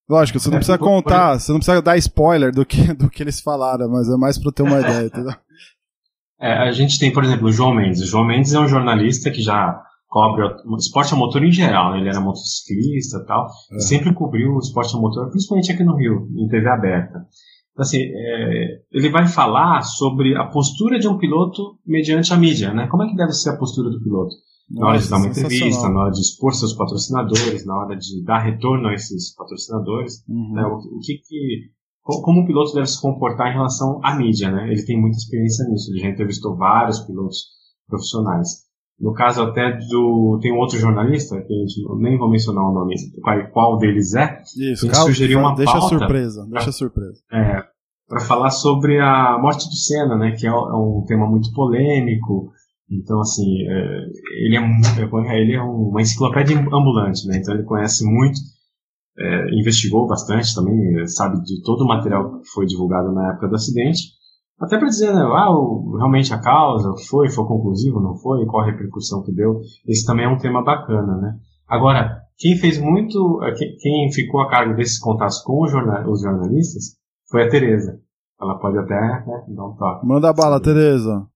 Lógico, 0.10 0.40
você 0.40 0.50
não 0.50 0.58
é, 0.58 0.60
precisa 0.60 0.78
contar, 0.80 1.40
você 1.40 1.52
não 1.52 1.60
precisa 1.60 1.82
dar 1.82 1.98
spoiler 1.98 2.52
do 2.52 2.66
que, 2.66 2.94
do 2.94 3.10
que 3.10 3.24
eles 3.24 3.40
falaram, 3.40 3.90
mas 3.90 4.10
é 4.10 4.18
mais 4.18 4.38
para 4.38 4.52
ter 4.52 4.64
uma 4.64 4.80
ideia, 4.82 5.06
entendeu? 5.06 5.36
É, 6.40 6.54
a 6.68 6.72
gente 6.72 7.00
tem, 7.00 7.12
por 7.12 7.24
exemplo, 7.24 7.48
o 7.48 7.52
João 7.52 7.74
Mendes. 7.74 8.02
O 8.02 8.06
João 8.06 8.26
Mendes 8.26 8.54
é 8.54 8.60
um 8.60 8.68
jornalista 8.68 9.32
que 9.32 9.42
já 9.42 9.82
cobre 10.08 10.44
o 10.66 10.76
esporte 10.78 11.14
a 11.14 11.18
motor 11.18 11.44
em 11.44 11.52
geral, 11.52 11.92
né? 11.92 12.00
ele 12.00 12.10
era 12.10 12.22
motociclista 12.22 13.24
tal, 13.26 13.48
é. 13.72 13.78
e 13.78 13.82
sempre 13.82 14.14
cobriu 14.14 14.54
o 14.54 14.60
esporte 14.60 14.96
a 14.96 15.00
motor, 15.00 15.30
principalmente 15.30 15.72
aqui 15.72 15.84
no 15.84 15.96
Rio, 15.96 16.28
em 16.36 16.48
TV 16.48 16.70
aberta. 16.70 17.26
Então, 17.72 17.84
assim, 17.84 18.00
é, 18.02 18.80
ele 18.92 19.10
vai 19.10 19.28
falar 19.28 19.82
sobre 19.84 20.36
a 20.36 20.46
postura 20.46 20.98
de 20.98 21.08
um 21.08 21.18
piloto 21.18 21.78
mediante 21.86 22.34
a 22.34 22.38
mídia, 22.38 22.74
né? 22.74 22.88
Como 22.88 23.04
é 23.04 23.08
que 23.08 23.16
deve 23.16 23.34
ser 23.34 23.52
a 23.52 23.58
postura 23.58 23.90
do 23.92 24.02
piloto? 24.02 24.32
Nossa, 24.70 24.82
na 24.82 24.88
hora 24.88 25.00
de 25.00 25.10
dar 25.10 25.18
uma 25.18 25.28
entrevista, 25.28 25.90
na 25.90 26.00
hora 26.02 26.12
de 26.12 26.20
expor 26.20 26.54
seus 26.54 26.74
patrocinadores, 26.74 27.66
na 27.66 27.78
hora 27.78 27.96
de 27.96 28.24
dar 28.24 28.40
retorno 28.40 28.88
a 28.88 28.94
esses 28.94 29.34
patrocinadores, 29.36 30.24
uhum. 30.28 30.54
né? 30.54 30.64
o, 30.66 30.76
o, 30.76 31.00
que, 31.00 31.20
que 31.20 31.70
como 32.04 32.42
o 32.42 32.46
piloto 32.48 32.74
deve 32.74 32.88
se 32.88 33.00
comportar 33.00 33.52
em 33.52 33.54
relação 33.54 34.00
à 34.04 34.16
mídia, 34.16 34.50
né? 34.52 34.72
Ele 34.72 34.84
tem 34.84 35.00
muita 35.00 35.18
experiência 35.18 35.66
nisso, 35.70 35.92
ele 35.92 36.00
já 36.00 36.10
entrevistou 36.10 36.58
vários 36.58 37.00
pilotos 37.02 37.46
profissionais. 37.88 38.67
No 39.00 39.14
caso 39.14 39.44
até 39.44 39.78
do. 39.78 40.40
Tem 40.42 40.52
um 40.52 40.58
outro 40.58 40.80
jornalista, 40.80 41.40
que 41.40 41.54
a 41.54 41.58
gente 41.58 41.86
nem 42.00 42.18
vou 42.18 42.30
mencionar 42.30 42.64
o 42.64 42.74
nome, 42.74 42.96
qual, 43.54 43.78
deles 43.78 44.16
é. 44.16 44.42
Isso, 44.58 44.90
calma, 44.90 45.06
sugeriu 45.06 45.40
uma 45.40 45.54
deixa 45.54 45.72
pauta. 45.72 46.00
surpresa, 46.00 46.42
pra, 46.42 46.52
deixa 46.52 46.72
surpresa. 46.72 47.22
É, 47.32 47.64
para 48.08 48.22
falar 48.22 48.50
sobre 48.50 49.00
a 49.00 49.38
morte 49.40 49.68
do 49.68 49.76
Senna, 49.76 50.18
né? 50.18 50.32
Que 50.32 50.48
é, 50.48 50.50
é 50.50 50.54
um 50.54 51.04
tema 51.08 51.30
muito 51.30 51.52
polêmico. 51.54 52.52
Então, 52.90 53.20
assim, 53.20 53.46
é, 53.68 54.06
ele, 54.46 54.58
é, 54.58 55.42
ele 55.42 55.54
é 55.54 55.62
uma 55.62 56.02
enciclopédia 56.02 56.58
ambulante, 56.58 57.28
né? 57.28 57.38
Então 57.38 57.54
ele 57.54 57.66
conhece 57.66 58.04
muito, 58.04 58.40
é, 59.20 59.60
investigou 59.60 60.08
bastante 60.08 60.56
também, 60.56 61.06
sabe 61.08 61.40
de 61.44 61.62
todo 61.62 61.82
o 61.82 61.88
material 61.88 62.40
que 62.40 62.48
foi 62.48 62.66
divulgado 62.66 63.12
na 63.14 63.32
época 63.32 63.48
do 63.48 63.56
acidente. 63.56 64.17
Até 64.60 64.78
para 64.78 64.88
dizer, 64.88 65.14
né, 65.14 65.22
ah, 65.22 65.52
o, 65.52 65.98
realmente 65.98 66.34
a 66.34 66.42
causa 66.42 66.92
foi, 67.08 67.30
foi 67.30 67.46
conclusivo, 67.46 68.02
não 68.02 68.16
foi, 68.16 68.46
qual 68.48 68.64
a 68.64 68.66
repercussão 68.66 69.24
que 69.24 69.32
deu. 69.32 69.62
Esse 69.88 70.06
também 70.06 70.26
é 70.26 70.30
um 70.30 70.38
tema 70.38 70.64
bacana, 70.64 71.16
né? 71.18 71.38
Agora, 71.68 72.24
quem 72.38 72.58
fez 72.58 72.80
muito, 72.80 73.42
eh, 73.44 73.54
quem 73.80 74.12
ficou 74.12 74.42
a 74.42 74.50
cargo 74.50 74.76
desses 74.76 75.00
contatos 75.00 75.42
com 75.44 75.64
os, 75.64 75.72
jornal, 75.72 76.10
os 76.10 76.22
jornalistas 76.22 76.96
foi 77.30 77.44
a 77.44 77.50
Tereza. 77.50 78.00
Ela 78.42 78.58
pode 78.60 78.78
até 78.78 78.96
né, 78.96 79.44
dar 79.48 79.66
um 79.66 79.76
toque. 79.76 80.06
Manda 80.08 80.34
bala, 80.34 80.62
Tereza. 80.62 81.28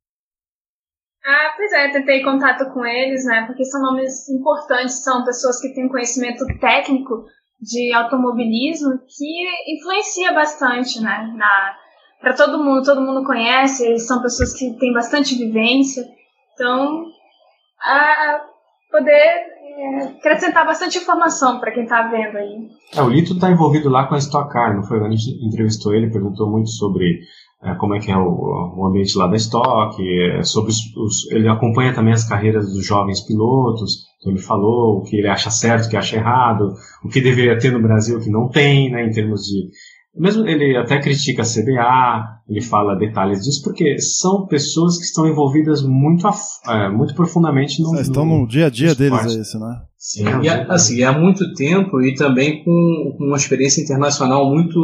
Ah, 1.24 1.53
pois 1.55 1.72
é, 1.74 1.91
tentei 1.91 2.24
contato 2.24 2.72
com 2.74 2.84
eles, 2.86 3.26
né? 3.26 3.45
Porque 3.45 3.65
são 3.65 3.82
nomes 3.82 4.28
importantes, 4.30 5.03
são 5.03 5.24
pessoas 5.24 5.59
que 5.59 5.74
têm 5.74 5.89
conhecimento 5.89 6.45
técnico 6.59 7.26
de 7.59 7.93
automobilismo 7.93 8.97
que 9.07 9.76
influencia 9.76 10.34
bastante, 10.34 10.99
né? 11.01 11.32
Na, 11.36 11.76
para 12.22 12.34
todo 12.34 12.63
mundo, 12.63 12.84
todo 12.84 13.01
mundo 13.01 13.26
conhece, 13.26 13.86
eles 13.86 14.05
são 14.05 14.22
pessoas 14.22 14.53
que 14.53 14.78
têm 14.78 14.93
bastante 14.93 15.36
vivência, 15.36 16.03
então 16.53 17.05
a 17.82 18.41
poder 18.91 19.51
é, 19.82 20.03
acrescentar 20.19 20.65
bastante 20.65 20.97
informação 20.99 21.59
para 21.59 21.72
quem 21.72 21.84
está 21.84 22.03
vendo 22.03 22.38
aí. 22.38 22.67
É, 22.95 23.01
o 23.01 23.09
Lito 23.09 23.34
está 23.34 23.49
envolvido 23.49 23.89
lá 23.89 24.05
com 24.05 24.15
a 24.15 24.17
Stock 24.19 24.51
Car, 24.51 24.76
não 24.76 24.84
foi? 24.84 24.99
A 24.99 25.09
gente 25.09 25.45
entrevistou 25.45 25.95
ele, 25.95 26.11
perguntou 26.11 26.49
muito 26.49 26.69
sobre 26.69 27.22
é, 27.63 27.74
como 27.76 27.95
é 27.95 27.99
que 27.99 28.11
é 28.11 28.17
o, 28.17 28.76
o, 28.78 28.86
ambiente 28.86 29.17
lá 29.17 29.28
da 29.28 29.36
Stock, 29.38 29.95
é, 30.01 30.43
sobre 30.43 30.72
os, 30.72 30.78
os, 30.97 31.32
ele 31.32 31.47
acompanha 31.47 31.93
também 31.93 32.13
as 32.13 32.28
carreiras 32.28 32.65
dos 32.72 32.86
jovens 32.86 33.22
pilotos, 33.22 34.05
então 34.19 34.32
ele 34.32 34.41
falou 34.41 34.97
o 34.97 35.03
que 35.03 35.15
ele 35.15 35.28
acha 35.28 35.49
certo, 35.49 35.86
o 35.86 35.89
que 35.89 35.97
acha 35.97 36.17
errado, 36.17 36.74
o 37.03 37.09
que 37.09 37.22
deveria 37.22 37.57
ter 37.57 37.72
no 37.72 37.82
Brasil 37.82 38.19
que 38.19 38.30
não 38.30 38.49
tem, 38.49 38.91
né, 38.91 39.05
em 39.05 39.11
termos 39.11 39.41
de 39.41 39.69
mesmo 40.16 40.45
ele 40.45 40.78
até 40.78 40.99
critica 40.99 41.41
a 41.41 41.45
CBA, 41.45 42.41
ele 42.47 42.62
fala 42.62 42.97
detalhes 42.97 43.43
disso, 43.43 43.62
porque 43.64 43.97
são 43.99 44.45
pessoas 44.45 44.97
que 44.97 45.05
estão 45.05 45.28
envolvidas 45.28 45.82
muito, 45.82 46.28
é, 46.68 46.89
muito 46.89 47.16
profundamente 47.16 47.82
no. 47.82 47.99
estão 47.99 48.26
no 48.26 48.45
dia 48.45 48.68
a 48.68 48.70
dia 48.70 48.93
deles, 48.93 49.26
é 49.26 49.39
isso, 49.39 49.59
né? 49.59 49.82
Sim, 49.97 50.26
e, 50.41 50.49
assim, 50.49 51.03
há 51.03 51.18
muito 51.18 51.53
tempo 51.53 52.01
e 52.01 52.14
também 52.16 52.64
com, 52.64 53.16
com 53.18 53.26
uma 53.26 53.38
experiência 53.38 53.82
internacional 53.82 54.49
muito 54.49 54.80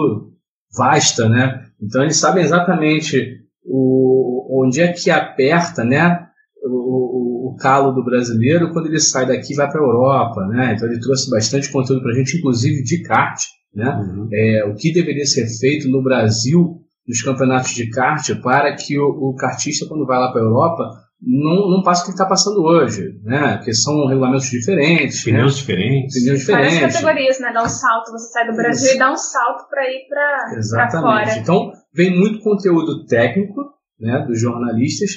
vasta, 0.75 1.27
né? 1.27 1.61
Então 1.81 2.03
eles 2.03 2.17
sabem 2.17 2.43
exatamente 2.43 3.19
o, 3.65 4.63
onde 4.63 4.81
é 4.81 4.93
que 4.93 5.09
aperta, 5.09 5.83
né? 5.83 6.25
O 6.63 7.16
calo 7.57 7.91
do 7.91 8.03
brasileiro 8.03 8.71
quando 8.71 8.87
ele 8.87 8.99
sai 8.99 9.25
daqui 9.25 9.53
e 9.53 9.55
vai 9.55 9.69
para 9.69 9.81
a 9.81 9.83
Europa, 9.83 10.45
né? 10.47 10.73
Então 10.75 10.87
ele 10.87 10.99
trouxe 10.99 11.29
bastante 11.29 11.71
conteúdo 11.71 12.01
para 12.01 12.11
a 12.11 12.15
gente, 12.15 12.37
inclusive 12.37 12.83
de 12.83 13.01
kart 13.01 13.37
né? 13.77 13.89
Uhum. 13.91 14.27
É, 14.33 14.65
o 14.65 14.75
que 14.75 14.91
deveria 14.91 15.25
ser 15.25 15.47
feito 15.59 15.87
no 15.87 16.01
Brasil, 16.01 16.81
nos 17.07 17.21
campeonatos 17.21 17.75
de 17.75 17.89
kart, 17.91 18.27
para 18.41 18.75
que 18.75 18.97
o, 18.97 19.05
o 19.05 19.35
kartista, 19.35 19.85
quando 19.87 20.05
vai 20.05 20.17
lá 20.17 20.31
para 20.31 20.41
a 20.41 20.43
Europa, 20.43 20.83
não, 21.21 21.69
não 21.69 21.83
passe 21.83 22.01
o 22.01 22.05
que 22.05 22.11
está 22.11 22.25
passando 22.25 22.61
hoje, 22.61 23.19
né? 23.23 23.57
Porque 23.57 23.73
são 23.73 24.07
regulamentos 24.07 24.49
diferentes. 24.49 25.23
Pneus 25.23 25.53
né? 25.53 25.59
diferentes. 25.59 26.23
Pneus 26.23 26.39
diferentes. 26.39 26.73
Várias 26.73 26.93
categorias, 26.93 27.39
né? 27.39 27.51
Dá 27.53 27.63
um 27.63 27.69
salto, 27.69 28.11
você 28.11 28.31
sai 28.31 28.47
do 28.47 28.55
Brasil 28.55 28.85
Isso. 28.87 28.95
e 28.95 28.99
dá 28.99 29.11
um 29.11 29.17
salto 29.17 29.69
para 29.69 29.83
ir 29.83 30.07
para 30.09 30.89
fora. 30.91 31.37
Então, 31.37 31.71
vem 31.93 32.17
muito 32.17 32.39
conteúdo 32.39 33.05
técnico, 33.05 33.61
né? 33.99 34.25
Dos 34.27 34.41
jornalistas. 34.41 35.11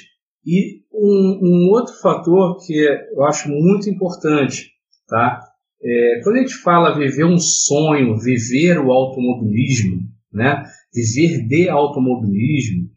E 0.45 0.80
um, 1.01 1.39
um 1.43 1.71
outro 1.71 1.95
fator 1.95 2.59
que 2.65 2.75
eu 2.75 3.25
acho 3.25 3.49
muito 3.49 3.89
importante, 3.89 4.71
tá? 5.09 5.41
É, 5.83 6.21
quando 6.23 6.37
a 6.37 6.41
gente 6.41 6.57
fala 6.57 6.99
viver 6.99 7.25
um 7.25 7.39
sonho, 7.39 8.19
viver 8.19 8.79
o 8.79 8.93
automobilismo, 8.93 10.03
né? 10.31 10.63
viver 10.95 11.47
de 11.49 11.71
automobilismo, 11.71 12.91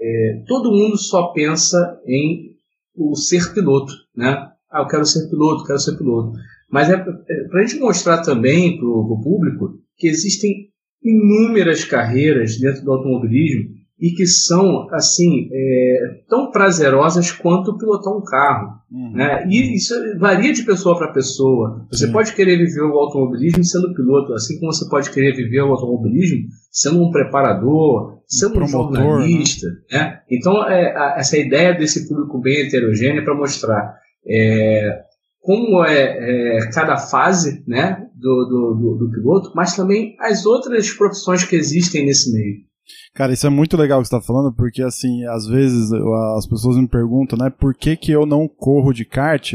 é, 0.00 0.44
todo 0.46 0.70
mundo 0.70 0.96
só 0.96 1.32
pensa 1.32 2.00
em 2.06 2.54
o 2.94 3.16
ser 3.16 3.52
piloto. 3.52 3.92
Né? 4.16 4.30
Ah, 4.70 4.82
eu 4.82 4.86
quero 4.86 5.04
ser 5.04 5.28
piloto, 5.28 5.64
quero 5.64 5.80
ser 5.80 5.96
piloto. 5.96 6.38
Mas 6.70 6.88
é, 6.88 6.94
é 6.94 7.48
para 7.48 7.60
a 7.60 7.66
gente 7.66 7.80
mostrar 7.80 8.22
também 8.22 8.78
para 8.78 8.86
o 8.86 9.20
público 9.20 9.80
que 9.96 10.06
existem 10.06 10.68
inúmeras 11.02 11.84
carreiras 11.84 12.56
dentro 12.58 12.84
do 12.84 12.92
automobilismo 12.92 13.77
e 14.00 14.10
que 14.10 14.26
são 14.26 14.86
assim 14.92 15.48
é, 15.52 16.20
tão 16.28 16.50
prazerosas 16.50 17.32
quanto 17.32 17.76
pilotar 17.76 18.16
um 18.16 18.22
carro. 18.22 18.78
Uhum. 18.90 19.12
Né? 19.12 19.46
E 19.48 19.74
isso 19.74 19.94
varia 20.18 20.52
de 20.52 20.62
pessoa 20.62 20.96
para 20.96 21.12
pessoa. 21.12 21.86
Você 21.90 22.06
Sim. 22.06 22.12
pode 22.12 22.32
querer 22.32 22.56
viver 22.56 22.82
o 22.82 22.96
automobilismo 22.96 23.64
sendo 23.64 23.92
piloto, 23.94 24.32
assim 24.34 24.58
como 24.60 24.72
você 24.72 24.88
pode 24.88 25.10
querer 25.10 25.34
viver 25.34 25.62
o 25.62 25.72
automobilismo 25.72 26.46
sendo 26.70 27.02
um 27.02 27.10
preparador, 27.10 28.20
sendo 28.26 28.52
um, 28.52 28.66
promotor, 28.66 28.92
né? 28.92 29.02
jornalista. 29.02 29.66
Né? 29.90 29.98
Né? 29.98 30.20
Então, 30.30 30.68
é, 30.68 30.96
a, 30.96 31.16
essa 31.18 31.36
ideia 31.36 31.74
desse 31.74 32.08
público 32.08 32.40
bem 32.40 32.66
heterogêneo 32.66 33.20
é 33.20 33.24
para 33.24 33.34
mostrar 33.34 33.96
é, 34.26 35.00
como 35.40 35.84
é, 35.84 36.58
é, 36.58 36.70
cada 36.70 36.96
fase 36.96 37.64
né, 37.66 38.06
do, 38.14 38.44
do, 38.44 38.74
do, 38.74 39.06
do 39.06 39.10
piloto, 39.10 39.52
mas 39.56 39.74
também 39.74 40.14
as 40.20 40.46
outras 40.46 40.90
profissões 40.92 41.42
que 41.42 41.56
existem 41.56 42.06
nesse 42.06 42.32
meio. 42.32 42.67
Cara, 43.14 43.32
isso 43.32 43.46
é 43.46 43.50
muito 43.50 43.76
legal 43.76 44.00
que 44.00 44.08
você 44.08 44.16
tá 44.16 44.20
falando, 44.20 44.54
porque 44.54 44.82
assim, 44.82 45.24
às 45.24 45.46
vezes 45.46 45.90
as 46.36 46.46
pessoas 46.46 46.76
me 46.76 46.88
perguntam, 46.88 47.38
né, 47.38 47.50
por 47.50 47.74
que 47.74 47.96
que 47.96 48.12
eu 48.12 48.24
não 48.24 48.48
corro 48.48 48.92
de 48.92 49.04
kart 49.04 49.54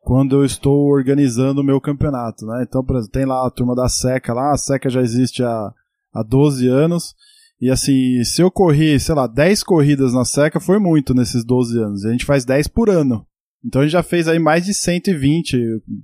quando 0.00 0.36
eu 0.36 0.44
estou 0.44 0.88
organizando 0.90 1.60
o 1.60 1.64
meu 1.64 1.80
campeonato, 1.80 2.44
né? 2.46 2.64
Então, 2.68 2.84
por 2.84 2.96
exemplo, 2.96 3.12
tem 3.12 3.24
lá 3.24 3.46
a 3.46 3.50
turma 3.50 3.74
da 3.74 3.88
SECA 3.88 4.34
lá, 4.34 4.52
a 4.52 4.56
SECA 4.56 4.90
já 4.90 5.00
existe 5.00 5.42
há, 5.42 5.72
há 6.12 6.22
12 6.22 6.68
anos, 6.68 7.14
e 7.60 7.70
assim, 7.70 8.22
se 8.22 8.42
eu 8.42 8.50
corri, 8.50 9.00
sei 9.00 9.14
lá, 9.14 9.26
10 9.26 9.62
corridas 9.62 10.12
na 10.12 10.24
SECA, 10.24 10.60
foi 10.60 10.78
muito 10.78 11.14
nesses 11.14 11.42
12 11.44 11.78
anos, 11.78 12.04
a 12.04 12.12
gente 12.12 12.26
faz 12.26 12.44
10 12.44 12.68
por 12.68 12.90
ano. 12.90 13.26
Então 13.64 13.80
a 13.80 13.84
gente 13.84 13.92
já 13.92 14.02
fez 14.02 14.28
aí 14.28 14.38
mais 14.38 14.66
de 14.66 14.74
120, 14.74 15.56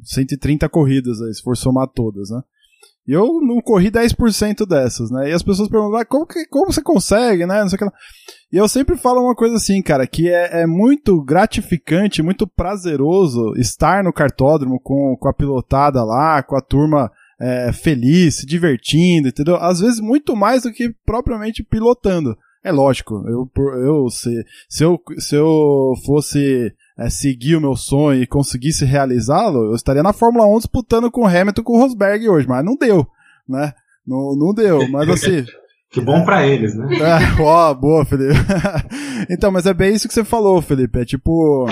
130 0.03 0.67
corridas 0.71 1.21
aí, 1.21 1.35
se 1.35 1.43
for 1.43 1.55
somar 1.55 1.87
todas, 1.89 2.31
né? 2.31 2.41
E 3.07 3.13
eu 3.13 3.41
não 3.41 3.61
corri 3.61 3.91
10% 3.91 4.67
dessas, 4.67 5.11
né? 5.11 5.31
E 5.31 5.33
as 5.33 5.43
pessoas 5.43 5.69
perguntam, 5.69 5.99
ah, 5.99 6.05
como, 6.05 6.27
que, 6.27 6.47
como 6.47 6.73
você 6.73 6.83
consegue, 6.83 7.45
né? 7.45 7.61
Não 7.61 7.69
sei 7.69 7.77
o 7.77 7.79
que 7.79 7.85
lá. 7.85 7.93
E 8.53 8.57
eu 8.57 8.69
sempre 8.69 8.97
falo 8.97 9.23
uma 9.23 9.35
coisa 9.35 9.57
assim, 9.57 9.83
cara, 9.83 10.07
que 10.07 10.29
é, 10.29 10.63
é 10.63 10.67
muito 10.67 11.23
gratificante, 11.23 12.23
muito 12.23 12.47
prazeroso 12.47 13.55
estar 13.57 14.05
no 14.05 14.13
cartódromo 14.13 14.79
com, 14.81 15.17
com 15.19 15.29
a 15.29 15.35
pilotada 15.35 16.05
lá, 16.05 16.43
com 16.43 16.57
a 16.57 16.61
turma 16.61 17.11
é, 17.41 17.73
feliz, 17.73 18.37
se 18.37 18.47
divertindo, 18.47 19.29
entendeu? 19.29 19.57
Às 19.57 19.81
vezes 19.81 19.99
muito 19.99 20.37
mais 20.37 20.63
do 20.63 20.73
que 20.73 20.95
propriamente 21.05 21.65
pilotando. 21.65 22.37
É 22.63 22.71
lógico, 22.71 23.15
eu, 23.27 23.51
eu 23.83 24.11
se, 24.11 24.45
se 24.69 24.85
eu 24.85 25.01
se 25.19 25.35
eu 25.35 25.95
fosse 26.05 26.71
é, 27.01 27.09
seguir 27.09 27.57
o 27.57 27.61
meu 27.61 27.75
sonho 27.75 28.23
e 28.23 28.27
conseguisse 28.27 28.85
realizá-lo, 28.85 29.71
eu 29.71 29.75
estaria 29.75 30.03
na 30.03 30.13
Fórmula 30.13 30.47
1 30.47 30.59
disputando 30.59 31.11
com 31.11 31.23
o 31.23 31.27
Hamilton 31.27 31.63
com 31.63 31.73
o 31.73 31.81
Rosberg 31.81 32.29
hoje, 32.29 32.47
mas 32.47 32.63
não 32.63 32.77
deu, 32.77 33.07
né? 33.49 33.73
Não, 34.07 34.37
não 34.37 34.53
deu, 34.53 34.87
mas 34.91 35.09
assim. 35.09 35.47
que 35.91 35.99
bom 35.99 36.19
é, 36.19 36.25
para 36.25 36.47
eles, 36.47 36.75
né? 36.75 36.89
É, 36.99 37.43
ó, 37.43 37.73
boa, 37.73 38.05
Felipe. 38.05 38.35
então, 39.31 39.51
mas 39.51 39.65
é 39.65 39.73
bem 39.73 39.95
isso 39.95 40.07
que 40.07 40.13
você 40.13 40.25
falou, 40.25 40.61
Felipe. 40.61 41.01
É 41.01 41.05
tipo. 41.07 41.67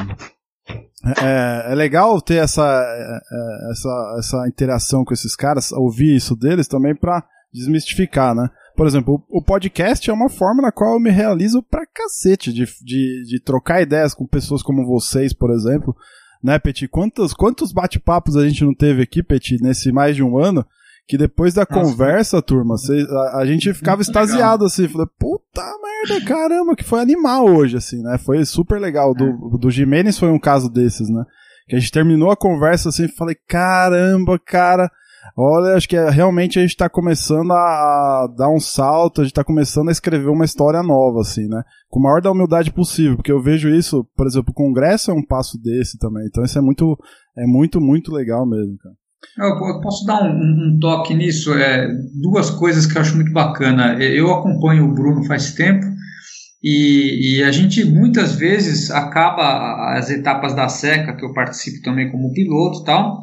É, 1.22 1.72
é 1.72 1.74
legal 1.74 2.20
ter 2.20 2.36
essa, 2.36 2.64
é, 2.64 3.18
é, 3.30 3.70
essa, 3.70 4.16
essa 4.18 4.48
interação 4.48 5.04
com 5.04 5.12
esses 5.12 5.36
caras, 5.36 5.72
ouvir 5.72 6.16
isso 6.16 6.34
deles 6.34 6.66
também 6.66 6.94
para 6.94 7.22
desmistificar, 7.52 8.34
né? 8.34 8.48
Por 8.78 8.86
exemplo, 8.86 9.20
o, 9.28 9.42
podcast 9.42 10.08
é 10.08 10.12
uma 10.12 10.28
forma 10.28 10.62
na 10.62 10.70
qual 10.70 10.92
eu 10.92 11.00
me 11.00 11.10
realizo 11.10 11.60
pra 11.64 11.84
cacete 11.84 12.52
de, 12.52 12.64
de, 12.80 13.24
de 13.24 13.40
trocar 13.40 13.82
ideias 13.82 14.14
com 14.14 14.24
pessoas 14.24 14.62
como 14.62 14.86
vocês, 14.86 15.32
por 15.32 15.50
exemplo. 15.50 15.96
Né, 16.40 16.60
Peti? 16.60 16.86
Quantos, 16.86 17.34
quantos 17.34 17.72
bate-papos 17.72 18.36
a 18.36 18.46
gente 18.46 18.64
não 18.64 18.72
teve 18.72 19.02
aqui, 19.02 19.20
Peti, 19.20 19.60
nesse 19.60 19.90
mais 19.90 20.14
de 20.14 20.22
um 20.22 20.38
ano? 20.38 20.64
Que 21.08 21.18
depois 21.18 21.52
da 21.54 21.66
Nossa, 21.68 21.74
conversa, 21.74 22.40
turma, 22.40 22.76
cê, 22.76 23.04
a, 23.10 23.38
a, 23.38 23.46
gente 23.46 23.74
ficava 23.74 24.00
extasiado 24.00 24.64
assim, 24.64 24.86
falei, 24.86 25.08
puta 25.18 25.64
merda, 25.82 26.24
caramba, 26.24 26.76
que 26.76 26.84
foi 26.84 27.00
animal 27.00 27.46
hoje, 27.46 27.76
assim, 27.76 28.00
né? 28.00 28.16
Foi 28.16 28.44
super 28.44 28.80
legal. 28.80 29.12
Do, 29.12 29.24
é. 29.24 29.58
do 29.58 29.72
Jimenez 29.72 30.16
foi 30.16 30.28
um 30.28 30.38
caso 30.38 30.70
desses, 30.70 31.08
né? 31.08 31.24
Que 31.66 31.74
a 31.74 31.80
gente 31.80 31.90
terminou 31.90 32.30
a 32.30 32.36
conversa 32.36 32.90
assim, 32.90 33.08
falei, 33.08 33.36
caramba, 33.48 34.38
cara, 34.38 34.88
Olha, 35.36 35.74
acho 35.74 35.88
que 35.88 35.96
é, 35.96 36.10
realmente 36.10 36.58
a 36.58 36.62
gente 36.62 36.70
está 36.70 36.88
começando 36.88 37.52
a 37.52 38.28
dar 38.36 38.50
um 38.50 38.60
salto, 38.60 39.20
a 39.20 39.24
gente 39.24 39.32
está 39.32 39.44
começando 39.44 39.88
a 39.88 39.92
escrever 39.92 40.28
uma 40.28 40.44
história 40.44 40.82
nova, 40.82 41.20
assim, 41.20 41.48
né? 41.48 41.62
Com 41.88 42.00
a 42.00 42.02
maior 42.02 42.20
da 42.20 42.30
humildade 42.30 42.72
possível, 42.72 43.16
porque 43.16 43.32
eu 43.32 43.42
vejo 43.42 43.68
isso, 43.68 44.04
por 44.16 44.26
exemplo, 44.26 44.50
o 44.50 44.54
Congresso 44.54 45.10
é 45.10 45.14
um 45.14 45.24
passo 45.24 45.58
desse 45.60 45.98
também. 45.98 46.26
Então 46.26 46.44
isso 46.44 46.58
é 46.58 46.62
muito, 46.62 46.98
é 47.36 47.46
muito, 47.46 47.80
muito 47.80 48.12
legal 48.12 48.46
mesmo, 48.46 48.76
cara. 48.78 48.94
Eu 49.36 49.80
posso 49.80 50.06
dar 50.06 50.22
um, 50.22 50.30
um, 50.30 50.78
toque 50.80 51.14
nisso? 51.14 51.52
É, 51.54 51.88
duas 52.20 52.50
coisas 52.50 52.86
que 52.86 52.96
eu 52.96 53.02
acho 53.02 53.16
muito 53.16 53.32
bacana. 53.32 53.94
Eu 54.00 54.32
acompanho 54.32 54.84
o 54.84 54.94
Bruno 54.94 55.24
faz 55.24 55.52
tempo 55.52 55.84
e, 56.62 57.38
e, 57.38 57.42
a 57.44 57.52
gente 57.52 57.84
muitas 57.84 58.34
vezes 58.34 58.90
acaba 58.90 59.96
as 59.96 60.10
etapas 60.10 60.54
da 60.54 60.68
seca, 60.68 61.14
que 61.14 61.24
eu 61.24 61.32
participo 61.32 61.82
também 61.84 62.10
como 62.10 62.32
piloto 62.32 62.80
e 62.80 62.84
tal, 62.84 63.20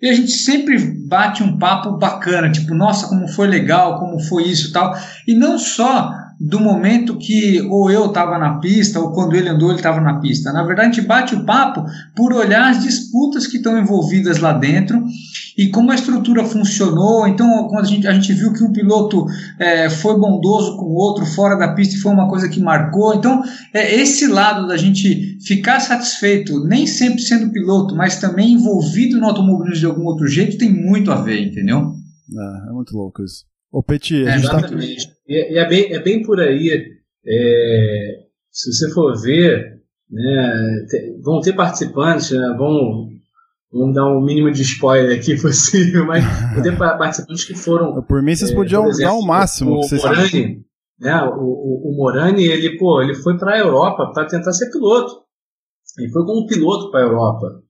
e 0.00 0.08
a 0.08 0.12
gente 0.12 0.30
sempre 0.30 0.78
bate 1.08 1.42
um 1.42 1.58
papo 1.58 1.98
bacana, 1.98 2.52
tipo, 2.52 2.74
nossa, 2.74 3.08
como 3.08 3.26
foi 3.26 3.48
legal, 3.48 3.98
como 3.98 4.20
foi 4.20 4.44
isso 4.44 4.72
tal, 4.72 4.94
e 5.26 5.34
não 5.34 5.58
só 5.58 6.12
do 6.40 6.60
momento 6.60 7.16
que 7.16 7.60
ou 7.62 7.90
eu 7.90 8.06
estava 8.06 8.38
na 8.38 8.58
pista 8.58 9.00
ou 9.00 9.10
quando 9.12 9.34
ele 9.34 9.48
andou 9.48 9.70
ele 9.70 9.78
estava 9.78 10.00
na 10.00 10.20
pista. 10.20 10.52
Na 10.52 10.62
verdade, 10.62 10.88
a 10.88 10.92
gente 10.92 11.06
bate 11.06 11.34
o 11.34 11.44
papo 11.44 11.84
por 12.14 12.32
olhar 12.32 12.70
as 12.70 12.82
disputas 12.82 13.46
que 13.46 13.56
estão 13.56 13.76
envolvidas 13.76 14.38
lá 14.38 14.52
dentro 14.52 15.04
e 15.56 15.68
como 15.68 15.90
a 15.90 15.96
estrutura 15.96 16.44
funcionou. 16.44 17.26
Então, 17.26 17.66
quando 17.66 17.84
a 17.84 17.88
gente, 17.88 18.06
a 18.06 18.12
gente 18.12 18.32
viu 18.32 18.52
que 18.52 18.62
um 18.62 18.72
piloto 18.72 19.26
é, 19.58 19.90
foi 19.90 20.16
bondoso 20.16 20.76
com 20.76 20.84
o 20.84 20.94
outro 20.94 21.26
fora 21.26 21.56
da 21.56 21.74
pista 21.74 21.96
e 21.96 21.98
foi 21.98 22.12
uma 22.12 22.28
coisa 22.28 22.48
que 22.48 22.60
marcou. 22.60 23.14
Então, 23.14 23.42
é, 23.74 23.96
esse 23.96 24.28
lado 24.28 24.68
da 24.68 24.76
gente 24.76 25.38
ficar 25.44 25.80
satisfeito, 25.80 26.64
nem 26.64 26.86
sempre 26.86 27.20
sendo 27.20 27.50
piloto, 27.50 27.96
mas 27.96 28.20
também 28.20 28.52
envolvido 28.52 29.18
no 29.18 29.26
automobilismo 29.26 29.80
de 29.80 29.86
algum 29.86 30.04
outro 30.04 30.28
jeito, 30.28 30.56
tem 30.56 30.70
muito 30.70 31.10
a 31.10 31.16
ver, 31.16 31.44
entendeu? 31.44 31.94
É, 32.32 32.70
é 32.70 32.72
muito 32.72 32.96
louco 32.96 33.24
isso. 33.24 33.44
Ô, 33.72 33.82
Petit, 33.82 34.24
a 34.24 34.30
é, 34.30 34.38
gente 34.38 34.44
exatamente. 34.44 35.08
Tá... 35.08 35.17
E, 35.28 35.54
e, 35.54 35.58
é, 35.58 35.68
bem, 35.68 35.92
é 35.92 36.02
bem 36.02 36.22
por 36.22 36.40
aí. 36.40 36.70
É, 37.26 38.28
se 38.50 38.72
você 38.72 38.90
for 38.92 39.14
ver, 39.20 39.78
né, 40.10 40.86
vão 41.22 41.40
ter 41.40 41.52
participantes, 41.52 42.30
né, 42.30 42.54
vão, 42.56 43.08
vamos 43.70 43.94
dar 43.94 44.06
um 44.06 44.24
mínimo 44.24 44.50
de 44.50 44.62
spoiler 44.62 45.18
aqui 45.18 45.36
possível, 45.40 46.06
mas 46.06 46.24
vão 46.54 46.62
ter 46.62 46.76
participantes 46.76 47.44
que 47.44 47.54
foram. 47.54 48.02
Por 48.02 48.22
mim, 48.22 48.34
vocês 48.34 48.50
é, 48.50 48.54
podiam 48.54 48.88
exemplo, 48.88 49.12
dar 49.12 49.18
o 49.18 49.26
máximo. 49.26 49.74
O, 49.74 49.80
que 49.80 49.88
vocês 49.88 50.02
Morani, 50.02 50.64
né, 50.98 51.22
o, 51.24 51.42
o, 51.42 51.92
o 51.92 51.96
Morani, 51.96 52.44
ele, 52.44 52.78
pô, 52.78 53.02
ele 53.02 53.14
foi 53.14 53.36
para 53.36 53.54
a 53.54 53.58
Europa 53.58 54.10
para 54.12 54.26
tentar 54.26 54.52
ser 54.52 54.70
piloto. 54.70 55.28
Ele 55.98 56.10
foi 56.10 56.24
como 56.24 56.46
piloto 56.46 56.90
para 56.90 57.00
a 57.00 57.04
Europa. 57.04 57.62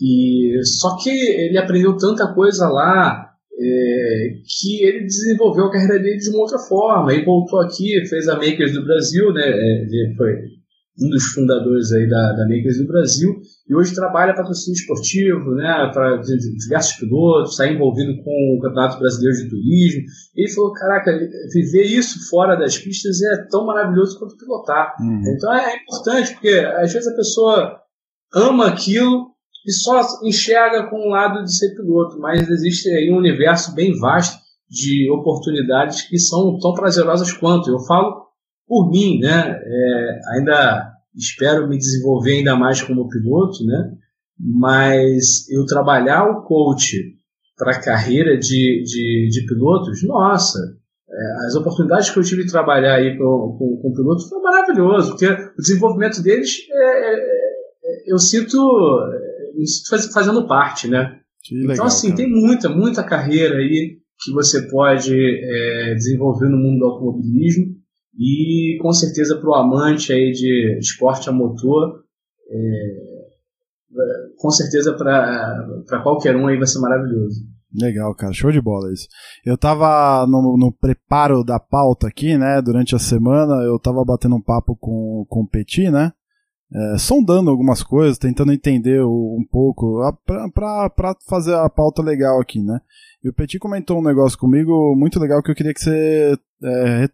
E 0.00 0.58
só 0.64 0.96
que 0.96 1.10
ele 1.10 1.56
aprendeu 1.56 1.96
tanta 1.96 2.34
coisa 2.34 2.68
lá, 2.68 3.23
é, 3.64 4.34
que 4.44 4.84
ele 4.84 5.04
desenvolveu 5.04 5.66
a 5.66 5.72
carreira 5.72 5.98
dele 5.98 6.18
de 6.18 6.30
uma 6.30 6.40
outra 6.40 6.58
forma. 6.58 7.12
Ele 7.12 7.24
voltou 7.24 7.60
aqui, 7.60 8.04
fez 8.08 8.28
a 8.28 8.36
Makers 8.36 8.72
do 8.72 8.84
Brasil, 8.84 9.32
né? 9.32 9.42
É, 9.42 9.82
ele 9.82 10.14
foi 10.16 10.32
um 11.00 11.10
dos 11.10 11.24
fundadores 11.32 11.90
aí 11.92 12.08
da, 12.08 12.32
da 12.32 12.44
Makers 12.48 12.78
do 12.78 12.86
Brasil 12.86 13.30
e 13.68 13.74
hoje 13.74 13.94
trabalha 13.94 14.32
para 14.32 14.42
patrocínio 14.42 14.76
esportivo, 14.76 15.54
né? 15.54 15.90
Para 15.92 16.18
diversos 16.18 16.96
pilotos, 16.96 17.52
está 17.52 17.66
envolvido 17.66 18.16
com 18.22 18.56
o 18.56 18.60
Campeonato 18.60 18.98
Brasileiro 18.98 19.36
de 19.36 19.48
Turismo. 19.48 20.02
Ele 20.36 20.52
falou: 20.52 20.72
caraca, 20.72 21.10
viver 21.52 21.84
isso 21.84 22.28
fora 22.28 22.56
das 22.56 22.78
pistas 22.78 23.22
é 23.22 23.48
tão 23.50 23.66
maravilhoso 23.66 24.18
quanto 24.18 24.36
pilotar. 24.36 24.94
Uhum. 25.00 25.22
Então 25.34 25.52
é 25.54 25.76
importante, 25.76 26.32
porque 26.34 26.50
às 26.50 26.92
vezes 26.92 27.08
a 27.08 27.16
pessoa 27.16 27.80
ama 28.34 28.68
aquilo 28.68 29.33
e 29.66 29.72
só 29.72 30.02
enxerga 30.22 30.88
com 30.90 30.96
o 30.96 31.10
lado 31.10 31.42
de 31.42 31.56
ser 31.56 31.74
piloto, 31.74 32.18
mas 32.18 32.48
existe 32.48 32.88
aí 32.90 33.10
um 33.10 33.16
universo 33.16 33.74
bem 33.74 33.98
vasto 33.98 34.38
de 34.68 35.10
oportunidades 35.10 36.02
que 36.02 36.18
são 36.18 36.58
tão 36.58 36.74
prazerosas 36.74 37.32
quanto. 37.32 37.70
Eu 37.70 37.78
falo 37.80 38.26
por 38.66 38.90
mim, 38.90 39.18
né? 39.20 39.58
É, 39.64 40.20
ainda 40.34 40.92
espero 41.16 41.68
me 41.68 41.78
desenvolver 41.78 42.38
ainda 42.38 42.56
mais 42.56 42.82
como 42.82 43.08
piloto, 43.08 43.64
né? 43.64 43.92
Mas 44.38 45.48
eu 45.48 45.64
trabalhar 45.64 46.24
o 46.24 46.42
coach 46.42 46.98
para 47.56 47.72
a 47.72 47.80
carreira 47.80 48.36
de, 48.36 48.82
de, 48.84 49.28
de, 49.30 49.46
pilotos, 49.46 50.02
nossa, 50.02 50.58
é, 51.08 51.46
as 51.46 51.54
oportunidades 51.54 52.10
que 52.10 52.18
eu 52.18 52.24
tive 52.24 52.44
de 52.44 52.50
trabalhar 52.50 52.96
aí 52.96 53.16
com, 53.16 53.56
com, 53.56 53.78
com 53.80 53.92
pilotos 53.92 54.28
foi 54.28 54.40
maravilhoso, 54.40 55.10
porque 55.10 55.26
o 55.26 55.62
desenvolvimento 55.62 56.20
deles 56.20 56.50
é, 56.68 57.12
é, 57.12 57.14
é 57.14 58.12
eu 58.12 58.18
sinto 58.18 58.58
fazendo 60.12 60.46
parte, 60.46 60.88
né? 60.88 61.20
Legal, 61.50 61.74
então, 61.74 61.86
assim, 61.86 62.08
cara. 62.08 62.16
tem 62.16 62.30
muita, 62.30 62.68
muita 62.68 63.04
carreira 63.04 63.56
aí 63.56 63.98
que 64.18 64.32
você 64.32 64.68
pode 64.68 65.12
é, 65.14 65.94
desenvolver 65.94 66.48
no 66.48 66.56
mundo 66.56 66.78
do 66.78 66.86
automobilismo 66.86 67.74
e 68.18 68.78
com 68.80 68.92
certeza 68.92 69.36
para 69.38 69.50
o 69.50 69.54
amante 69.54 70.12
aí 70.12 70.30
de 70.32 70.78
esporte 70.78 71.28
a 71.28 71.32
motor, 71.32 72.00
é, 72.48 73.14
com 74.38 74.50
certeza 74.50 74.94
para 74.94 76.02
qualquer 76.02 76.36
um 76.36 76.46
aí 76.46 76.56
vai 76.56 76.66
ser 76.66 76.80
maravilhoso. 76.80 77.42
Legal, 77.76 78.14
cara, 78.14 78.32
show 78.32 78.52
de 78.52 78.60
bola 78.60 78.92
isso. 78.92 79.08
Eu 79.44 79.58
tava 79.58 80.24
no, 80.28 80.56
no, 80.56 80.72
preparo 80.72 81.42
da 81.42 81.58
pauta 81.58 82.06
aqui, 82.06 82.38
né, 82.38 82.62
durante 82.64 82.94
a 82.94 83.00
semana, 83.00 83.64
eu 83.64 83.78
tava 83.80 84.04
batendo 84.04 84.36
um 84.36 84.42
papo 84.42 84.76
com, 84.76 85.26
com 85.28 85.40
o 85.40 85.48
Petit, 85.48 85.90
né, 85.90 86.12
é, 86.74 86.98
sondando 86.98 87.50
algumas 87.50 87.82
coisas, 87.82 88.18
tentando 88.18 88.52
entender 88.52 89.00
um 89.04 89.46
pouco, 89.48 90.00
para 90.24 91.14
fazer 91.28 91.54
a 91.54 91.68
pauta 91.70 92.02
legal 92.02 92.40
aqui, 92.40 92.60
né? 92.60 92.80
E 93.22 93.28
o 93.28 93.32
Petit 93.32 93.58
comentou 93.58 94.00
um 94.00 94.04
negócio 94.04 94.36
comigo 94.36 94.94
muito 94.96 95.20
legal 95.20 95.42
que 95.42 95.50
eu 95.50 95.54
queria 95.54 95.72
que 95.72 95.80
você 95.80 96.36
é, 96.64 97.08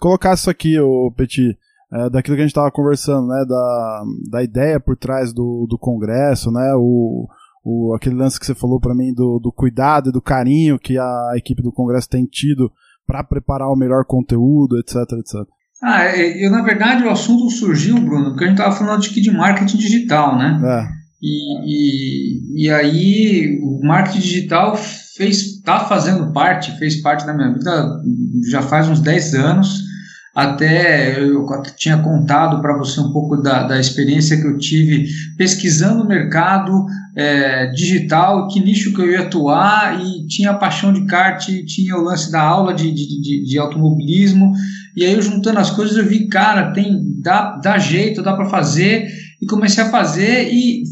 colocasse 0.00 0.42
isso 0.42 0.50
aqui, 0.50 0.80
o 0.80 1.12
Petit, 1.12 1.56
é, 1.92 2.10
daquilo 2.10 2.34
que 2.36 2.42
a 2.42 2.44
gente 2.44 2.52
estava 2.52 2.70
conversando, 2.70 3.28
né? 3.28 3.44
Da, 3.46 4.04
da 4.30 4.42
ideia 4.42 4.80
por 4.80 4.96
trás 4.96 5.34
do, 5.34 5.66
do 5.68 5.78
congresso, 5.78 6.50
né? 6.50 6.72
O, 6.74 7.28
o, 7.62 7.94
aquele 7.94 8.16
lance 8.16 8.40
que 8.40 8.46
você 8.46 8.54
falou 8.54 8.80
para 8.80 8.94
mim 8.94 9.12
do, 9.12 9.38
do 9.38 9.52
cuidado 9.52 10.08
e 10.08 10.12
do 10.12 10.22
carinho 10.22 10.78
que 10.78 10.98
a 10.98 11.32
equipe 11.36 11.62
do 11.62 11.72
congresso 11.72 12.08
tem 12.08 12.24
tido 12.24 12.72
para 13.06 13.22
preparar 13.22 13.68
o 13.68 13.76
melhor 13.76 14.06
conteúdo, 14.06 14.78
etc, 14.78 14.96
etc. 15.18 15.46
Ah, 15.82 16.04
é, 16.04 16.44
eu, 16.44 16.50
na 16.50 16.62
verdade, 16.62 17.04
o 17.04 17.10
assunto 17.10 17.48
surgiu, 17.50 17.96
Bruno, 17.96 18.30
porque 18.30 18.44
a 18.44 18.48
gente 18.48 18.58
estava 18.58 18.74
falando 18.74 19.00
de, 19.00 19.20
de 19.20 19.30
marketing 19.30 19.76
digital, 19.76 20.36
né? 20.36 20.60
É. 20.64 20.98
E, 21.22 21.64
e, 21.64 22.64
e, 22.64 22.70
aí 22.70 23.60
o 23.62 23.84
marketing 23.84 24.20
digital 24.20 24.76
fez, 24.76 25.56
está 25.56 25.80
fazendo 25.80 26.32
parte, 26.32 26.76
fez 26.78 27.00
parte 27.00 27.26
da 27.26 27.34
minha 27.34 27.52
vida 27.52 28.00
já 28.48 28.62
faz 28.62 28.88
uns 28.88 29.00
10 29.00 29.34
anos. 29.34 29.88
Até 30.34 31.18
eu 31.20 31.44
tinha 31.76 31.98
contado 31.98 32.62
para 32.62 32.76
você 32.76 33.00
um 33.00 33.12
pouco 33.12 33.36
da, 33.36 33.64
da 33.64 33.80
experiência 33.80 34.40
que 34.40 34.46
eu 34.46 34.56
tive 34.56 35.08
pesquisando 35.36 36.04
o 36.04 36.06
mercado 36.06 36.86
é, 37.16 37.66
digital, 37.72 38.46
que 38.46 38.60
nicho 38.60 38.94
que 38.94 39.00
eu 39.00 39.10
ia 39.10 39.22
atuar, 39.22 40.00
e 40.00 40.28
tinha 40.28 40.52
a 40.52 40.54
paixão 40.54 40.92
de 40.92 41.04
kart, 41.06 41.44
tinha 41.66 41.96
o 41.96 42.02
lance 42.02 42.30
da 42.30 42.40
aula 42.40 42.72
de, 42.72 42.88
de, 42.92 43.20
de, 43.20 43.44
de 43.44 43.58
automobilismo, 43.58 44.52
e 44.98 45.04
aí 45.04 45.20
juntando 45.22 45.60
as 45.60 45.70
coisas 45.70 45.96
eu 45.96 46.04
vi, 46.04 46.26
cara, 46.26 46.72
tem 46.72 46.98
dá, 47.22 47.56
dá 47.62 47.78
jeito, 47.78 48.22
dá 48.22 48.34
para 48.34 48.50
fazer 48.50 49.08
e 49.40 49.46
comecei 49.46 49.84
a 49.84 49.90
fazer 49.90 50.52
e 50.52 50.82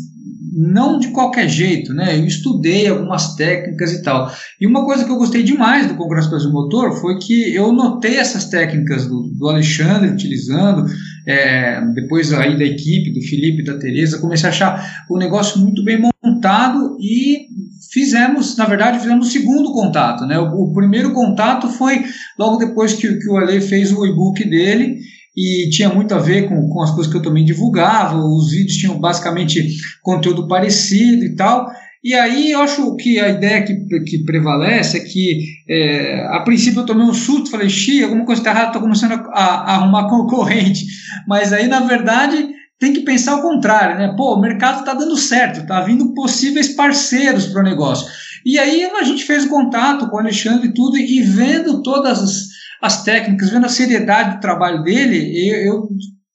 não 0.56 0.98
de 0.98 1.08
qualquer 1.08 1.48
jeito, 1.48 1.92
né? 1.92 2.16
Eu 2.16 2.24
estudei 2.24 2.86
algumas 2.86 3.34
técnicas 3.34 3.92
e 3.92 4.02
tal. 4.02 4.32
E 4.60 4.66
uma 4.66 4.84
coisa 4.84 5.04
que 5.04 5.10
eu 5.10 5.18
gostei 5.18 5.42
demais 5.42 5.86
do 5.86 5.96
Congresso 5.96 6.30
Brasil 6.30 6.50
Motor 6.50 6.92
foi 6.92 7.18
que 7.18 7.54
eu 7.54 7.72
notei 7.72 8.16
essas 8.16 8.46
técnicas 8.46 9.06
do, 9.06 9.22
do 9.34 9.48
Alexandre 9.48 10.08
utilizando, 10.08 10.86
é, 11.26 11.82
depois 11.94 12.32
aí 12.32 12.56
da 12.56 12.64
equipe, 12.64 13.12
do 13.12 13.20
Felipe, 13.26 13.64
da 13.64 13.76
Tereza, 13.76 14.18
comecei 14.18 14.48
a 14.48 14.52
achar 14.52 15.04
o 15.10 15.18
negócio 15.18 15.60
muito 15.60 15.84
bem 15.84 16.00
montado 16.24 16.96
e 17.00 17.48
fizemos, 17.92 18.56
na 18.56 18.64
verdade, 18.64 18.98
fizemos 18.98 19.28
o 19.28 19.30
segundo 19.30 19.72
contato, 19.72 20.24
né? 20.26 20.38
O, 20.38 20.64
o 20.64 20.72
primeiro 20.72 21.12
contato 21.12 21.68
foi 21.68 22.04
logo 22.38 22.56
depois 22.56 22.92
que, 22.92 23.14
que 23.18 23.28
o 23.28 23.36
Ale 23.36 23.60
fez 23.60 23.92
o 23.92 24.06
e-book 24.06 24.42
dele 24.48 24.98
e 25.36 25.68
tinha 25.70 25.88
muito 25.90 26.14
a 26.14 26.18
ver 26.18 26.48
com, 26.48 26.68
com 26.68 26.82
as 26.82 26.90
coisas 26.90 27.12
que 27.12 27.18
eu 27.18 27.22
também 27.22 27.44
divulgava, 27.44 28.16
os 28.16 28.50
vídeos 28.50 28.78
tinham 28.78 28.98
basicamente 28.98 29.66
conteúdo 30.02 30.48
parecido 30.48 31.24
e 31.24 31.34
tal. 31.34 31.68
E 32.02 32.14
aí 32.14 32.52
eu 32.52 32.60
acho 32.60 32.94
que 32.94 33.18
a 33.18 33.30
ideia 33.30 33.64
que, 33.64 33.74
que 34.04 34.24
prevalece 34.24 34.96
é 34.96 35.00
que, 35.00 35.40
é, 35.68 36.24
a 36.30 36.40
princípio 36.40 36.80
eu 36.80 36.86
tomei 36.86 37.04
um 37.04 37.12
susto, 37.12 37.50
falei, 37.50 37.68
xi, 37.68 38.02
alguma 38.02 38.24
coisa 38.24 38.40
está 38.40 38.52
errada, 38.52 38.68
estou 38.68 38.82
começando 38.82 39.12
a, 39.12 39.24
a, 39.32 39.44
a, 39.44 39.74
arrumar 39.74 40.06
concorrente. 40.08 40.86
Mas 41.26 41.52
aí, 41.52 41.66
na 41.66 41.80
verdade, 41.80 42.46
tem 42.78 42.92
que 42.92 43.00
pensar 43.00 43.36
o 43.36 43.42
contrário, 43.42 43.98
né? 43.98 44.14
Pô, 44.16 44.34
o 44.34 44.40
mercado 44.40 44.80
está 44.80 44.92
dando 44.94 45.16
certo, 45.16 45.60
está 45.60 45.80
vindo 45.80 46.12
possíveis 46.14 46.74
parceiros 46.74 47.46
para 47.46 47.60
o 47.60 47.64
negócio. 47.64 48.06
E 48.44 48.58
aí 48.58 48.84
a 48.84 49.02
gente 49.02 49.24
fez 49.24 49.44
o 49.44 49.48
contato 49.48 50.08
com 50.08 50.16
o 50.16 50.20
Alexandre 50.20 50.68
e 50.68 50.74
tudo, 50.74 50.96
e 50.96 51.22
vendo 51.22 51.82
todas 51.82 52.22
as, 52.22 52.48
as 52.82 53.02
técnicas, 53.02 53.50
vendo 53.50 53.66
a 53.66 53.70
seriedade 53.70 54.36
do 54.36 54.40
trabalho 54.40 54.82
dele, 54.82 55.66
eu 55.66 55.88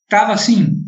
estava 0.03 0.33
assim, 0.33 0.81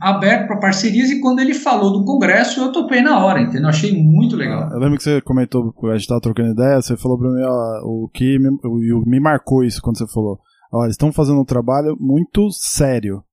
aberto 0.00 0.46
para 0.46 0.60
parcerias 0.60 1.10
e 1.10 1.20
quando 1.20 1.40
ele 1.40 1.54
falou 1.54 1.92
do 1.92 2.04
congresso, 2.04 2.60
eu 2.60 2.70
topei 2.70 3.02
na 3.02 3.24
hora, 3.24 3.40
entendeu? 3.40 3.68
Achei 3.68 3.92
muito 4.00 4.36
legal. 4.36 4.70
Eu 4.70 4.78
lembro 4.78 4.96
que 4.96 5.02
você 5.02 5.20
comentou, 5.20 5.74
a 5.90 5.96
gente 5.96 6.06
tava 6.06 6.20
trocando 6.20 6.52
ideia, 6.52 6.80
você 6.80 6.96
falou 6.96 7.18
para 7.18 7.30
mim, 7.30 7.42
ó, 7.42 7.80
o 7.84 8.08
que 8.12 8.38
me, 8.38 8.48
o, 8.64 9.02
me 9.06 9.18
marcou 9.18 9.64
isso 9.64 9.82
quando 9.82 9.98
você 9.98 10.06
falou. 10.06 10.38
Ó, 10.72 10.84
eles 10.84 10.94
estão 10.94 11.12
fazendo 11.12 11.40
um 11.40 11.44
trabalho 11.44 11.96
muito 11.98 12.48
sério, 12.52 13.24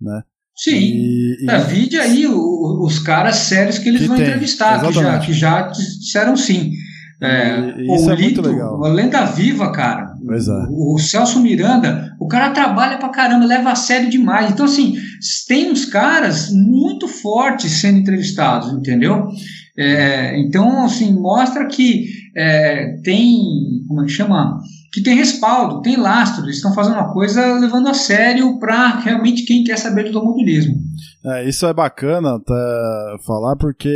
né? 0.00 0.22
Sim. 0.58 0.76
E, 0.76 1.44
e... 1.44 1.46
É, 1.48 1.58
vide 1.58 1.96
aí 1.98 2.26
os 2.26 2.98
caras 2.98 3.36
sérios 3.36 3.78
que 3.78 3.88
eles 3.88 4.02
que 4.02 4.08
vão 4.08 4.16
tem, 4.16 4.26
entrevistar, 4.26 4.80
que 4.80 4.92
já, 4.92 5.18
que 5.20 5.32
já 5.32 5.62
disseram 5.68 6.36
sim. 6.36 6.72
É, 7.20 7.74
isso 7.82 8.06
o 8.06 8.12
é 8.12 8.14
Lito, 8.14 8.42
muito 8.42 8.42
legal. 8.42 8.84
A 8.84 8.88
lenda 8.88 9.24
viva, 9.24 9.72
cara. 9.72 10.14
É. 10.30 10.36
O, 10.70 10.94
o, 10.94 10.98
Celso 10.98 11.40
Miranda, 11.40 12.14
o 12.18 12.28
cara 12.28 12.50
trabalha 12.50 12.96
pra 12.96 13.08
caramba, 13.08 13.44
leva 13.44 13.72
a 13.72 13.74
sério 13.74 14.08
demais. 14.08 14.50
Então, 14.50 14.66
assim, 14.66 14.96
tem 15.48 15.70
uns 15.70 15.84
caras 15.84 16.50
muito 16.50 17.08
fortes 17.08 17.72
sendo 17.72 17.98
entrevistados, 17.98 18.72
entendeu? 18.72 19.28
É, 19.78 20.36
então, 20.40 20.84
assim, 20.84 21.12
mostra 21.12 21.66
que 21.66 22.08
é, 22.36 23.00
tem, 23.04 23.38
como 23.86 24.02
é 24.02 24.06
que 24.06 24.10
chama? 24.10 24.60
Que 24.92 25.00
tem 25.00 25.14
respaldo, 25.14 25.82
tem 25.82 25.96
lastro, 25.96 26.44
eles 26.44 26.56
estão 26.56 26.74
fazendo 26.74 26.94
uma 26.94 27.12
coisa 27.12 27.54
levando 27.60 27.88
a 27.88 27.94
sério 27.94 28.58
para 28.58 28.98
realmente 28.98 29.44
quem 29.44 29.62
quer 29.62 29.78
saber 29.78 30.10
do 30.10 30.18
automobilismo. 30.18 30.74
É, 31.24 31.48
isso 31.48 31.64
é 31.64 31.72
bacana 31.72 32.34
até 32.34 33.22
falar 33.24 33.54
porque 33.54 33.88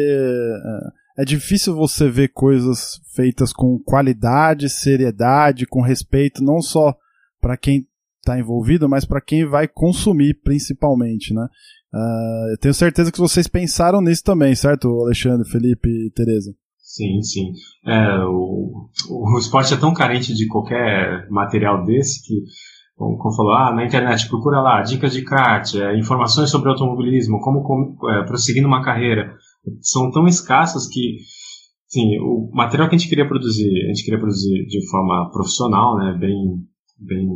é, 1.18 1.22
é 1.22 1.24
difícil 1.24 1.74
você 1.74 2.08
ver 2.08 2.28
coisas 2.28 3.00
feitas 3.16 3.52
com 3.52 3.76
qualidade, 3.84 4.70
seriedade, 4.70 5.66
com 5.66 5.82
respeito, 5.82 6.44
não 6.44 6.62
só 6.62 6.94
para 7.40 7.56
quem 7.56 7.88
está 8.18 8.38
envolvido, 8.38 8.88
mas 8.88 9.04
para 9.04 9.20
quem 9.20 9.44
vai 9.44 9.66
consumir, 9.66 10.34
principalmente, 10.44 11.34
né? 11.34 11.48
Uh, 11.94 12.52
eu 12.52 12.58
tenho 12.58 12.74
certeza 12.74 13.12
que 13.12 13.18
vocês 13.18 13.46
pensaram 13.46 14.00
nisso 14.00 14.24
também, 14.24 14.54
certo, 14.54 14.88
Alexandre, 15.00 15.48
Felipe 15.48 15.88
e 15.88 16.10
Tereza? 16.10 16.54
Sim, 16.78 17.22
sim. 17.22 17.52
É, 17.86 18.24
o, 18.24 18.88
o 19.10 19.38
esporte 19.38 19.72
é 19.72 19.76
tão 19.76 19.94
carente 19.94 20.34
de 20.34 20.46
qualquer 20.46 21.26
material 21.30 21.84
desse 21.84 22.22
que, 22.26 22.34
como, 22.96 23.34
falou, 23.34 23.52
ah, 23.52 23.74
na 23.74 23.84
internet 23.84 24.28
procura 24.28 24.60
lá 24.60 24.82
dicas 24.82 25.12
de 25.12 25.22
kart, 25.22 25.74
é, 25.74 25.98
informações 25.98 26.50
sobre 26.50 26.68
automobilismo, 26.68 27.40
como, 27.40 27.62
como 27.62 27.96
é, 28.10 28.24
prosseguir 28.24 28.62
numa 28.62 28.82
carreira 28.82 29.34
são 29.80 30.10
tão 30.10 30.26
escassas 30.26 30.86
que 30.88 31.18
sim, 31.86 32.18
o 32.20 32.50
material 32.52 32.88
que 32.88 32.94
a 32.94 32.98
gente 32.98 33.08
queria 33.08 33.28
produzir, 33.28 33.68
a 33.84 33.88
gente 33.88 34.04
queria 34.04 34.18
produzir 34.18 34.66
de 34.66 34.90
forma 34.90 35.30
profissional, 35.30 35.96
né, 35.96 36.16
bem, 36.18 36.36
bem 37.06 37.26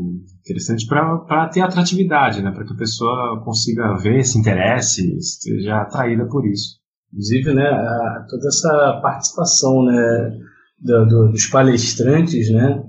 interessante 0.41 0.87
para 0.87 1.49
ter 1.49 1.61
atratividade, 1.61 2.43
né, 2.43 2.51
para 2.51 2.65
que 2.65 2.73
a 2.73 2.77
pessoa 2.77 3.43
consiga 3.45 3.97
ver, 3.97 4.25
se 4.25 4.39
interesse, 4.39 5.17
esteja 5.17 5.83
atraída 5.83 6.27
por 6.27 6.47
isso. 6.47 6.79
Inclusive, 7.13 7.55
né, 7.55 7.67
a, 7.67 8.27
toda 8.29 8.49
essa 8.49 9.01
participação, 9.03 9.85
né, 9.85 10.39
do, 10.79 11.07
do, 11.07 11.29
dos 11.33 11.47
palestrantes, 11.47 12.51
né, 12.51 12.83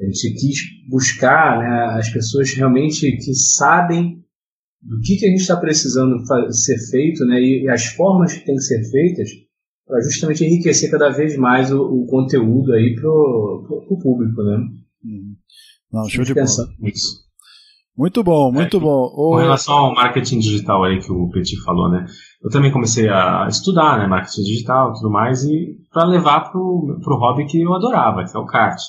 a 0.00 0.04
gente 0.04 0.32
quis 0.34 0.58
buscar 0.88 1.58
né, 1.58 1.98
as 1.98 2.08
pessoas 2.10 2.52
realmente 2.54 3.16
que 3.16 3.34
sabem 3.34 4.20
do 4.82 4.98
que, 5.00 5.16
que 5.16 5.26
a 5.26 5.28
gente 5.28 5.40
está 5.40 5.56
precisando 5.56 6.16
ser 6.50 6.78
feito 6.90 7.24
né, 7.26 7.38
e, 7.38 7.68
as 7.68 7.86
formas 7.86 8.32
que 8.32 8.44
têm 8.44 8.54
que 8.54 8.62
ser 8.62 8.82
feitas 8.90 9.28
para 9.86 10.00
justamente 10.02 10.44
enriquecer 10.44 10.90
cada 10.90 11.10
vez 11.10 11.36
mais 11.36 11.70
o, 11.70 11.82
o 11.82 12.06
conteúdo 12.06 12.72
aí 12.72 12.94
para 12.94 13.10
o 13.10 13.98
público, 14.00 14.42
né? 14.42 14.56
Uhum. 15.04 15.34
Não, 15.92 16.08
show 16.08 16.24
de 16.24 16.34
bola. 16.34 16.46
Isso. 16.82 17.30
Muito 17.96 18.22
bom, 18.22 18.50
muito 18.50 18.76
é, 18.76 18.80
bom. 18.80 19.08
Com 19.10 19.36
relação 19.36 19.74
ao 19.74 19.94
marketing 19.94 20.38
digital 20.38 20.84
aí 20.84 21.00
que 21.00 21.12
o 21.12 21.28
Petit 21.28 21.62
falou, 21.62 21.90
né? 21.90 22.06
Eu 22.42 22.48
também 22.48 22.72
comecei 22.72 23.08
a 23.08 23.46
estudar, 23.48 23.98
né, 23.98 24.06
marketing 24.06 24.42
digital 24.42 24.90
e 24.90 24.94
tudo 24.94 25.10
mais, 25.10 25.44
e 25.44 25.76
para 25.92 26.04
levar 26.04 26.50
pro, 26.50 26.98
pro 27.02 27.18
hobby 27.18 27.44
que 27.44 27.60
eu 27.60 27.74
adorava, 27.74 28.24
que 28.24 28.34
é 28.34 28.40
o 28.40 28.46
kart. 28.46 28.80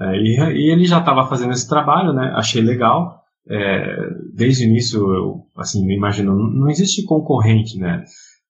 É, 0.00 0.16
e, 0.16 0.38
e, 0.56 0.72
ele 0.72 0.86
já 0.86 0.98
estava 0.98 1.28
fazendo 1.28 1.52
esse 1.52 1.68
trabalho, 1.68 2.12
né? 2.12 2.32
Achei 2.34 2.62
legal 2.62 3.18
é, 3.48 3.96
desde 4.34 4.64
o 4.64 4.68
início, 4.68 5.00
eu, 5.00 5.46
assim, 5.56 5.84
eu 5.84 5.96
imagino, 5.96 6.36
não 6.36 6.68
existe 6.68 7.04
concorrente, 7.04 7.78
né? 7.78 8.04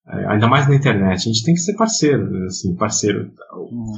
É, 0.07 0.25
ainda 0.27 0.47
mais 0.47 0.67
na 0.67 0.75
internet, 0.75 1.21
a 1.21 1.31
gente 1.31 1.43
tem 1.43 1.53
que 1.53 1.61
ser 1.61 1.75
parceiro, 1.75 2.29
né? 2.29 2.45
assim, 2.45 2.75
parceiro. 2.75 3.31
O, 3.53 3.93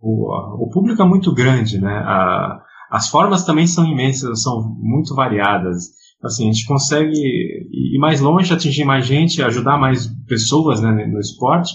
o, 0.00 0.64
o, 0.64 0.70
público 0.70 1.00
é 1.00 1.04
muito 1.04 1.32
grande, 1.32 1.80
né? 1.80 1.92
A, 1.92 2.60
as 2.90 3.08
formas 3.08 3.44
também 3.44 3.66
são 3.66 3.84
imensas, 3.84 4.42
são 4.42 4.76
muito 4.78 5.14
variadas. 5.14 5.84
Assim, 6.22 6.48
a 6.48 6.52
gente 6.52 6.66
consegue 6.66 7.12
ir 7.12 7.98
mais 7.98 8.20
longe, 8.20 8.52
atingir 8.52 8.84
mais 8.84 9.06
gente, 9.06 9.42
ajudar 9.42 9.78
mais 9.78 10.06
pessoas 10.26 10.80
né, 10.80 11.06
no 11.06 11.18
esporte, 11.18 11.72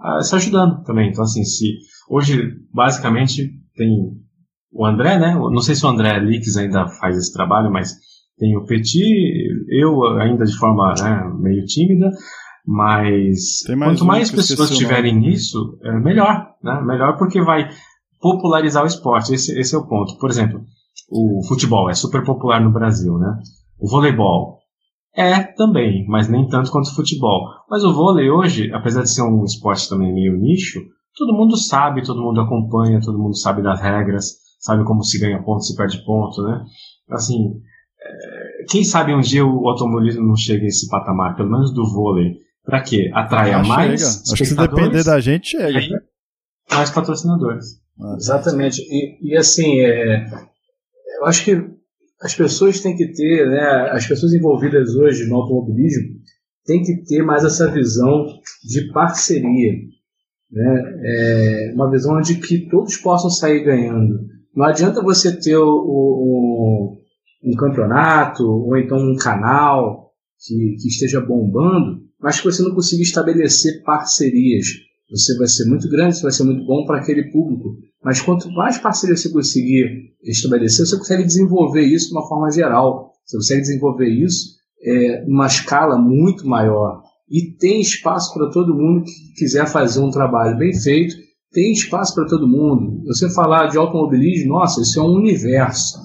uh, 0.00 0.22
se 0.22 0.34
ajudando 0.36 0.82
também. 0.84 1.10
Então, 1.10 1.24
assim, 1.24 1.42
se 1.42 1.78
hoje 2.08 2.54
basicamente 2.72 3.50
tem 3.74 3.88
o 4.72 4.86
André, 4.86 5.18
né? 5.18 5.34
Não 5.34 5.60
sei 5.60 5.74
se 5.74 5.84
o 5.84 5.88
André 5.88 6.18
Lix 6.20 6.56
ainda 6.56 6.86
faz 6.86 7.16
esse 7.16 7.32
trabalho, 7.32 7.72
mas 7.72 7.94
tem 8.38 8.56
o 8.56 8.64
Petit, 8.64 9.02
eu 9.68 10.04
ainda 10.18 10.44
de 10.44 10.56
forma 10.56 10.94
né, 11.00 11.32
meio 11.40 11.64
tímida, 11.64 12.10
mas 12.64 13.64
mais 13.68 13.82
quanto 13.82 14.04
mais 14.04 14.30
pessoas 14.30 14.70
tiverem 14.76 15.16
nisso, 15.16 15.78
é 15.82 15.98
melhor, 15.98 16.46
né? 16.62 16.80
Melhor 16.86 17.16
porque 17.16 17.40
vai 17.42 17.68
popularizar 18.20 18.84
o 18.84 18.86
esporte. 18.86 19.34
Esse, 19.34 19.58
esse 19.58 19.74
é 19.74 19.78
o 19.78 19.86
ponto. 19.86 20.16
Por 20.18 20.30
exemplo, 20.30 20.64
o 21.10 21.46
futebol 21.46 21.88
é 21.90 21.94
super 21.94 22.24
popular 22.24 22.60
no 22.60 22.72
Brasil, 22.72 23.16
né? 23.18 23.38
O 23.78 23.88
voleibol 23.88 24.58
é 25.14 25.42
também, 25.42 26.06
mas 26.06 26.28
nem 26.28 26.46
tanto 26.48 26.70
quanto 26.70 26.86
o 26.86 26.94
futebol. 26.94 27.42
Mas 27.70 27.84
o 27.84 27.92
vôlei 27.92 28.30
hoje, 28.30 28.72
apesar 28.72 29.02
de 29.02 29.12
ser 29.12 29.22
um 29.22 29.44
esporte 29.44 29.88
também 29.88 30.12
meio 30.12 30.36
nicho, 30.36 30.80
todo 31.16 31.36
mundo 31.36 31.56
sabe, 31.56 32.02
todo 32.02 32.22
mundo 32.22 32.40
acompanha, 32.40 33.00
todo 33.00 33.18
mundo 33.18 33.36
sabe 33.36 33.62
das 33.62 33.80
regras 33.80 34.48
sabe 34.58 34.84
como 34.84 35.02
se 35.02 35.18
ganha 35.18 35.42
ponto, 35.42 35.64
se 35.64 35.76
perde 35.76 36.04
ponto, 36.04 36.42
né? 36.42 36.64
Assim, 37.10 37.60
é, 38.00 38.64
quem 38.68 38.84
sabe 38.84 39.14
um 39.14 39.20
dia 39.20 39.46
o 39.46 39.68
automobilismo 39.68 40.26
não 40.26 40.36
chega 40.36 40.64
a 40.64 40.68
esse 40.68 40.88
patamar, 40.88 41.36
pelo 41.36 41.50
menos 41.50 41.72
do 41.72 41.88
vôlei, 41.90 42.36
para 42.64 42.82
quê? 42.82 43.10
Atraia 43.14 43.58
ah, 43.58 43.64
mais 43.64 44.00
chega. 44.00 44.32
Acho 44.32 44.34
que 44.34 44.44
se 44.44 44.56
depender 44.56 45.04
da 45.04 45.20
gente, 45.20 45.48
chega. 45.48 45.78
E 45.80 46.74
mais 46.74 46.90
patrocinadores. 46.90 47.80
Ah, 48.00 48.14
Exatamente. 48.16 48.80
E, 48.82 49.32
e 49.32 49.36
assim, 49.36 49.80
é, 49.80 50.26
eu 51.18 51.26
acho 51.26 51.44
que 51.44 51.78
as 52.20 52.34
pessoas 52.34 52.80
têm 52.80 52.96
que 52.96 53.12
ter, 53.12 53.48
né, 53.48 53.90
as 53.92 54.06
pessoas 54.06 54.32
envolvidas 54.32 54.94
hoje 54.94 55.26
no 55.26 55.36
automobilismo 55.36 56.18
têm 56.64 56.82
que 56.82 57.02
ter 57.04 57.22
mais 57.22 57.44
essa 57.44 57.70
visão 57.70 58.26
de 58.64 58.92
parceria. 58.92 59.72
Né? 60.50 61.00
É 61.04 61.72
uma 61.74 61.90
visão 61.90 62.16
onde 62.16 62.36
que 62.36 62.68
todos 62.68 62.96
possam 62.96 63.30
sair 63.30 63.64
ganhando. 63.64 64.20
Não 64.54 64.66
adianta 64.66 65.02
você 65.02 65.38
ter 65.38 65.56
o, 65.56 65.66
o, 65.66 66.98
um 67.44 67.56
campeonato 67.56 68.44
ou 68.44 68.76
então 68.76 68.98
um 68.98 69.16
canal 69.16 70.10
que, 70.44 70.76
que 70.80 70.88
esteja 70.88 71.20
bombando, 71.20 72.02
mas 72.20 72.40
que 72.40 72.46
você 72.50 72.62
não 72.62 72.74
consiga 72.74 73.02
estabelecer 73.02 73.82
parcerias. 73.82 74.66
Você 75.10 75.38
vai 75.38 75.46
ser 75.46 75.64
muito 75.66 75.88
grande, 75.88 76.16
você 76.16 76.22
vai 76.22 76.32
ser 76.32 76.44
muito 76.44 76.66
bom 76.66 76.84
para 76.84 77.00
aquele 77.00 77.30
público. 77.30 77.76
Mas 78.02 78.20
quanto 78.20 78.50
mais 78.50 78.78
parcerias 78.78 79.22
você 79.22 79.30
conseguir 79.30 80.12
estabelecer, 80.22 80.86
você 80.86 80.96
consegue 80.96 81.24
desenvolver 81.24 81.82
isso 81.82 82.08
de 82.08 82.12
uma 82.12 82.26
forma 82.28 82.50
geral. 82.50 83.12
Você 83.24 83.36
consegue 83.36 83.60
desenvolver 83.62 84.08
isso 84.08 84.56
é, 84.82 85.24
numa 85.26 85.46
escala 85.46 85.98
muito 85.98 86.46
maior. 86.46 87.02
E 87.28 87.52
tem 87.58 87.80
espaço 87.80 88.32
para 88.32 88.50
todo 88.50 88.74
mundo 88.74 89.04
que 89.04 89.34
quiser 89.36 89.66
fazer 89.66 90.00
um 90.00 90.10
trabalho 90.10 90.56
bem 90.56 90.72
feito 90.72 91.28
tem 91.52 91.72
espaço 91.72 92.14
para 92.14 92.26
todo 92.26 92.48
mundo. 92.48 93.02
Você 93.06 93.30
falar 93.30 93.68
de 93.68 93.78
automobilismo, 93.78 94.52
nossa, 94.52 94.82
isso 94.82 95.00
é 95.00 95.02
um 95.02 95.14
universo. 95.14 95.98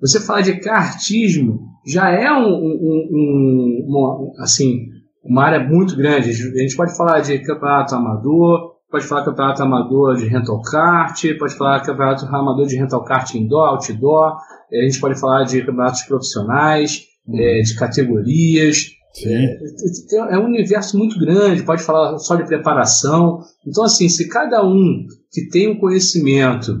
Você 0.00 0.20
falar 0.20 0.42
de 0.42 0.60
kartismo 0.60 1.68
já 1.86 2.10
é 2.10 2.30
um, 2.32 2.46
um, 2.46 3.08
um 3.10 3.84
uma, 3.88 4.42
assim, 4.42 4.86
uma 5.24 5.44
área 5.44 5.68
muito 5.68 5.96
grande. 5.96 6.30
A 6.30 6.32
gente 6.32 6.76
pode 6.76 6.96
falar 6.96 7.20
de 7.20 7.38
campeonato 7.40 7.94
amador, 7.94 8.67
pode 8.90 9.06
falar 9.06 9.24
campeonato 9.24 9.62
amador 9.62 10.16
de 10.16 10.26
rental 10.26 10.60
kart, 10.62 11.20
pode 11.38 11.54
falar 11.56 11.80
campeonato 11.80 12.26
amador 12.26 12.66
de 12.66 12.76
rental 12.76 13.04
kart 13.04 13.34
indoor, 13.34 13.68
outdoor, 13.68 14.36
a 14.72 14.84
gente 14.84 15.00
pode 15.00 15.18
falar 15.18 15.44
de 15.44 15.60
campeonatos 15.60 16.02
profissionais, 16.02 17.06
uhum. 17.26 17.38
é, 17.38 17.60
de 17.60 17.74
categorias. 17.74 18.86
É, 19.24 20.34
é, 20.34 20.38
um 20.38 20.44
universo 20.44 20.96
muito 20.96 21.18
grande, 21.18 21.62
pode 21.62 21.82
falar 21.82 22.18
só 22.18 22.36
de 22.36 22.44
preparação. 22.44 23.40
Então, 23.66 23.84
assim, 23.84 24.08
se 24.08 24.28
cada 24.28 24.64
um 24.64 25.04
que 25.32 25.48
tem 25.48 25.68
um 25.68 25.78
conhecimento 25.78 26.80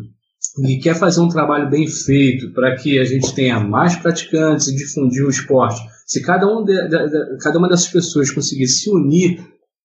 e 0.64 0.78
quer 0.78 0.94
fazer 0.94 1.20
um 1.20 1.28
trabalho 1.28 1.68
bem 1.68 1.86
feito 1.86 2.52
para 2.52 2.76
que 2.76 2.98
a 2.98 3.04
gente 3.04 3.34
tenha 3.34 3.58
mais 3.60 3.96
praticantes 3.96 4.68
e 4.68 4.76
difundir 4.76 5.24
o 5.24 5.30
esporte, 5.30 5.80
se 6.06 6.22
cada, 6.22 6.46
um 6.46 6.64
de, 6.64 6.74
de, 6.88 6.88
de, 6.88 7.38
cada 7.42 7.58
uma 7.58 7.68
dessas 7.68 7.88
pessoas 7.88 8.30
conseguir 8.30 8.66
se 8.66 8.90
unir 8.90 9.40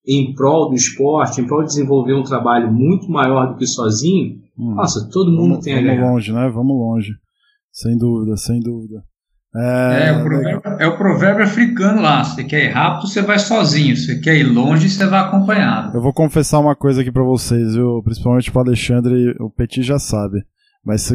em 0.06 0.34
prol 0.34 0.70
do 0.70 0.76
esporte, 0.76 1.42
em 1.42 1.48
prol 1.48 1.62
de 1.62 1.70
desenvolver 1.70 2.14
um 2.14 2.24
trabalho 2.24 2.72
muito 2.72 3.10
maior 3.10 3.48
do 3.48 3.58
que 3.58 3.66
sozinho, 3.66 4.40
hum. 4.58 4.76
nossa, 4.76 5.10
todo 5.12 5.32
mundo 5.32 5.52
vamos, 5.52 5.66
tem 5.66 5.76
a 5.76 5.82
ganhar. 5.82 6.02
Vamos 6.02 6.12
longe, 6.12 6.34
né? 6.34 6.50
Vamos 6.50 6.78
longe. 6.78 7.12
Sem 7.72 7.98
dúvida, 7.98 8.38
sem 8.38 8.60
dúvida. 8.60 9.04
É, 9.56 10.08
é, 10.08 10.12
o 10.12 10.24
provérbio, 10.24 10.62
é, 10.80 10.88
o 10.88 10.98
provérbio, 10.98 11.44
africano 11.44 12.02
lá. 12.02 12.24
Se 12.24 12.36
você 12.36 12.44
quer 12.44 12.66
ir 12.66 12.70
rápido, 12.70 13.08
você 13.08 13.22
vai 13.22 13.38
sozinho. 13.38 13.96
Se 13.96 14.06
você 14.08 14.20
quer 14.20 14.36
ir 14.36 14.44
longe, 14.44 14.90
você 14.90 15.06
vai 15.06 15.20
acompanhado. 15.20 15.96
Eu 15.96 16.02
vou 16.02 16.12
confessar 16.12 16.60
uma 16.60 16.76
coisa 16.76 17.02
aqui 17.02 17.12
para 17.12 17.24
vocês, 17.24 17.76
viu? 17.76 18.02
Principalmente 18.04 18.52
pro 18.52 18.62
Alexandre, 18.62 19.36
o 19.40 19.52
Petit 19.52 19.84
já 19.84 20.00
sabe. 20.00 20.44
Mas, 20.86 21.10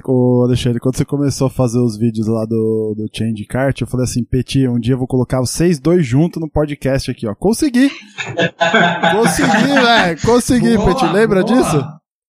Alexandre, 0.44 0.80
quando 0.80 0.96
você 0.96 1.04
começou 1.04 1.46
a 1.46 1.50
fazer 1.50 1.78
os 1.78 1.98
vídeos 1.98 2.26
lá 2.26 2.46
do, 2.46 2.94
do 2.96 3.06
Change 3.12 3.44
Cart, 3.44 3.78
eu 3.78 3.86
falei 3.86 4.04
assim, 4.04 4.24
Petit, 4.24 4.66
um 4.66 4.80
dia 4.80 4.94
eu 4.94 4.98
vou 4.98 5.06
colocar 5.06 5.40
vocês 5.40 5.78
dois 5.78 6.06
juntos 6.06 6.40
no 6.40 6.50
podcast 6.50 7.10
aqui, 7.10 7.26
ó. 7.26 7.34
Consegui! 7.34 7.90
consegui, 9.12 9.74
velho! 9.74 10.22
Consegui, 10.22 10.76
boa, 10.76 10.94
Petit. 10.94 11.12
Lembra 11.12 11.42
boa. 11.42 11.54
disso? 11.54 11.84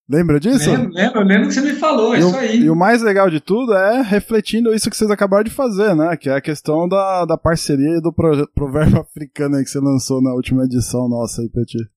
Lembra 0.09 0.39
disso? 0.39 0.69
Lembro, 0.69 0.91
lembro, 0.91 1.23
lembro 1.23 1.47
que 1.47 1.53
você 1.53 1.61
me 1.61 1.73
falou, 1.73 2.13
é 2.15 2.19
isso 2.19 2.35
aí. 2.35 2.59
E 2.61 2.69
o 2.69 2.75
mais 2.75 3.01
legal 3.01 3.29
de 3.29 3.39
tudo 3.39 3.73
é 3.73 4.01
refletindo 4.01 4.73
isso 4.73 4.89
que 4.89 4.97
vocês 4.97 5.11
acabaram 5.11 5.43
de 5.43 5.51
fazer, 5.51 5.95
né? 5.95 6.17
Que 6.17 6.29
é 6.29 6.35
a 6.35 6.41
questão 6.41 6.89
da, 6.89 7.25
da 7.25 7.37
parceria 7.37 7.97
e 7.97 8.01
do 8.01 8.11
provérbio 8.53 8.99
africano 8.99 9.55
aí 9.55 9.63
que 9.63 9.69
você 9.69 9.79
lançou 9.79 10.21
na 10.21 10.33
última 10.33 10.65
edição 10.65 11.07
nossa 11.07 11.41
aí, 11.41 11.47
Petit. 11.47 11.87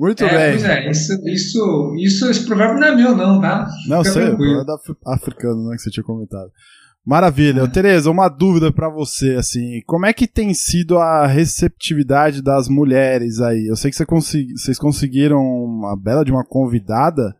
Muito 0.00 0.24
é, 0.24 0.28
bem. 0.28 0.52
Pois 0.52 0.64
é, 0.64 0.90
isso, 0.90 1.12
isso, 1.28 1.94
isso, 1.98 2.30
esse 2.30 2.46
provérbio 2.46 2.80
não 2.80 2.86
é 2.86 2.96
meu, 2.96 3.14
não, 3.14 3.38
tá? 3.38 3.68
Não, 3.86 4.02
sei, 4.02 4.28
é 4.28 4.64
da 4.64 4.78
africano, 5.08 5.68
né, 5.68 5.76
que 5.76 5.82
você 5.82 5.90
tinha 5.90 6.02
comentado. 6.02 6.50
Maravilha. 7.04 7.60
É. 7.60 7.66
Tereza, 7.66 8.10
uma 8.10 8.30
dúvida 8.30 8.72
para 8.72 8.88
você, 8.88 9.34
assim, 9.34 9.82
como 9.84 10.06
é 10.06 10.14
que 10.14 10.26
tem 10.26 10.54
sido 10.54 10.96
a 10.96 11.26
receptividade 11.26 12.40
das 12.40 12.66
mulheres 12.66 13.40
aí? 13.40 13.66
Eu 13.66 13.76
sei 13.76 13.90
que 13.90 13.96
você 13.98 14.06
consegui, 14.06 14.56
vocês 14.56 14.78
conseguiram 14.78 15.38
uma 15.38 15.94
bela 15.94 16.24
de 16.24 16.32
uma 16.32 16.46
convidada, 16.46 17.36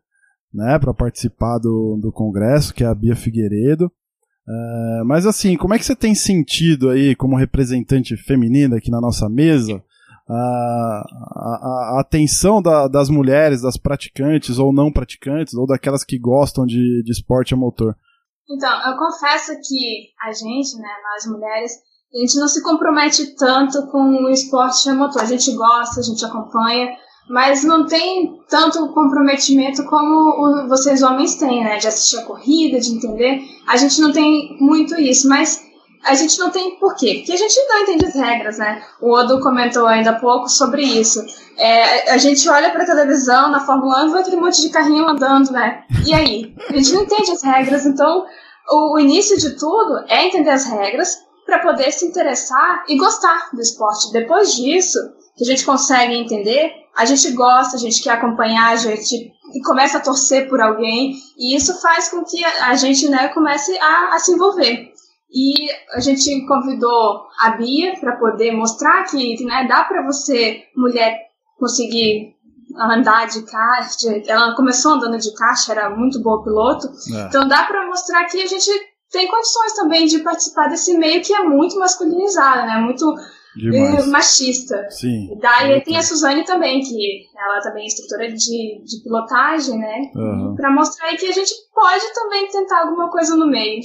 né, 0.53 0.79
para 0.79 0.93
participar 0.93 1.57
do, 1.57 1.99
do 1.99 2.13
congresso, 2.13 2.75
que 2.75 2.85
é 2.85 2.87
a 2.87 2.95
Bia 2.95 3.17
Figueiredo. 3.17 3.87
Uh, 3.87 5.05
mas 5.07 5.25
assim, 5.25 5.57
como 5.57 5.73
é 5.73 5.79
que 5.79 5.87
você 5.87 5.97
tem 5.97 6.15
sentido 6.15 6.91
aí, 6.91 7.15
como 7.15 7.37
representante 7.37 8.19
feminina 8.19 8.77
aqui 8.77 8.91
na 8.91 9.01
nossa 9.01 9.31
mesa, 9.31 9.83
a, 10.33 11.03
a, 11.37 11.97
a 11.97 12.01
atenção 12.01 12.63
da, 12.63 12.87
das 12.89 13.09
mulheres, 13.09 13.63
das 13.63 13.77
praticantes 13.77 14.59
ou 14.59 14.73
não 14.73 14.93
praticantes, 14.93 15.55
ou 15.55 15.67
daquelas 15.67 16.05
que 16.05 16.19
gostam 16.19 16.65
de, 16.65 17.03
de 17.03 17.11
esporte 17.13 17.55
a 17.55 17.57
motor? 17.57 17.97
Então, 18.49 18.71
eu 18.91 18.97
confesso 18.97 19.53
que 19.53 20.09
a 20.23 20.33
gente, 20.33 20.77
né, 20.77 20.89
nós 21.13 21.27
mulheres, 21.33 21.73
a 22.13 22.19
gente 22.19 22.41
não 22.41 22.49
se 22.49 22.63
compromete 22.63 23.37
tanto 23.37 23.87
com 23.89 24.25
o 24.25 24.31
esporte 24.31 24.89
a 24.89 24.95
motor. 24.95 25.23
A 25.23 25.27
gente 25.27 25.55
gosta, 25.55 26.01
a 26.01 26.03
gente 26.03 26.25
acompanha, 26.25 26.89
mas 27.29 27.63
não 27.63 27.87
tem 27.87 28.41
tanto 28.49 28.93
comprometimento 28.93 29.85
como 29.85 30.67
vocês 30.69 31.03
homens 31.03 31.37
têm, 31.37 31.63
né? 31.63 31.79
De 31.79 31.87
assistir 31.87 32.19
a 32.19 32.25
corrida, 32.25 32.81
de 32.81 32.91
entender. 32.91 33.41
A 33.69 33.77
gente 33.77 34.01
não 34.01 34.11
tem 34.11 34.57
muito 34.61 34.99
isso, 35.01 35.29
mas 35.29 35.63
a 36.05 36.15
gente 36.15 36.39
não 36.39 36.51
tem 36.51 36.79
por 36.79 36.95
quê? 36.97 37.17
Porque 37.19 37.33
a 37.33 37.37
gente 37.37 37.57
não 37.69 37.81
entende 37.81 38.07
as 38.07 38.15
regras, 38.15 38.59
né? 38.59 38.83
O 39.01 39.13
Odo 39.13 39.41
comentou 39.41 39.87
ainda 39.87 40.11
há 40.11 40.19
pouco 40.19 40.49
sobre 40.49 40.83
isso. 40.83 41.21
É, 41.59 42.13
a 42.13 42.19
gente 42.19 42.49
olha 42.49 42.71
pra 42.71 42.87
televisão 42.87 43.51
na 43.51 43.61
Fórmula 43.61 44.05
1 44.05 44.09
e 44.09 44.13
vê 44.13 44.19
aquele 44.21 44.37
monte 44.37 44.63
de 44.63 44.71
carrinho 44.71 45.09
andando, 45.09 45.51
né? 45.53 45.85
E 46.07 46.15
aí? 46.15 46.55
A 46.69 46.73
gente 46.73 46.93
não 46.93 47.03
entende 47.03 47.31
as 47.31 47.43
regras, 47.43 47.85
então 47.85 48.25
o, 48.71 48.95
o 48.95 48.99
início 48.99 49.37
de 49.39 49.59
tudo 49.59 50.05
é 50.09 50.27
entender 50.27 50.51
as 50.51 50.65
regras 50.65 51.19
para 51.45 51.59
poder 51.59 51.93
se 51.93 52.07
interessar 52.07 52.85
e 52.89 52.97
gostar 52.97 53.51
do 53.53 53.61
esporte. 53.61 54.13
Depois 54.13 54.55
disso, 54.55 54.99
que 55.37 55.45
a 55.45 55.47
gente 55.47 55.65
consegue 55.65 56.15
entender, 56.15 56.73
a 56.97 57.05
gente 57.05 57.31
gosta, 57.33 57.77
a 57.77 57.81
gente 57.81 58.03
quer 58.03 58.13
acompanhar, 58.13 58.71
a 58.71 58.77
gente 58.77 59.33
começa 59.65 59.99
a 59.99 60.01
torcer 60.01 60.49
por 60.49 60.61
alguém, 60.61 61.15
e 61.37 61.57
isso 61.57 61.81
faz 61.81 62.09
com 62.09 62.25
que 62.25 62.45
a 62.45 62.75
gente 62.77 63.09
né, 63.09 63.29
comece 63.29 63.77
a, 63.79 64.15
a 64.15 64.19
se 64.19 64.33
envolver. 64.33 64.90
E 65.33 65.55
a 65.95 66.01
gente 66.01 66.45
convidou 66.47 67.27
a 67.41 67.51
Bia 67.53 67.99
para 68.01 68.17
poder 68.17 68.53
mostrar 68.53 69.05
que 69.05 69.45
né, 69.45 69.67
dá 69.69 69.85
para 69.85 70.05
você, 70.05 70.65
mulher, 70.77 71.19
conseguir 71.57 72.35
andar 72.77 73.27
de 73.27 73.43
kart. 73.43 73.97
Ela 74.27 74.55
começou 74.57 74.93
andando 74.93 75.19
de 75.19 75.33
kart, 75.35 75.69
era 75.69 75.91
muito 75.91 76.21
boa 76.23 76.43
piloto. 76.43 76.89
É. 76.89 77.27
Então 77.27 77.47
dá 77.47 77.65
para 77.65 77.87
mostrar 77.87 78.25
que 78.25 78.43
a 78.43 78.47
gente 78.47 78.71
tem 79.11 79.29
condições 79.29 79.75
também 79.75 80.07
de 80.07 80.21
participar 80.21 80.69
desse 80.69 80.97
meio 80.97 81.23
que 81.23 81.33
é 81.33 81.43
muito 81.45 81.79
masculinizado, 81.79 82.67
né? 82.67 82.79
Muito 82.79 83.05
Demais. 83.57 84.07
machista. 84.07 84.89
Sim. 84.91 85.37
Daí 85.41 85.81
tem 85.83 85.97
a 85.97 86.03
Suzane 86.03 86.45
também, 86.45 86.81
que 86.81 87.27
ela 87.37 87.61
também 87.61 87.83
é 87.83 87.87
instrutora 87.87 88.29
de, 88.29 88.83
de 88.85 89.03
pilotagem, 89.03 89.79
né? 89.79 90.11
Uhum. 90.15 90.55
Para 90.57 90.71
mostrar 90.71 91.17
que 91.17 91.27
a 91.27 91.33
gente 91.33 91.53
pode 91.75 92.15
também 92.15 92.49
tentar 92.49 92.83
alguma 92.83 93.11
coisa 93.11 93.37
no 93.37 93.49
meio. 93.49 93.81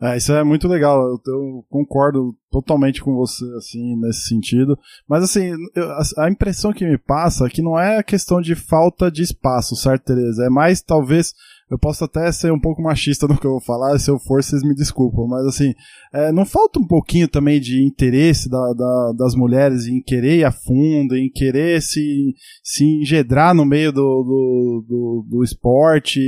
É, 0.00 0.16
isso 0.16 0.32
é 0.32 0.44
muito 0.44 0.68
legal, 0.68 0.96
eu, 1.08 1.20
eu, 1.26 1.66
concordo 1.68 2.32
totalmente 2.52 3.02
com 3.02 3.16
você, 3.16 3.44
assim, 3.56 3.96
nesse 3.96 4.28
sentido. 4.28 4.78
Mas, 5.08 5.24
assim, 5.24 5.52
eu, 5.74 5.90
a, 5.90 6.02
a, 6.18 6.30
impressão 6.30 6.72
que 6.72 6.86
me 6.86 6.96
passa 6.96 7.46
é 7.46 7.50
que 7.50 7.60
não 7.60 7.78
é 7.78 8.00
questão 8.02 8.40
de 8.40 8.54
falta 8.54 9.10
de 9.10 9.22
espaço, 9.22 9.74
certo, 9.74 10.04
Tereza? 10.04 10.44
É 10.44 10.48
mais, 10.48 10.80
talvez, 10.80 11.34
eu 11.70 11.78
posso 11.78 12.04
até 12.04 12.30
ser 12.32 12.50
um 12.52 12.60
pouco 12.60 12.82
machista 12.82 13.26
no 13.26 13.38
que 13.38 13.46
eu 13.46 13.52
vou 13.52 13.60
falar, 13.60 13.98
se 13.98 14.10
eu 14.10 14.18
for, 14.18 14.42
vocês 14.42 14.62
me 14.62 14.74
desculpam, 14.74 15.26
mas 15.26 15.46
assim, 15.46 15.74
é, 16.12 16.32
não 16.32 16.46
falta 16.46 16.78
um 16.78 16.86
pouquinho 16.86 17.28
também 17.28 17.60
de 17.60 17.86
interesse 17.86 18.48
da, 18.48 18.72
da, 18.72 19.12
das 19.16 19.34
mulheres 19.34 19.86
em 19.86 20.00
querer 20.02 20.38
ir 20.38 20.44
a 20.44 20.50
fundo, 20.50 21.14
em 21.14 21.30
querer 21.30 21.82
se, 21.82 22.34
se 22.62 22.84
engedrar 22.84 23.54
no 23.54 23.66
meio 23.66 23.92
do, 23.92 24.00
do, 24.00 24.84
do, 24.88 25.26
do 25.28 25.44
esporte, 25.44 26.20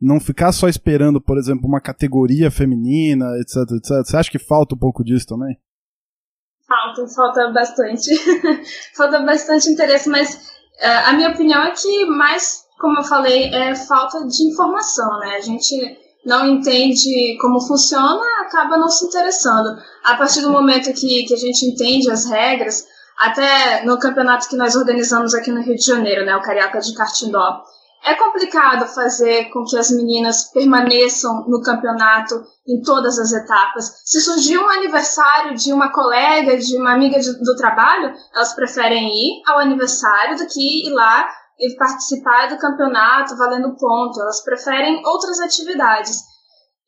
não 0.00 0.20
ficar 0.20 0.52
só 0.52 0.68
esperando, 0.68 1.20
por 1.20 1.38
exemplo, 1.38 1.66
uma 1.66 1.80
categoria 1.80 2.50
feminina, 2.50 3.26
etc, 3.40 3.56
etc. 3.76 4.04
Você 4.04 4.16
acha 4.16 4.30
que 4.30 4.38
falta 4.38 4.74
um 4.76 4.78
pouco 4.78 5.02
disso 5.02 5.26
também? 5.26 5.58
Falta, 6.68 7.08
falta 7.08 7.52
bastante. 7.52 8.10
falta 8.94 9.20
bastante 9.20 9.70
interesse, 9.70 10.08
mas 10.08 10.34
uh, 10.34 11.08
a 11.08 11.12
minha 11.14 11.30
opinião 11.30 11.62
é 11.62 11.72
que 11.72 12.04
mais 12.06 12.67
como 12.78 12.98
eu 12.98 13.04
falei, 13.04 13.52
é 13.52 13.74
falta 13.74 14.26
de 14.26 14.48
informação, 14.48 15.18
né? 15.18 15.36
A 15.36 15.40
gente 15.40 15.74
não 16.24 16.46
entende 16.46 17.36
como 17.40 17.60
funciona, 17.60 18.22
acaba 18.42 18.76
não 18.76 18.88
se 18.88 19.06
interessando. 19.06 19.68
A 20.04 20.14
partir 20.16 20.40
do 20.40 20.50
momento 20.50 20.92
que, 20.92 21.24
que 21.24 21.34
a 21.34 21.38
gente 21.38 21.66
entende 21.66 22.10
as 22.10 22.26
regras, 22.26 22.84
até 23.18 23.84
no 23.84 23.98
campeonato 23.98 24.48
que 24.48 24.56
nós 24.56 24.76
organizamos 24.76 25.34
aqui 25.34 25.50
no 25.50 25.62
Rio 25.62 25.74
de 25.74 25.84
Janeiro, 25.84 26.24
né, 26.24 26.36
o 26.36 26.42
Carioca 26.42 26.78
de 26.78 26.94
Cartindó, 26.94 27.62
é 28.04 28.14
complicado 28.14 28.86
fazer 28.86 29.46
com 29.46 29.64
que 29.64 29.76
as 29.76 29.90
meninas 29.90 30.52
permaneçam 30.52 31.44
no 31.48 31.60
campeonato 31.60 32.36
em 32.66 32.80
todas 32.82 33.18
as 33.18 33.32
etapas. 33.32 34.02
Se 34.04 34.20
surgir 34.20 34.56
um 34.56 34.70
aniversário 34.70 35.54
de 35.56 35.72
uma 35.72 35.90
colega, 35.90 36.56
de 36.56 36.76
uma 36.76 36.92
amiga 36.92 37.18
de, 37.18 37.32
do 37.42 37.56
trabalho, 37.56 38.14
elas 38.34 38.54
preferem 38.54 39.08
ir 39.08 39.42
ao 39.48 39.58
aniversário 39.58 40.36
do 40.38 40.46
que 40.46 40.88
ir 40.88 40.92
lá 40.92 41.28
e 41.58 41.76
participar 41.76 42.48
do 42.48 42.58
campeonato 42.58 43.36
valendo 43.36 43.76
ponto. 43.76 44.20
Elas 44.20 44.42
preferem 44.44 45.02
outras 45.04 45.40
atividades. 45.40 46.20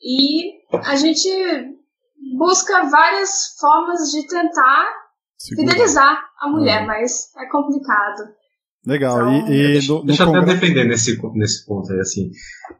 E 0.02 0.60
a 0.86 0.96
gente 0.96 1.28
busca 2.38 2.88
várias 2.88 3.56
formas 3.58 4.10
de 4.10 4.26
tentar 4.26 4.86
Segura. 5.38 5.72
fidelizar 5.72 6.22
a 6.40 6.48
mulher, 6.48 6.82
é. 6.82 6.86
mas 6.86 7.34
é 7.36 7.48
complicado. 7.50 8.30
Legal. 8.86 9.30
Então, 9.30 9.52
e, 9.52 9.52
e 9.52 9.72
deixa, 9.72 9.92
no, 9.92 10.04
deixa 10.04 10.22
eu 10.22 10.34
até 10.34 10.54
defender 10.54 10.84
nesse, 10.84 11.20
nesse 11.34 11.66
ponto 11.66 11.92
aí, 11.92 12.00
assim. 12.00 12.30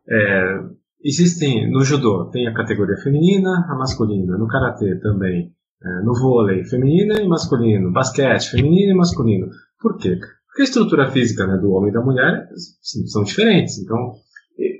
É, 0.09 0.59
existem, 1.05 1.71
no 1.71 1.85
judô, 1.85 2.31
tem 2.31 2.47
a 2.49 2.55
categoria 2.55 2.97
feminina, 3.03 3.67
a 3.69 3.75
masculina. 3.77 4.39
No 4.39 4.47
karatê 4.47 4.99
também. 5.01 5.53
É, 5.83 6.05
no 6.05 6.13
vôlei, 6.15 6.65
feminina 6.65 7.21
e 7.21 7.29
masculino. 7.29 7.93
Basquete, 7.93 8.51
feminino 8.51 8.93
e 8.93 8.97
masculino. 8.97 9.49
Por 9.81 9.97
quê? 9.97 10.19
Porque 10.51 10.63
a 10.63 10.65
estrutura 10.65 11.11
física 11.11 11.47
né, 11.47 11.57
do 11.57 11.71
homem 11.73 11.91
e 11.91 11.95
da 11.95 12.03
mulher 12.03 12.49
sim, 12.83 13.07
são 13.07 13.23
diferentes. 13.23 13.79
Então, 13.79 14.15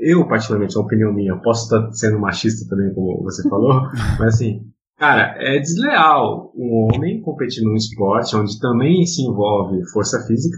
eu, 0.01 0.27
particularmente, 0.27 0.77
a 0.77 0.81
opinião 0.81 1.13
minha, 1.13 1.37
posso 1.37 1.65
estar 1.65 1.91
sendo 1.93 2.21
machista 2.21 2.69
também, 2.69 2.93
como 2.93 3.23
você 3.23 3.49
falou, 3.49 3.83
mas 4.19 4.35
assim, 4.35 4.63
cara, 4.99 5.35
é 5.39 5.59
desleal 5.59 6.53
um 6.57 6.89
homem 6.89 7.23
competir 7.23 7.63
num 7.63 7.77
esporte 7.77 8.37
onde 8.37 8.59
também 8.59 9.07
se 9.07 9.23
envolve 9.23 9.79
força 9.93 10.21
física, 10.27 10.57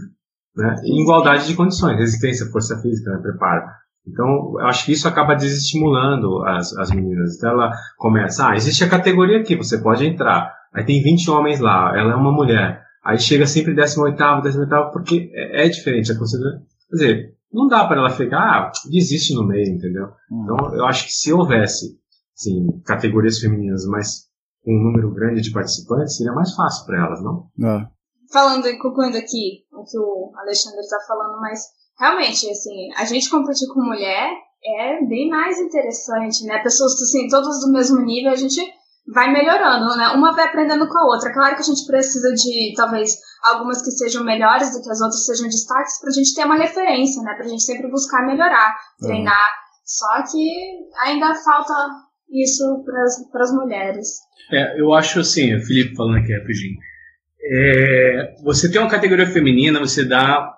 né, 0.55 0.75
e 0.83 1.01
igualdade 1.01 1.47
de 1.47 1.55
condições, 1.55 1.97
resistência, 1.97 2.51
força 2.51 2.79
física, 2.81 3.11
né, 3.11 3.19
preparo. 3.21 3.65
Então, 4.05 4.59
eu 4.59 4.65
acho 4.65 4.85
que 4.85 4.91
isso 4.91 5.07
acaba 5.07 5.33
desestimulando 5.33 6.43
as, 6.43 6.75
as 6.77 6.91
meninas. 6.91 7.37
Então, 7.37 7.51
ela 7.51 7.71
começa, 7.97 8.49
ah, 8.49 8.55
existe 8.55 8.83
a 8.83 8.89
categoria 8.89 9.39
aqui, 9.39 9.55
você 9.55 9.77
pode 9.77 10.05
entrar. 10.05 10.53
Aí 10.73 10.83
tem 10.83 11.01
20 11.01 11.29
homens 11.29 11.59
lá, 11.61 11.97
ela 11.97 12.11
é 12.11 12.15
uma 12.15 12.31
mulher. 12.31 12.81
Aí 13.03 13.19
chega 13.19 13.45
sempre 13.45 13.75
18 13.75 14.41
18 14.41 14.91
porque 14.91 15.29
é, 15.33 15.65
é 15.65 15.69
diferente 15.69 16.11
a 16.11 16.17
consideração. 16.17 16.65
Quer 16.89 16.95
dizer, 16.95 17.37
não 17.51 17.67
dá 17.67 17.85
para 17.85 17.99
ela 17.99 18.09
ficar, 18.09 18.39
ah, 18.39 18.71
desiste 18.89 19.35
no 19.35 19.45
meio, 19.45 19.75
entendeu? 19.75 20.07
Hum. 20.31 20.43
Então, 20.43 20.75
eu 20.75 20.85
acho 20.85 21.05
que 21.05 21.11
se 21.11 21.31
houvesse, 21.31 21.99
assim, 22.35 22.81
categorias 22.85 23.39
femininas, 23.39 23.85
mas 23.85 24.27
com 24.63 24.71
um 24.71 24.83
número 24.83 25.13
grande 25.13 25.41
de 25.41 25.51
participantes, 25.51 26.15
seria 26.15 26.33
mais 26.33 26.53
fácil 26.55 26.85
para 26.85 27.05
elas, 27.05 27.21
não? 27.21 27.49
É. 27.61 27.87
Falando 28.31 28.65
e 28.65 28.79
concluindo 28.79 29.17
aqui 29.17 29.65
o 29.71 29.83
que 29.83 29.99
o 29.99 30.31
Alexandre 30.37 30.79
está 30.79 30.97
falando, 31.07 31.39
mas 31.39 31.59
realmente, 31.99 32.49
assim, 32.49 32.89
a 32.95 33.05
gente 33.05 33.29
competir 33.29 33.67
com 33.67 33.83
mulher 33.83 34.31
é 34.65 35.05
bem 35.05 35.29
mais 35.29 35.59
interessante, 35.59 36.45
né? 36.45 36.63
Pessoas, 36.63 36.93
assim, 36.93 37.27
todas 37.27 37.59
do 37.59 37.71
mesmo 37.71 37.99
nível, 37.99 38.31
a 38.31 38.35
gente 38.35 38.61
vai 39.07 39.31
melhorando, 39.31 39.95
né? 39.97 40.07
Uma 40.09 40.33
vai 40.33 40.45
aprendendo 40.45 40.87
com 40.87 40.97
a 40.97 41.05
outra. 41.13 41.33
Claro 41.33 41.55
que 41.55 41.61
a 41.61 41.65
gente 41.65 41.85
precisa 41.85 42.29
de, 42.33 42.73
talvez, 42.75 43.15
algumas 43.43 43.81
que 43.83 43.91
sejam 43.91 44.23
melhores 44.23 44.71
do 44.71 44.81
que 44.81 44.89
as 44.89 45.01
outras 45.01 45.25
sejam 45.25 45.47
destaques 45.47 45.99
para 45.99 46.09
a 46.09 46.13
gente 46.13 46.33
ter 46.33 46.45
uma 46.45 46.57
referência, 46.57 47.21
né? 47.23 47.33
Para 47.33 47.45
a 47.45 47.49
gente 47.49 47.63
sempre 47.63 47.89
buscar 47.89 48.25
melhorar, 48.25 48.75
treinar. 48.99 49.35
Uhum. 49.35 49.63
Só 49.85 50.23
que 50.31 51.05
ainda 51.05 51.35
falta 51.35 51.73
isso 52.31 52.83
para 53.31 53.43
as 53.43 53.53
mulheres. 53.53 54.07
É, 54.51 54.79
eu 54.79 54.93
acho 54.93 55.19
assim, 55.19 55.59
Felipe 55.59 55.95
falando 55.95 56.17
aqui 56.17 56.33
rapidinho. 56.33 56.77
É, 57.45 58.35
você 58.43 58.71
tem 58.71 58.79
uma 58.79 58.89
categoria 58.89 59.27
feminina, 59.27 59.79
você 59.79 60.05
dá, 60.05 60.49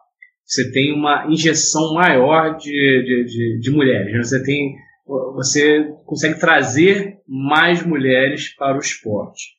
você 0.46 0.72
tem 0.72 0.94
uma 0.94 1.26
injeção 1.28 1.94
maior 1.96 2.56
de, 2.58 2.72
de, 2.72 3.26
de, 3.26 3.60
de 3.60 3.72
mulheres. 3.72 4.14
Né? 4.14 4.24
Você 4.24 4.44
tem, 4.44 4.76
você 5.06 5.94
consegue 6.06 6.40
trazer 6.40 7.20
mais 7.28 7.86
mulheres 7.86 8.56
para 8.56 8.76
o 8.76 8.80
esporte. 8.80 9.56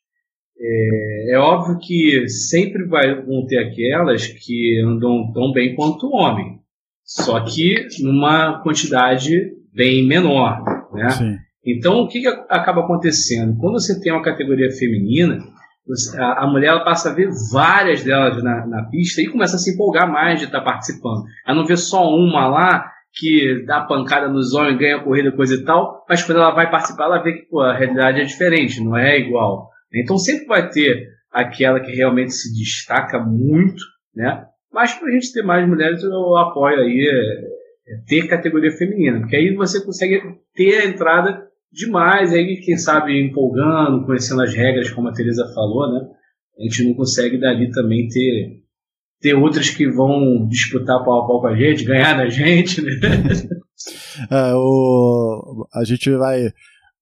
É, 0.59 1.35
é, 1.35 1.39
óbvio 1.39 1.79
que 1.79 2.29
sempre 2.29 2.85
vai, 2.87 3.15
vão 3.23 3.47
ter 3.47 3.59
aquelas 3.59 4.27
que 4.27 4.83
andam 4.85 5.31
tão 5.33 5.53
bem 5.53 5.75
quanto 5.75 6.07
o 6.07 6.17
homem, 6.17 6.61
só 7.05 7.45
que 7.45 7.87
numa 8.01 8.63
quantidade 8.63 9.53
bem 9.73 10.07
menor, 10.07 10.63
né? 10.93 11.11
Sim. 11.11 11.37
Então, 11.65 12.01
o 12.01 12.09
que, 12.09 12.21
que 12.21 12.29
acaba 12.29 12.83
acontecendo? 12.83 13.57
Quando 13.59 13.75
você 13.75 14.01
tem 14.01 14.13
uma 14.13 14.23
categoria 14.23 14.71
feminina, 14.71 15.39
a, 16.17 16.45
a 16.45 16.47
mulher 16.47 16.83
passa 16.85 17.11
a 17.11 17.13
ver 17.13 17.29
várias 17.53 18.03
delas 18.03 18.43
na, 18.43 18.67
na, 18.67 18.85
pista 18.85 19.21
e 19.21 19.29
começa 19.29 19.57
a 19.57 19.59
se 19.59 19.75
empolgar 19.75 20.11
mais 20.11 20.39
de 20.39 20.47
estar 20.47 20.61
tá 20.61 20.65
participando. 20.65 21.25
Ela 21.47 21.57
não 21.57 21.67
vê 21.67 21.77
só 21.77 22.09
uma 22.09 22.47
lá 22.47 22.93
que 23.17 23.65
dá 23.65 23.81
pancada 23.81 24.29
nos 24.29 24.53
homens, 24.53 24.79
ganha 24.79 25.03
corrida, 25.03 25.33
coisa 25.33 25.55
e 25.55 25.65
tal, 25.65 26.05
mas 26.09 26.23
quando 26.23 26.39
ela 26.39 26.51
vai 26.51 26.71
participar, 26.71 27.05
ela 27.05 27.23
vê 27.23 27.33
que 27.33 27.49
pô, 27.49 27.61
a 27.61 27.75
realidade 27.75 28.21
é 28.21 28.25
diferente, 28.25 28.85
não 28.85 28.97
é 28.97 29.19
igual. 29.19 29.71
Então 29.95 30.19
sempre 30.19 30.45
vai 30.45 30.69
ter 30.69 31.09
aquela 31.33 31.81
que 31.81 31.93
realmente 31.93 32.33
se 32.33 32.53
destaca 32.55 33.19
muito, 33.19 33.83
né? 34.15 34.45
Mas 34.73 34.93
para 34.93 35.09
a 35.09 35.13
gente 35.13 35.33
ter 35.33 35.43
mais 35.43 35.67
mulheres, 35.67 36.03
eu 36.03 36.37
apoio 36.37 36.81
aí 36.81 37.09
é, 37.09 37.95
é 37.95 37.99
ter 38.07 38.29
categoria 38.29 38.71
feminina, 38.71 39.21
porque 39.21 39.37
aí 39.37 39.55
você 39.55 39.83
consegue 39.83 40.21
ter 40.55 40.83
a 40.83 40.87
entrada 40.87 41.47
demais, 41.73 42.35
aí 42.35 42.61
quem 42.63 42.77
sabe 42.77 43.19
empolgando, 43.19 44.05
conhecendo 44.05 44.43
as 44.43 44.53
regras, 44.55 44.91
como 44.91 45.09
a 45.09 45.13
Teresa 45.13 45.51
falou, 45.55 45.91
né? 45.91 46.07
A 46.59 46.63
gente 46.63 46.85
não 46.85 46.95
consegue 46.95 47.39
dali 47.39 47.71
também 47.71 48.09
ter 48.09 48.61
ter 49.27 49.35
outras 49.35 49.69
que 49.69 49.91
vão 49.91 50.47
disputar 50.47 51.05
pau 51.05 51.25
a 51.25 51.27
pau 51.27 51.41
com 51.41 51.49
a 51.49 51.57
gente, 51.57 51.85
ganhar 51.85 52.17
da 52.17 52.29
gente, 52.29 52.81
né? 52.81 52.93
é, 54.31 54.55
o, 54.55 55.67
a 55.75 55.83
gente 55.83 56.09
vai 56.17 56.53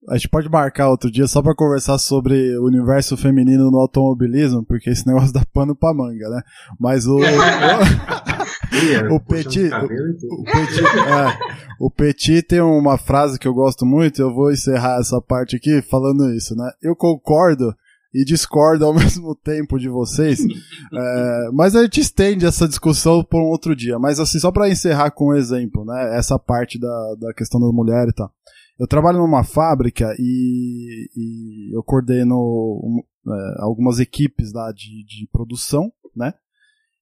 a 0.09 0.17
gente 0.17 0.29
pode 0.31 0.49
marcar 0.51 0.89
outro 0.89 1.11
dia 1.11 1.27
só 1.27 1.43
para 1.43 1.55
conversar 1.55 1.99
sobre 1.99 2.57
o 2.59 2.67
universo 2.67 3.15
feminino 3.17 3.71
no 3.71 3.79
automobilismo, 3.79 4.65
porque 4.65 4.91
esse 4.91 5.07
negócio 5.07 5.33
dá 5.33 5.43
pano 5.53 5.77
pra 5.77 5.95
manga, 5.95 6.29
né? 6.31 6.41
Mas 6.81 7.07
o. 7.07 7.17
o, 9.11 9.15
o 9.15 9.21
Petit. 9.21 9.71
O, 9.71 10.45
Petit, 10.45 10.85
é, 10.85 11.39
o 11.81 11.91
Petit 11.91 12.43
tem 12.43 12.61
uma 12.61 12.97
frase 12.99 13.39
que 13.39 13.49
eu 13.49 13.55
gosto 13.55 13.85
muito, 13.85 14.21
eu 14.21 14.35
vou 14.35 14.51
encerrar 14.51 14.99
essa 14.99 15.21
parte 15.21 15.57
aqui 15.57 15.83
falando 15.83 16.35
isso, 16.35 16.55
né? 16.55 16.71
Eu 16.83 16.95
concordo 16.97 17.75
e 18.15 18.25
discordo 18.25 18.85
ao 18.85 18.95
mesmo 18.95 19.35
tempo 19.35 19.79
de 19.79 19.89
vocês, 19.89 20.41
é, 20.95 21.51
mas 21.53 21.75
a 21.75 21.83
gente 21.83 22.01
estende 22.01 22.47
essa 22.47 22.69
discussão 22.69 23.25
por 23.25 23.43
um 23.43 23.47
outro 23.47 23.75
dia. 23.75 23.99
Mas 23.99 24.21
assim, 24.21 24.39
só 24.39 24.53
para 24.53 24.71
encerrar 24.71 25.11
com 25.11 25.31
um 25.31 25.35
exemplo, 25.35 25.85
né? 25.85 26.17
Essa 26.17 26.39
parte 26.39 26.79
da, 26.79 27.15
da 27.19 27.35
questão 27.35 27.61
da 27.61 27.67
mulher 27.73 28.09
e 28.09 28.13
tal. 28.13 28.33
Eu 28.79 28.87
trabalho 28.87 29.19
numa 29.19 29.45
fábrica 29.45 30.15
e, 30.19 31.09
e 31.17 31.77
eu 31.77 31.83
coordeno 31.83 32.35
um, 32.37 33.03
é, 33.27 33.55
algumas 33.59 33.99
equipes 33.99 34.53
lá 34.53 34.73
de, 34.73 35.05
de 35.05 35.29
produção, 35.33 35.93
né? 36.15 36.33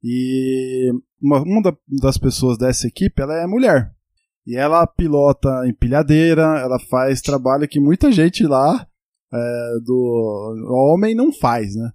E 0.03 0.91
uma, 1.21 1.43
uma 1.43 1.77
das 2.01 2.19
pessoas 2.19 2.59
dessa 2.59 2.87
equipe, 2.87 3.23
ela 3.23 3.35
é 3.35 3.47
mulher. 3.47 3.95
E 4.47 4.57
ela 4.57 4.87
pilota 4.87 5.67
empilhadeira, 5.67 6.59
ela 6.59 6.79
faz 6.79 7.21
trabalho 7.21 7.69
que 7.69 7.79
muita 7.79 8.11
gente 8.11 8.45
lá 8.45 8.87
é, 9.33 9.73
do 9.85 10.69
homem 10.71 11.15
não 11.15 11.33
faz, 11.33 11.75
né? 11.75 11.91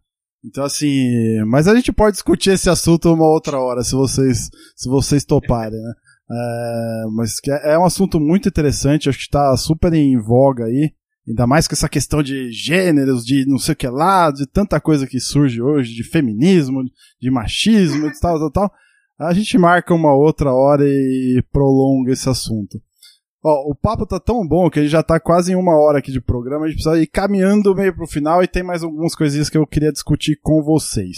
Então 0.46 0.64
assim, 0.64 1.44
mas 1.46 1.68
a 1.68 1.76
gente 1.76 1.92
pode 1.92 2.14
discutir 2.14 2.52
esse 2.52 2.70
assunto 2.70 3.14
uma 3.14 3.28
outra 3.28 3.60
hora, 3.60 3.84
se 3.84 3.94
vocês 3.94 4.50
se 4.76 4.90
vocês 4.90 5.26
toparem, 5.26 5.80
né? 5.80 5.94
É, 6.30 7.06
mas 7.14 7.36
é, 7.48 7.74
é 7.74 7.80
um 7.80 7.86
assunto 7.86 8.20
muito 8.20 8.50
interessante, 8.50 9.10
acho 9.10 9.18
que 9.18 9.26
está 9.26 9.56
super 9.58 9.94
em 9.94 10.20
voga 10.20 10.66
aí. 10.66 10.92
Ainda 11.28 11.46
mais 11.46 11.68
com 11.68 11.74
essa 11.74 11.90
questão 11.90 12.24
de 12.24 12.50
gêneros, 12.52 13.26
de 13.26 13.46
não 13.46 13.58
sei 13.58 13.74
o 13.74 13.76
que 13.76 13.88
lá, 13.88 14.32
de 14.32 14.46
tanta 14.48 14.80
coisa 14.80 15.06
que 15.06 15.20
surge 15.20 15.62
hoje, 15.62 15.94
de 15.94 16.04
feminismo, 16.04 16.82
de 17.22 17.30
machismo, 17.30 18.10
de 18.10 18.18
tal, 18.20 18.40
tal, 18.40 18.52
tal. 18.52 18.72
A 19.20 19.34
gente 19.34 19.58
marca 19.58 19.94
uma 19.94 20.14
outra 20.14 20.54
hora 20.54 20.86
e 20.86 21.44
prolonga 21.52 22.14
esse 22.14 22.30
assunto. 22.30 22.80
Ó, 23.44 23.72
o 23.72 23.76
papo 23.76 24.06
tá 24.06 24.20
tão 24.20 24.46
bom 24.48 24.70
que 24.70 24.80
a 24.80 24.82
gente 24.82 24.92
já 24.92 25.04
tá 25.04 25.20
quase 25.20 25.52
em 25.52 25.56
uma 25.56 25.78
hora 25.78 26.00
aqui 26.00 26.12
de 26.12 26.20
programa, 26.20 26.66
a 26.66 26.68
gente 26.68 26.82
precisa 26.82 27.02
ir 27.02 27.08
caminhando 27.08 27.76
meio 27.76 27.96
pro 27.96 28.08
final 28.08 28.44
e 28.44 28.48
tem 28.48 28.64
mais 28.64 28.84
algumas 28.84 29.16
coisinhas 29.16 29.50
que 29.50 29.58
eu 29.58 29.68
queria 29.68 29.92
discutir 29.92 30.40
com 30.42 30.62
vocês. 30.64 31.18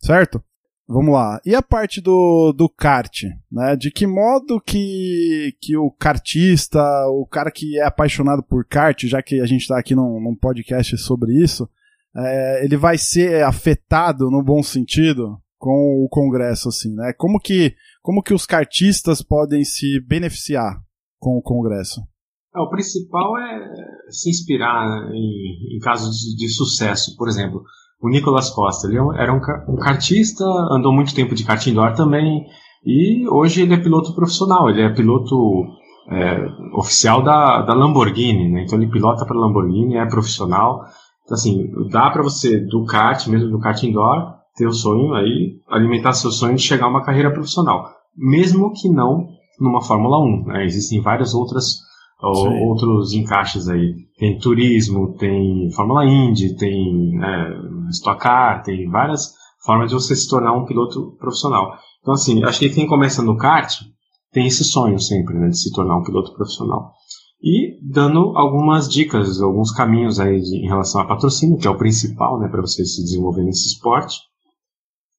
Certo? 0.00 0.42
Vamos 0.90 1.12
lá. 1.12 1.38
E 1.44 1.54
a 1.54 1.60
parte 1.60 2.00
do, 2.00 2.50
do 2.52 2.66
kart, 2.66 3.24
né? 3.52 3.76
De 3.76 3.90
que 3.90 4.06
modo 4.06 4.58
que, 4.58 5.54
que 5.60 5.76
o 5.76 5.90
kartista, 5.90 6.80
o 7.08 7.26
cara 7.26 7.50
que 7.50 7.78
é 7.78 7.84
apaixonado 7.84 8.42
por 8.42 8.64
kart, 8.64 9.04
já 9.04 9.22
que 9.22 9.38
a 9.38 9.44
gente 9.44 9.60
está 9.60 9.78
aqui 9.78 9.94
num, 9.94 10.18
num, 10.18 10.34
podcast 10.34 10.96
sobre 10.96 11.34
isso, 11.34 11.68
é, 12.16 12.64
ele 12.64 12.78
vai 12.78 12.96
ser 12.96 13.44
afetado 13.44 14.30
no 14.30 14.42
bom 14.42 14.62
sentido 14.62 15.38
com 15.58 16.02
o 16.02 16.08
congresso, 16.08 16.70
assim, 16.70 16.94
né? 16.94 17.12
Como 17.18 17.38
que, 17.38 17.74
como 18.00 18.22
que 18.22 18.32
os 18.32 18.46
kartistas 18.46 19.20
podem 19.20 19.64
se 19.64 20.00
beneficiar 20.00 20.80
com 21.18 21.36
o 21.36 21.42
congresso? 21.42 22.00
É, 22.54 22.60
o 22.60 22.70
principal 22.70 23.38
é 23.38 24.10
se 24.10 24.30
inspirar 24.30 25.10
em, 25.12 25.76
em 25.76 25.78
casos 25.80 26.16
de, 26.16 26.36
de 26.36 26.48
sucesso, 26.48 27.14
por 27.16 27.28
exemplo 27.28 27.62
o 28.00 28.08
Nicolas 28.08 28.50
Costa. 28.50 28.88
Ele 28.88 28.98
é 28.98 29.22
era 29.22 29.32
um, 29.32 29.40
um 29.72 29.76
kartista, 29.76 30.44
andou 30.70 30.92
muito 30.92 31.14
tempo 31.14 31.34
de 31.34 31.44
kart 31.44 31.64
indoor 31.66 31.94
também, 31.94 32.44
e 32.84 33.28
hoje 33.28 33.62
ele 33.62 33.74
é 33.74 33.82
piloto 33.82 34.14
profissional, 34.14 34.70
ele 34.70 34.82
é 34.82 34.88
piloto 34.88 35.64
é, 36.10 36.46
oficial 36.74 37.22
da, 37.22 37.62
da 37.62 37.74
Lamborghini, 37.74 38.50
né? 38.50 38.62
então 38.62 38.78
ele 38.78 38.90
pilota 38.90 39.26
para 39.26 39.36
a 39.36 39.40
Lamborghini, 39.40 39.96
é 39.96 40.06
profissional. 40.06 40.84
Então, 41.24 41.34
assim, 41.34 41.70
dá 41.90 42.10
para 42.10 42.22
você, 42.22 42.58
do 42.58 42.84
kart, 42.84 43.26
mesmo 43.26 43.50
do 43.50 43.58
kart 43.58 43.82
indoor, 43.82 44.34
ter 44.56 44.66
o 44.66 44.72
sonho 44.72 45.12
aí, 45.14 45.60
alimentar 45.68 46.12
seu 46.12 46.30
sonho 46.30 46.56
de 46.56 46.62
chegar 46.62 46.86
a 46.86 46.90
uma 46.90 47.04
carreira 47.04 47.30
profissional. 47.30 47.84
Mesmo 48.16 48.72
que 48.72 48.88
não 48.88 49.28
numa 49.60 49.82
Fórmula 49.82 50.18
1. 50.20 50.44
Né? 50.46 50.64
Existem 50.64 51.00
várias 51.00 51.34
outras 51.34 51.88
outros 52.20 53.12
encaixes 53.12 53.68
aí. 53.68 53.94
Tem 54.18 54.38
turismo, 54.38 55.14
tem 55.16 55.70
Fórmula 55.74 56.04
Indy, 56.04 56.56
tem 56.56 57.12
é, 57.22 57.90
Stock 57.90 58.20
Car, 58.20 58.62
tem 58.62 58.88
várias 58.90 59.32
formas 59.64 59.88
de 59.88 59.94
você 59.94 60.16
se 60.16 60.28
tornar 60.28 60.52
um 60.52 60.64
piloto 60.64 61.16
profissional. 61.18 61.72
Então, 62.00 62.14
assim, 62.14 62.42
acho 62.44 62.58
que 62.58 62.70
quem 62.70 62.86
começa 62.86 63.22
no 63.22 63.36
kart 63.36 63.72
tem 64.32 64.46
esse 64.46 64.64
sonho 64.64 64.98
sempre, 64.98 65.34
né, 65.38 65.48
de 65.48 65.58
se 65.58 65.72
tornar 65.72 65.98
um 65.98 66.02
piloto 66.02 66.34
profissional. 66.34 66.92
E 67.42 67.78
dando 67.82 68.36
algumas 68.36 68.88
dicas, 68.88 69.40
alguns 69.40 69.70
caminhos 69.70 70.18
aí 70.18 70.40
de, 70.40 70.64
em 70.64 70.66
relação 70.66 71.00
a 71.00 71.06
patrocínio, 71.06 71.58
que 71.58 71.68
é 71.68 71.70
o 71.70 71.78
principal, 71.78 72.38
né, 72.40 72.48
para 72.48 72.60
você 72.60 72.84
se 72.84 73.02
desenvolver 73.02 73.44
nesse 73.44 73.74
esporte. 73.74 74.16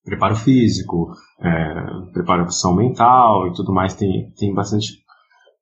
Preparo 0.09 0.35
físico, 0.35 1.11
é, 1.39 2.11
preparação 2.11 2.75
mental 2.75 3.47
e 3.47 3.53
tudo 3.53 3.71
mais, 3.71 3.93
tem, 3.93 4.31
tem 4.35 4.53
bastante 4.53 5.03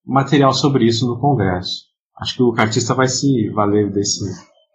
material 0.06 0.54
sobre 0.54 0.86
isso 0.86 1.06
no 1.06 1.20
Congresso. 1.20 1.84
Acho 2.22 2.38
que 2.38 2.44
o 2.44 2.54
cartista 2.54 2.94
vai 2.94 3.08
se 3.08 3.50
valer 3.50 3.92
desse, 3.92 4.24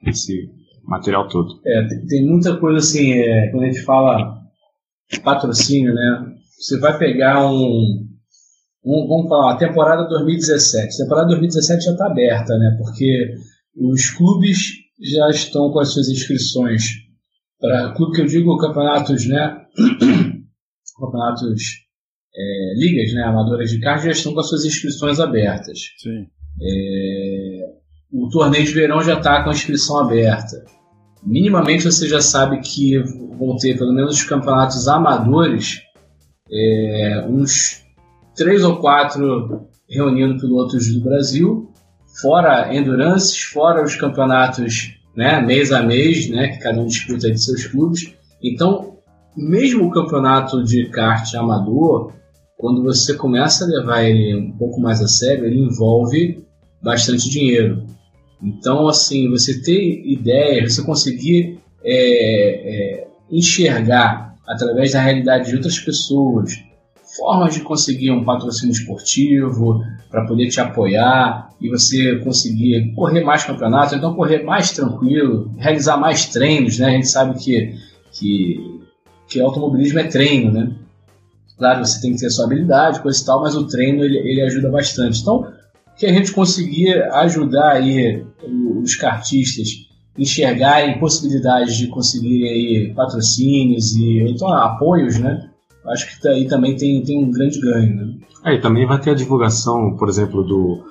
desse 0.04 0.50
material 0.84 1.26
todo. 1.26 1.48
É, 1.66 1.88
tem, 1.88 2.06
tem 2.06 2.26
muita 2.26 2.58
coisa 2.58 2.78
assim, 2.78 3.12
é, 3.14 3.50
quando 3.50 3.62
a 3.62 3.66
gente 3.66 3.82
fala 3.82 4.42
patrocínio, 5.24 5.94
né? 5.94 6.34
Você 6.58 6.78
vai 6.78 6.98
pegar 6.98 7.50
um, 7.50 8.06
um 8.84 9.08
vamos 9.08 9.28
falar, 9.28 9.54
a 9.54 9.56
temporada 9.56 10.06
2017. 10.06 10.94
A 10.94 11.04
temporada 11.04 11.28
2017 11.28 11.84
já 11.84 11.92
está 11.92 12.06
aberta, 12.06 12.56
né? 12.58 12.76
Porque 12.78 13.34
os 13.74 14.10
clubes 14.10 14.58
já 15.00 15.30
estão 15.30 15.70
com 15.72 15.80
as 15.80 15.92
suas 15.92 16.08
inscrições 16.08 16.82
para 17.62 17.92
clube 17.92 18.16
que 18.16 18.22
eu 18.22 18.26
digo 18.26 18.58
campeonatos, 18.58 19.26
né? 19.28 19.64
campeonatos 20.98 21.62
é, 22.34 22.74
ligas, 22.76 23.14
né, 23.14 23.22
amadoras 23.22 23.70
de 23.70 23.80
kart 23.80 24.02
já 24.02 24.10
estão 24.10 24.34
com 24.34 24.40
as 24.40 24.48
suas 24.48 24.64
inscrições 24.64 25.20
abertas. 25.20 25.78
É, 26.60 27.72
o 28.12 28.28
torneio 28.28 28.64
de 28.64 28.72
verão 28.72 29.00
já 29.00 29.16
está 29.16 29.42
com 29.42 29.50
a 29.50 29.52
inscrição 29.52 30.00
aberta. 30.00 30.64
Minimamente 31.22 31.84
você 31.84 32.08
já 32.08 32.20
sabe 32.20 32.60
que 32.60 32.98
vão 32.98 33.56
ter 33.56 33.78
pelo 33.78 33.92
menos 33.92 34.16
os 34.16 34.24
campeonatos 34.24 34.88
amadores, 34.88 35.80
é, 36.50 37.24
uns 37.28 37.82
três 38.34 38.64
ou 38.64 38.78
quatro 38.78 39.68
reunindo 39.88 40.40
pilotos 40.40 40.92
do 40.92 41.00
Brasil, 41.00 41.70
fora 42.20 42.74
endurances, 42.74 43.40
fora 43.40 43.84
os 43.84 43.94
campeonatos 43.94 45.01
né, 45.14 45.40
mês 45.40 45.72
a 45.72 45.82
mês, 45.82 46.28
né, 46.28 46.48
que 46.48 46.58
cada 46.58 46.80
um 46.80 46.86
disputa 46.86 47.30
de 47.30 47.42
seus 47.42 47.66
clubes. 47.66 48.14
Então, 48.42 48.96
mesmo 49.36 49.86
o 49.86 49.90
campeonato 49.90 50.62
de 50.64 50.88
kart 50.90 51.34
amador, 51.34 52.12
quando 52.56 52.82
você 52.82 53.14
começa 53.14 53.64
a 53.64 53.68
levar 53.68 54.04
ele 54.04 54.36
um 54.36 54.52
pouco 54.52 54.80
mais 54.80 55.00
a 55.02 55.08
sério, 55.08 55.46
ele 55.46 55.60
envolve 55.60 56.44
bastante 56.82 57.28
dinheiro. 57.28 57.86
Então, 58.42 58.88
assim, 58.88 59.30
você 59.30 59.62
ter 59.62 60.02
ideia, 60.04 60.68
você 60.68 60.82
conseguir 60.82 61.60
é, 61.84 61.94
é, 61.94 63.08
enxergar 63.30 64.34
através 64.46 64.92
da 64.92 65.00
realidade 65.00 65.50
de 65.50 65.56
outras 65.56 65.78
pessoas 65.78 66.52
formas 67.16 67.54
de 67.54 67.60
conseguir 67.60 68.10
um 68.10 68.24
patrocínio 68.24 68.72
esportivo 68.72 69.84
para 70.10 70.26
poder 70.26 70.48
te 70.48 70.60
apoiar 70.60 71.50
e 71.60 71.68
você 71.68 72.16
conseguir 72.16 72.92
correr 72.94 73.22
mais 73.22 73.44
campeonatos, 73.44 73.92
então 73.92 74.14
correr 74.14 74.42
mais 74.42 74.70
tranquilo, 74.72 75.50
realizar 75.56 75.96
mais 75.96 76.26
treinos, 76.26 76.78
né? 76.78 76.86
A 76.86 76.90
gente 76.90 77.08
sabe 77.08 77.38
que, 77.38 77.74
que, 78.12 78.80
que 79.28 79.40
automobilismo 79.40 79.98
é 79.98 80.04
treino, 80.04 80.50
né? 80.50 80.72
Claro, 81.58 81.84
você 81.84 82.00
tem 82.00 82.14
que 82.14 82.20
ter 82.20 82.30
sua 82.30 82.46
habilidade, 82.46 83.00
coisa 83.00 83.22
e 83.22 83.24
tal, 83.24 83.40
mas 83.42 83.54
o 83.54 83.66
treino 83.66 84.04
ele, 84.04 84.18
ele 84.18 84.42
ajuda 84.42 84.70
bastante. 84.70 85.20
Então, 85.20 85.46
que 85.96 86.06
a 86.06 86.12
gente 86.12 86.32
conseguir 86.32 87.00
ajudar 87.12 87.72
aí 87.72 88.24
os 88.82 88.96
kartistas 88.96 89.68
enxergarem 90.18 90.98
possibilidades 90.98 91.76
de 91.76 91.86
conseguirem 91.86 92.48
aí 92.48 92.94
patrocínios 92.94 93.94
e 93.94 94.20
então 94.28 94.52
apoios, 94.52 95.18
né? 95.18 95.51
Acho 95.87 96.20
que 96.20 96.28
aí 96.28 96.47
também 96.47 96.76
tem, 96.76 97.03
tem 97.03 97.22
um 97.22 97.30
grande 97.30 97.61
ganho, 97.61 97.95
né? 97.97 98.14
Aí 98.45 98.61
também 98.61 98.87
vai 98.87 99.01
ter 99.01 99.11
a 99.11 99.14
divulgação, 99.14 99.97
por 99.97 100.09
exemplo, 100.09 100.43
do, 100.43 100.85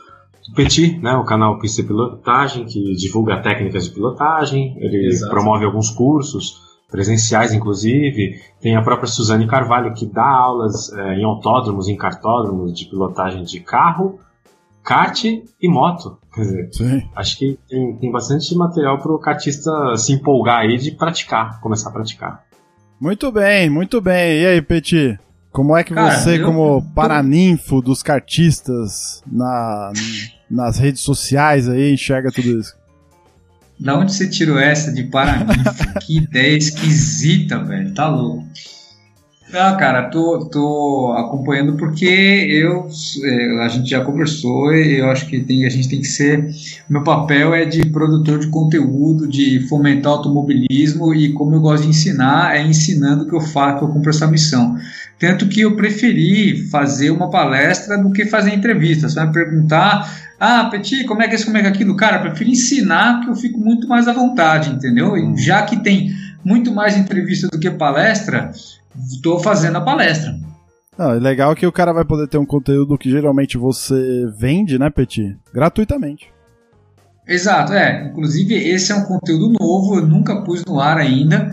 do 0.48 0.56
Petit, 0.56 0.98
né, 1.00 1.16
o 1.16 1.24
canal 1.24 1.60
Pista 1.60 1.84
Pilotagem, 1.84 2.66
que 2.66 2.96
divulga 2.96 3.42
técnicas 3.42 3.86
de 3.86 3.92
pilotagem, 3.92 4.76
ele 4.80 5.08
Exato. 5.08 5.32
promove 5.32 5.66
alguns 5.66 5.90
cursos, 5.90 6.60
presenciais 6.90 7.54
inclusive, 7.54 8.42
tem 8.60 8.76
a 8.76 8.82
própria 8.82 9.08
Suzane 9.08 9.48
Carvalho, 9.48 9.94
que 9.94 10.06
dá 10.06 10.28
aulas 10.28 10.92
é, 10.92 11.16
em 11.16 11.24
autódromos, 11.24 11.88
em 11.88 11.96
cartódromos 11.96 12.74
de 12.74 12.86
pilotagem 12.86 13.44
de 13.44 13.62
carro, 13.62 14.20
kart 14.84 15.24
e 15.24 15.70
moto. 15.70 16.18
Quer 16.34 16.42
dizer, 16.42 16.70
Sim. 16.74 17.10
acho 17.16 17.38
que 17.38 17.58
tem, 17.70 17.96
tem 17.98 18.12
bastante 18.12 18.54
material 18.56 18.98
para 19.00 19.14
o 19.14 19.20
kartista 19.20 19.72
se 19.96 20.14
empolgar 20.14 20.60
aí 20.60 20.78
de 20.78 20.92
praticar, 20.92 21.62
começar 21.62 21.90
a 21.90 21.94
praticar. 21.94 22.44
Muito 23.02 23.32
bem, 23.32 23.68
muito 23.68 24.00
bem. 24.00 24.42
E 24.42 24.46
aí, 24.46 24.62
Petit? 24.62 25.18
Como 25.52 25.76
é 25.76 25.84
que 25.84 25.92
Cara, 25.92 26.20
você, 26.20 26.40
eu... 26.40 26.46
como 26.46 26.84
paraninfo 26.94 27.82
dos 27.82 28.04
cartistas 28.04 29.24
na, 29.26 29.92
nas 30.48 30.78
redes 30.78 31.02
sociais 31.02 31.68
aí, 31.68 31.92
enxerga 31.92 32.32
tudo 32.32 32.60
isso? 32.60 32.76
Da 33.80 33.98
onde 33.98 34.14
você 34.14 34.30
tirou 34.30 34.60
essa 34.60 34.94
de 34.94 35.06
paraninfo? 35.06 36.00
que 36.06 36.18
ideia 36.20 36.56
esquisita, 36.56 37.64
velho. 37.64 37.92
Tá 37.92 38.08
louco. 38.08 38.48
Ah, 39.54 39.76
cara, 39.76 40.04
tô, 40.04 40.46
tô 40.46 41.14
acompanhando 41.18 41.76
porque 41.76 42.06
eu 42.06 42.88
é, 43.22 43.66
a 43.66 43.68
gente 43.68 43.90
já 43.90 44.02
conversou 44.02 44.74
e 44.74 45.00
eu 45.00 45.12
acho 45.12 45.28
que 45.28 45.42
tem, 45.42 45.66
a 45.66 45.70
gente 45.70 45.90
tem 45.90 46.00
que 46.00 46.08
ser. 46.08 46.50
Meu 46.90 47.04
papel 47.04 47.54
é 47.54 47.66
de 47.66 47.86
produtor 47.88 48.40
de 48.40 48.48
conteúdo, 48.48 49.28
de 49.28 49.68
fomentar 49.68 50.14
automobilismo 50.14 51.14
e 51.14 51.34
como 51.34 51.56
eu 51.56 51.60
gosto 51.60 51.84
de 51.84 51.90
ensinar, 51.90 52.56
é 52.56 52.64
ensinando 52.64 53.28
que 53.28 53.36
eu 53.36 53.42
faço, 53.42 53.80
que 53.80 53.84
eu 53.84 53.90
cumpro 53.90 54.10
essa 54.10 54.26
missão. 54.26 54.78
Tanto 55.20 55.48
que 55.50 55.60
eu 55.60 55.76
preferi 55.76 56.68
fazer 56.70 57.12
uma 57.12 57.30
palestra 57.30 57.98
do 57.98 58.12
que 58.12 58.26
fazer 58.26 58.54
entrevista. 58.54 59.10
Você 59.10 59.16
vai 59.16 59.32
perguntar, 59.32 60.10
ah, 60.40 60.70
Petit, 60.72 61.04
como 61.04 61.22
é 61.24 61.28
que 61.28 61.34
é 61.34 61.36
isso, 61.36 61.46
como 61.46 61.58
é 61.58 61.62
que 61.62 61.68
é 61.68 61.70
aquilo? 61.70 61.96
Cara, 61.98 62.18
eu 62.18 62.22
prefiro 62.22 62.50
ensinar 62.50 63.20
que 63.20 63.30
eu 63.30 63.36
fico 63.36 63.60
muito 63.60 63.86
mais 63.86 64.08
à 64.08 64.14
vontade, 64.14 64.70
entendeu? 64.70 65.18
E 65.18 65.36
já 65.38 65.62
que 65.64 65.84
tem 65.84 66.10
muito 66.44 66.74
mais 66.74 66.96
entrevista 66.96 67.50
do 67.50 67.60
que 67.60 67.70
palestra, 67.70 68.52
estou 68.98 69.40
fazendo 69.40 69.78
a 69.78 69.82
palestra. 69.82 70.36
Ah, 70.98 71.16
é 71.16 71.20
legal 71.20 71.56
que 71.56 71.66
o 71.66 71.72
cara 71.72 71.94
vai 71.94 72.06
poder 72.06 72.28
ter 72.28 72.38
um 72.38 72.46
conteúdo 72.46 72.98
que 72.98 73.10
geralmente 73.10 73.58
você 73.58 74.28
vende, 74.38 74.78
né, 74.78 74.90
Petit? 74.90 75.38
Gratuitamente. 75.54 76.32
Exato, 77.28 77.74
é. 77.74 78.08
Inclusive, 78.08 78.56
esse 78.56 78.92
é 78.92 78.96
um 78.96 79.06
conteúdo 79.06 79.54
novo, 79.60 80.00
eu 80.00 80.06
nunca 80.06 80.42
pus 80.42 80.64
no 80.66 80.80
ar 80.80 80.98
ainda. 80.98 81.50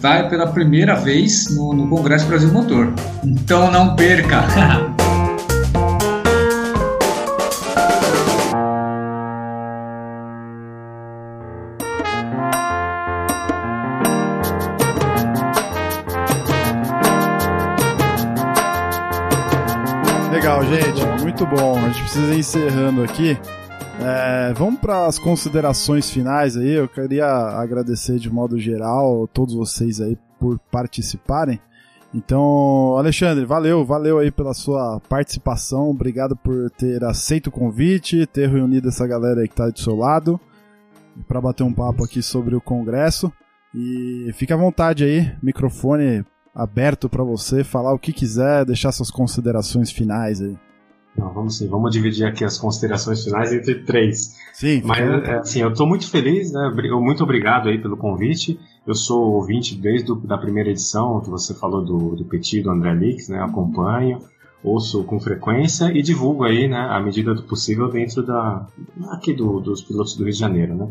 Vai 0.00 0.28
pela 0.28 0.46
primeira 0.46 0.94
vez 0.94 1.54
no, 1.56 1.72
no 1.72 1.88
Congresso 1.88 2.26
Brasil 2.26 2.52
Motor. 2.52 2.92
Então 3.24 3.70
não 3.70 3.96
perca! 3.96 4.42
muito 21.34 21.46
bom. 21.46 21.76
A 21.76 21.88
gente 21.88 22.02
precisa 22.02 22.32
ir 22.32 22.38
encerrando 22.38 23.02
aqui. 23.02 23.36
É, 24.00 24.52
vamos 24.52 24.78
para 24.78 25.06
as 25.06 25.18
considerações 25.18 26.08
finais 26.08 26.56
aí. 26.56 26.74
Eu 26.74 26.86
queria 26.86 27.26
agradecer 27.26 28.20
de 28.20 28.30
modo 28.32 28.56
geral 28.56 29.26
todos 29.26 29.52
vocês 29.52 30.00
aí 30.00 30.16
por 30.38 30.60
participarem. 30.70 31.60
Então, 32.14 32.96
Alexandre, 32.96 33.44
valeu, 33.44 33.84
valeu 33.84 34.20
aí 34.20 34.30
pela 34.30 34.54
sua 34.54 35.00
participação. 35.08 35.90
Obrigado 35.90 36.36
por 36.36 36.70
ter 36.70 37.02
aceito 37.02 37.48
o 37.48 37.52
convite, 37.52 38.26
ter 38.26 38.48
reunido 38.48 38.88
essa 38.88 39.04
galera 39.04 39.40
aí 39.40 39.48
que 39.48 39.54
está 39.54 39.68
do 39.68 39.80
seu 39.80 39.96
lado 39.96 40.38
para 41.26 41.40
bater 41.40 41.64
um 41.64 41.72
papo 41.72 42.04
aqui 42.04 42.22
sobre 42.22 42.54
o 42.54 42.60
congresso. 42.60 43.32
E 43.74 44.30
fique 44.34 44.52
à 44.52 44.56
vontade 44.56 45.02
aí, 45.02 45.32
microfone 45.42 46.24
aberto 46.54 47.08
para 47.08 47.24
você 47.24 47.64
falar 47.64 47.92
o 47.92 47.98
que 47.98 48.12
quiser, 48.12 48.64
deixar 48.64 48.92
suas 48.92 49.10
considerações 49.10 49.90
finais 49.90 50.40
aí. 50.40 50.56
Não, 51.16 51.32
vamos 51.32 51.58
sim, 51.58 51.68
vamos 51.68 51.92
dividir 51.92 52.26
aqui 52.26 52.44
as 52.44 52.58
considerações 52.58 53.22
finais 53.22 53.52
entre 53.52 53.76
três. 53.76 54.36
Sim. 54.52 54.82
Mas, 54.84 54.98
é, 54.98 55.36
assim, 55.36 55.62
eu 55.62 55.70
estou 55.70 55.86
muito 55.86 56.10
feliz, 56.10 56.52
né? 56.52 56.72
Muito 57.00 57.22
obrigado 57.22 57.68
aí 57.68 57.80
pelo 57.80 57.96
convite. 57.96 58.58
Eu 58.86 58.94
sou 58.94 59.34
ouvinte 59.34 59.76
desde 59.76 60.10
a 60.10 60.14
da 60.14 60.36
primeira 60.36 60.70
edição, 60.70 61.20
que 61.20 61.30
você 61.30 61.54
falou 61.54 61.84
do, 61.84 62.16
do 62.16 62.24
Petit, 62.24 62.62
do 62.62 62.70
André 62.70 62.94
Lix, 62.94 63.28
né? 63.28 63.40
Acompanho, 63.40 64.18
ouço 64.62 65.04
com 65.04 65.20
frequência 65.20 65.92
e 65.96 66.02
divulgo 66.02 66.44
aí, 66.44 66.66
né? 66.66 66.80
À 66.90 67.00
medida 67.00 67.32
do 67.32 67.44
possível 67.44 67.88
dentro 67.88 68.22
da... 68.24 68.66
aqui 69.10 69.32
do, 69.32 69.60
dos 69.60 69.82
pilotos 69.82 70.16
do 70.16 70.24
Rio 70.24 70.32
de 70.32 70.38
Janeiro, 70.38 70.74
né? 70.74 70.88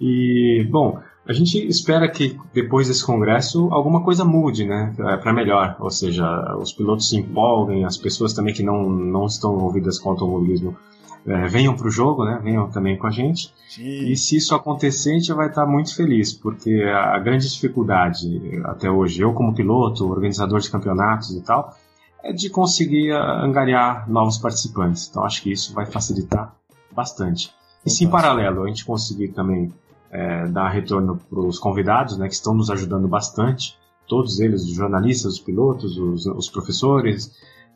E, 0.00 0.66
bom, 0.70 0.98
a 1.26 1.32
gente 1.32 1.58
espera 1.66 2.08
que 2.08 2.38
depois 2.52 2.88
desse 2.88 3.04
congresso 3.04 3.68
alguma 3.72 4.02
coisa 4.02 4.24
mude, 4.24 4.66
né, 4.66 4.94
é, 4.98 5.16
para 5.16 5.32
melhor. 5.32 5.76
Ou 5.78 5.90
seja, 5.90 6.56
os 6.56 6.72
pilotos 6.72 7.08
se 7.08 7.16
empolguem, 7.16 7.84
as 7.84 7.96
pessoas 7.96 8.32
também 8.32 8.54
que 8.54 8.62
não, 8.62 8.88
não 8.88 9.26
estão 9.26 9.54
envolvidas 9.54 9.98
com 9.98 10.10
automobilismo 10.10 10.76
é, 11.26 11.46
venham 11.48 11.76
para 11.76 11.86
o 11.86 11.90
jogo, 11.90 12.24
né, 12.24 12.40
venham 12.42 12.68
também 12.70 12.96
com 12.96 13.06
a 13.06 13.10
gente. 13.10 13.52
Sim. 13.68 14.10
E 14.10 14.16
se 14.16 14.36
isso 14.36 14.54
acontecer, 14.54 15.10
a 15.10 15.14
gente 15.14 15.32
vai 15.32 15.48
estar 15.48 15.66
muito 15.66 15.94
feliz, 15.94 16.32
porque 16.32 16.82
a 16.82 17.18
grande 17.18 17.48
dificuldade 17.48 18.40
até 18.64 18.90
hoje, 18.90 19.20
eu 19.20 19.32
como 19.32 19.54
piloto, 19.54 20.10
organizador 20.10 20.60
de 20.60 20.70
campeonatos 20.70 21.30
e 21.32 21.42
tal, 21.42 21.76
é 22.22 22.32
de 22.32 22.50
conseguir 22.50 23.12
angariar 23.12 24.08
novos 24.10 24.38
participantes. 24.38 25.08
Então 25.08 25.24
acho 25.24 25.42
que 25.42 25.52
isso 25.52 25.74
vai 25.74 25.86
facilitar 25.86 26.54
bastante. 26.92 27.52
E 27.84 27.90
se 27.90 28.04
em 28.04 28.10
paralelo 28.10 28.64
a 28.64 28.68
gente 28.68 28.84
conseguir 28.84 29.28
também 29.28 29.72
é, 30.10 30.46
dar 30.48 30.68
retorno 30.68 31.16
para 31.16 31.40
os 31.40 31.58
convidados, 31.58 32.18
né, 32.18 32.26
que 32.26 32.34
estão 32.34 32.54
nos 32.54 32.70
ajudando 32.70 33.06
bastante, 33.06 33.78
todos 34.08 34.40
eles, 34.40 34.62
os 34.64 34.74
jornalistas, 34.74 35.34
os 35.34 35.40
pilotos, 35.40 35.96
os, 35.96 36.26
os 36.26 36.48
professores. 36.48 37.30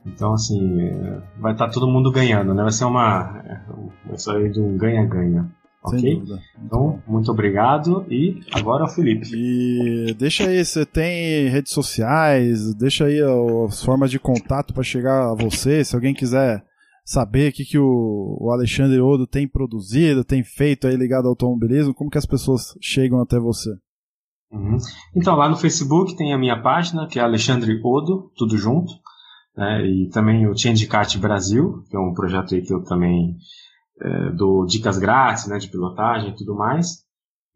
Então, 0.04 0.34
assim, 0.34 0.80
é, 0.80 1.22
vai 1.38 1.52
estar 1.52 1.68
tá 1.68 1.72
todo 1.72 1.88
mundo 1.88 2.10
ganhando, 2.10 2.52
né? 2.52 2.62
Vai 2.62 2.72
ser 2.72 2.84
uma. 2.84 3.42
É, 3.46 3.60
vai 4.06 4.18
sair 4.18 4.50
de 4.50 4.60
um 4.60 4.76
ganha-ganha. 4.76 5.50
Ok? 5.82 6.22
Então, 6.62 7.02
muito 7.06 7.30
obrigado. 7.30 8.04
E 8.10 8.40
agora 8.52 8.84
o 8.84 8.88
Felipe. 8.88 9.28
E 9.34 10.14
deixa 10.14 10.48
aí, 10.48 10.64
você 10.64 10.84
tem 10.84 11.48
redes 11.48 11.72
sociais, 11.72 12.74
deixa 12.74 13.04
aí 13.04 13.20
as 13.66 13.82
formas 13.82 14.10
de 14.10 14.18
contato 14.18 14.72
para 14.74 14.82
chegar 14.82 15.30
a 15.30 15.34
você. 15.34 15.84
Se 15.84 15.94
alguém 15.94 16.14
quiser 16.14 16.64
saber 17.04 17.50
o 17.50 17.52
que, 17.52 17.64
que 17.64 17.78
o, 17.78 18.38
o 18.40 18.50
Alexandre 18.50 19.00
Odo 19.00 19.26
tem 19.26 19.46
produzido, 19.46 20.24
tem 20.24 20.42
feito 20.42 20.86
aí 20.86 20.96
ligado 20.96 21.24
ao 21.24 21.30
automobilismo, 21.30 21.94
como 21.94 22.10
que 22.10 22.18
as 22.18 22.26
pessoas 22.26 22.76
chegam 22.80 23.20
até 23.20 23.38
você? 23.38 23.70
Uhum. 24.50 24.78
Então, 25.14 25.36
lá 25.36 25.48
no 25.48 25.56
Facebook 25.56 26.16
tem 26.16 26.32
a 26.32 26.38
minha 26.38 26.60
página, 26.62 27.06
que 27.06 27.18
é 27.18 27.22
Alexandre 27.22 27.78
Odo, 27.84 28.30
tudo 28.36 28.56
junto, 28.56 28.92
né, 29.56 29.84
e 29.86 30.08
também 30.10 30.46
o 30.46 30.56
Changecat 30.56 31.18
Brasil, 31.18 31.84
que 31.90 31.96
é 31.96 32.00
um 32.00 32.14
projeto 32.14 32.54
aí 32.54 32.62
que 32.62 32.72
eu 32.72 32.82
também 32.84 33.36
é, 34.00 34.32
dou 34.32 34.64
dicas 34.64 34.98
grátis, 34.98 35.46
né, 35.46 35.58
de 35.58 35.68
pilotagem 35.68 36.30
e 36.30 36.36
tudo 36.36 36.54
mais. 36.54 37.04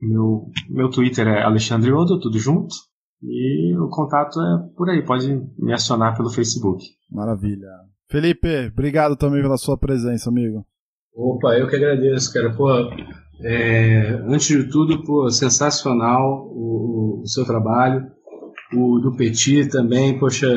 Meu, 0.01 0.51
meu 0.69 0.91
Twitter 0.91 1.27
é 1.27 1.43
Alexandre 1.43 1.93
Odo, 1.93 2.21
tudo 2.21 2.39
junto, 2.39 2.75
e 3.23 3.77
o 3.77 3.89
contato 3.89 4.41
é 4.41 4.77
por 4.77 4.91
aí, 4.91 5.05
pode 5.05 5.29
me 5.59 5.73
acionar 5.73 6.17
pelo 6.17 6.31
Facebook. 6.31 6.85
Maravilha. 7.11 7.67
Felipe, 8.11 8.71
obrigado 8.73 9.17
também 9.17 9.43
pela 9.43 9.59
sua 9.59 9.77
presença, 9.77 10.31
amigo. 10.31 10.65
Opa, 11.15 11.59
eu 11.59 11.69
que 11.69 11.77
agradeço, 11.77 12.33
cara. 12.33 12.55
Pô, 12.55 12.69
É, 13.41 14.21
antes 14.27 14.49
de 14.49 14.69
tudo, 14.71 15.05
pô, 15.05 15.31
sensacional 15.31 16.49
o, 16.51 17.21
o, 17.23 17.27
seu 17.27 17.45
trabalho. 17.45 18.07
O 18.75 18.99
do 18.99 19.17
Petit 19.17 19.69
também, 19.69 20.19
poxa, 20.19 20.49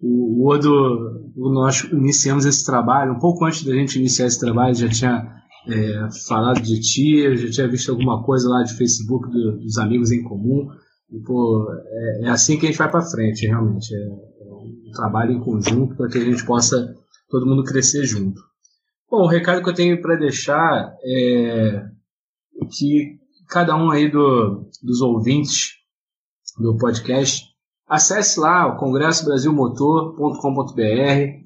o, 0.00 0.44
o 0.44 0.48
Odo, 0.48 1.30
nós 1.36 1.84
iniciamos 1.92 2.46
esse 2.46 2.64
trabalho, 2.64 3.12
um 3.12 3.18
pouco 3.18 3.44
antes 3.44 3.64
da 3.64 3.74
gente 3.74 3.98
iniciar 3.98 4.26
esse 4.26 4.40
trabalho, 4.40 4.74
já 4.74 4.88
tinha 4.88 5.40
é, 5.68 6.08
falado 6.26 6.60
de 6.60 6.80
ti, 6.80 7.36
já 7.36 7.50
tinha 7.50 7.68
visto 7.68 7.90
alguma 7.90 8.22
coisa 8.22 8.48
lá 8.48 8.62
de 8.62 8.76
Facebook 8.76 9.28
do, 9.30 9.58
dos 9.58 9.78
amigos 9.78 10.10
em 10.10 10.22
comum. 10.22 10.68
E, 11.10 11.18
pô, 11.20 11.66
é, 11.72 12.26
é, 12.26 12.28
assim 12.30 12.58
que 12.58 12.66
a 12.66 12.68
gente 12.70 12.78
vai 12.78 12.90
para 12.90 13.02
frente, 13.02 13.46
realmente. 13.46 13.94
É, 13.94 14.39
trabalho 14.92 15.32
em 15.32 15.40
conjunto 15.40 15.96
para 15.96 16.08
que 16.08 16.18
a 16.18 16.24
gente 16.24 16.44
possa 16.44 16.94
todo 17.28 17.46
mundo 17.46 17.64
crescer 17.64 18.04
junto. 18.04 18.40
Bom, 19.10 19.22
o 19.22 19.28
recado 19.28 19.62
que 19.62 19.68
eu 19.68 19.74
tenho 19.74 20.00
para 20.00 20.16
deixar 20.16 20.94
é 21.04 21.84
que 22.70 23.18
cada 23.48 23.76
um 23.76 23.90
aí 23.90 24.08
do, 24.10 24.68
dos 24.82 25.00
ouvintes 25.00 25.72
do 26.58 26.76
podcast 26.76 27.46
acesse 27.88 28.38
lá 28.38 28.68
o 28.68 28.76
congressobrasilmotor.com.br 28.76 31.40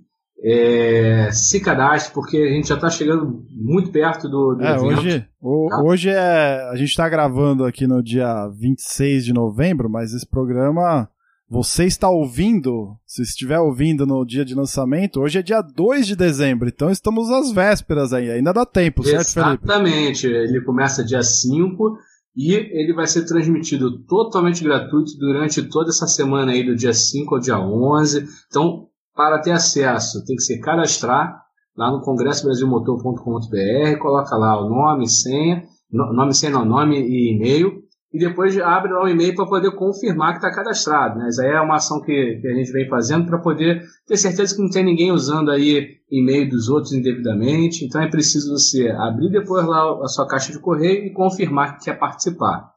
é, 0.46 1.30
se 1.32 1.58
cadastre, 1.58 2.12
porque 2.12 2.36
a 2.36 2.50
gente 2.50 2.68
já 2.68 2.74
está 2.74 2.90
chegando 2.90 3.46
muito 3.50 3.90
perto 3.90 4.28
do, 4.28 4.56
do 4.56 4.62
é, 4.62 4.76
evento. 4.76 5.00
Hoje, 5.00 5.26
o, 5.40 5.68
tá? 5.70 5.82
hoje 5.82 6.10
é. 6.10 6.68
A 6.70 6.76
gente 6.76 6.90
está 6.90 7.08
gravando 7.08 7.64
aqui 7.64 7.86
no 7.86 8.02
dia 8.02 8.46
26 8.48 9.24
de 9.24 9.32
novembro, 9.32 9.88
mas 9.88 10.12
esse 10.12 10.28
programa 10.28 11.08
você 11.48 11.84
está 11.84 12.08
ouvindo, 12.08 12.96
se 13.06 13.22
estiver 13.22 13.58
ouvindo 13.60 14.06
no 14.06 14.24
dia 14.24 14.44
de 14.44 14.54
lançamento, 14.54 15.20
hoje 15.20 15.38
é 15.38 15.42
dia 15.42 15.60
2 15.60 16.06
de 16.06 16.16
dezembro, 16.16 16.68
então 16.68 16.90
estamos 16.90 17.30
às 17.30 17.52
vésperas 17.52 18.12
aí, 18.12 18.30
ainda 18.30 18.52
dá 18.52 18.64
tempo, 18.64 19.02
certo, 19.04 19.32
Felipe? 19.32 19.64
Exatamente, 19.64 20.26
ele 20.26 20.60
começa 20.62 21.04
dia 21.04 21.22
5 21.22 21.96
e 22.36 22.54
ele 22.54 22.92
vai 22.94 23.06
ser 23.06 23.24
transmitido 23.24 24.04
totalmente 24.06 24.64
gratuito 24.64 25.12
durante 25.18 25.62
toda 25.62 25.90
essa 25.90 26.06
semana 26.06 26.52
aí, 26.52 26.64
do 26.64 26.74
dia 26.74 26.92
5 26.92 27.34
ao 27.34 27.40
dia 27.40 27.58
11. 27.58 28.26
Então, 28.48 28.88
para 29.14 29.40
ter 29.40 29.52
acesso, 29.52 30.24
tem 30.24 30.34
que 30.34 30.42
se 30.42 30.58
cadastrar 30.60 31.40
lá 31.76 31.92
no 31.92 32.00
congressobrasilmotor.com.br, 32.00 33.98
coloca 34.00 34.36
lá 34.36 34.60
o 34.60 34.68
nome, 34.68 35.08
senha, 35.08 35.62
nome, 35.90 36.34
senha, 36.34 36.52
não, 36.52 36.64
nome 36.64 36.98
e 37.00 37.34
e-mail, 37.34 37.83
e 38.14 38.18
depois 38.18 38.56
abre 38.60 38.92
lá 38.92 39.02
o 39.02 39.08
e-mail 39.08 39.34
para 39.34 39.44
poder 39.44 39.72
confirmar 39.72 40.30
que 40.30 40.38
está 40.38 40.54
cadastrado. 40.54 41.18
Né? 41.18 41.28
Isso 41.28 41.42
aí 41.42 41.50
é 41.50 41.60
uma 41.60 41.74
ação 41.74 42.00
que, 42.00 42.38
que 42.40 42.46
a 42.46 42.54
gente 42.54 42.70
vem 42.70 42.88
fazendo 42.88 43.26
para 43.26 43.40
poder 43.40 43.82
ter 44.06 44.16
certeza 44.16 44.54
que 44.54 44.62
não 44.62 44.70
tem 44.70 44.84
ninguém 44.84 45.10
usando 45.10 45.50
aí 45.50 45.96
e-mail 46.08 46.48
dos 46.48 46.68
outros 46.68 46.92
indevidamente. 46.92 47.84
Então 47.84 48.00
é 48.00 48.08
preciso 48.08 48.52
você 48.52 48.88
abrir 48.88 49.30
depois 49.30 49.66
lá 49.66 50.00
a 50.00 50.06
sua 50.06 50.28
caixa 50.28 50.52
de 50.52 50.60
correio 50.60 51.04
e 51.04 51.12
confirmar 51.12 51.76
que 51.76 51.86
quer 51.86 51.98
participar. 51.98 52.70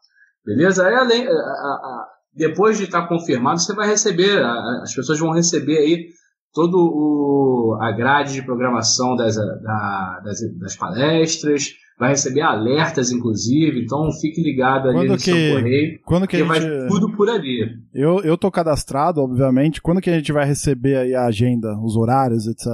Beleza? 0.43 0.87
Aí 0.87 0.95
além, 0.95 1.27
a, 1.27 1.31
a, 1.31 2.07
depois 2.33 2.79
de 2.79 2.85
estar 2.85 3.03
tá 3.03 3.07
confirmado, 3.07 3.59
você 3.59 3.75
vai 3.75 3.87
receber, 3.87 4.39
a, 4.43 4.81
as 4.81 4.95
pessoas 4.95 5.19
vão 5.19 5.29
receber 5.29 5.77
aí 5.77 6.07
todo 6.51 6.77
o, 6.79 7.77
a 7.79 7.91
grade 7.91 8.33
de 8.33 8.41
programação 8.41 9.15
das, 9.15 9.35
da, 9.35 10.21
das, 10.23 10.39
das, 10.59 10.75
palestras, 10.75 11.73
vai 11.97 12.09
receber 12.09 12.41
alertas, 12.41 13.11
inclusive, 13.11 13.83
então 13.83 14.11
fique 14.21 14.41
ligado 14.41 14.87
ali 14.87 14.99
quando 14.99 15.09
no 15.09 15.17
que, 15.17 15.23
seu 15.23 15.55
correio, 15.55 15.99
quando 16.05 16.27
que 16.27 16.43
vai 16.43 16.59
tudo 16.87 17.11
por 17.15 17.29
ali. 17.29 17.75
Eu, 17.93 18.19
eu 18.19 18.37
tô 18.37 18.51
cadastrado, 18.51 19.21
obviamente, 19.21 19.81
quando 19.81 19.99
que 19.99 20.09
a 20.09 20.13
gente 20.13 20.31
vai 20.31 20.45
receber 20.45 20.95
aí 20.95 21.15
a 21.15 21.25
agenda, 21.25 21.75
os 21.79 21.95
horários, 21.95 22.45
etc? 22.45 22.67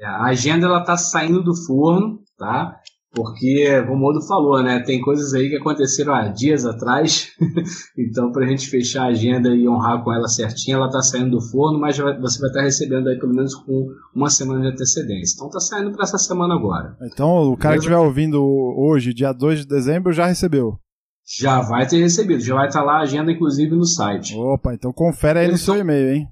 É, 0.00 0.06
a 0.06 0.24
agenda 0.24 0.66
ela 0.66 0.82
tá 0.82 0.96
saindo 0.96 1.42
do 1.42 1.54
forno, 1.66 2.20
tá? 2.38 2.80
Porque, 3.14 3.82
como 3.86 3.94
o 3.94 3.98
Modo 3.98 4.26
falou, 4.26 4.62
né, 4.62 4.80
tem 4.80 5.00
coisas 5.00 5.32
aí 5.32 5.48
que 5.48 5.56
aconteceram 5.56 6.14
há 6.14 6.28
dias 6.28 6.66
atrás, 6.66 7.32
então 7.96 8.30
para 8.30 8.44
a 8.44 8.48
gente 8.48 8.68
fechar 8.68 9.04
a 9.04 9.08
agenda 9.08 9.48
e 9.48 9.66
honrar 9.66 10.04
com 10.04 10.12
ela 10.12 10.28
certinha, 10.28 10.76
ela 10.76 10.86
está 10.86 11.00
saindo 11.00 11.30
do 11.30 11.40
forno, 11.40 11.80
mas 11.80 11.96
você 11.96 12.04
vai 12.04 12.48
estar 12.48 12.52
tá 12.52 12.62
recebendo 12.62 13.08
aí 13.08 13.18
pelo 13.18 13.34
menos 13.34 13.54
com 13.54 13.86
uma 14.14 14.28
semana 14.28 14.60
de 14.60 14.68
antecedência. 14.68 15.34
Então 15.34 15.46
está 15.46 15.60
saindo 15.60 15.92
para 15.92 16.04
essa 16.04 16.18
semana 16.18 16.54
agora. 16.54 16.94
Então 17.02 17.52
o 17.52 17.56
cara 17.56 17.74
Beleza? 17.74 17.88
que 17.88 17.92
estiver 17.94 17.98
ouvindo 17.98 18.42
hoje, 18.42 19.14
dia 19.14 19.32
2 19.32 19.60
de 19.60 19.66
dezembro, 19.66 20.12
já 20.12 20.26
recebeu. 20.26 20.78
Já 21.38 21.60
vai 21.60 21.86
ter 21.86 21.98
recebido, 21.98 22.40
já 22.40 22.54
vai 22.54 22.68
estar 22.68 22.80
tá 22.80 22.84
lá 22.84 22.98
a 22.98 23.02
agenda, 23.02 23.32
inclusive, 23.32 23.74
no 23.74 23.84
site. 23.84 24.36
Opa, 24.36 24.74
então 24.74 24.92
confere 24.92 25.40
aí 25.40 25.50
no 25.50 25.58
seu 25.58 25.76
e-mail, 25.76 26.14
hein? 26.14 26.28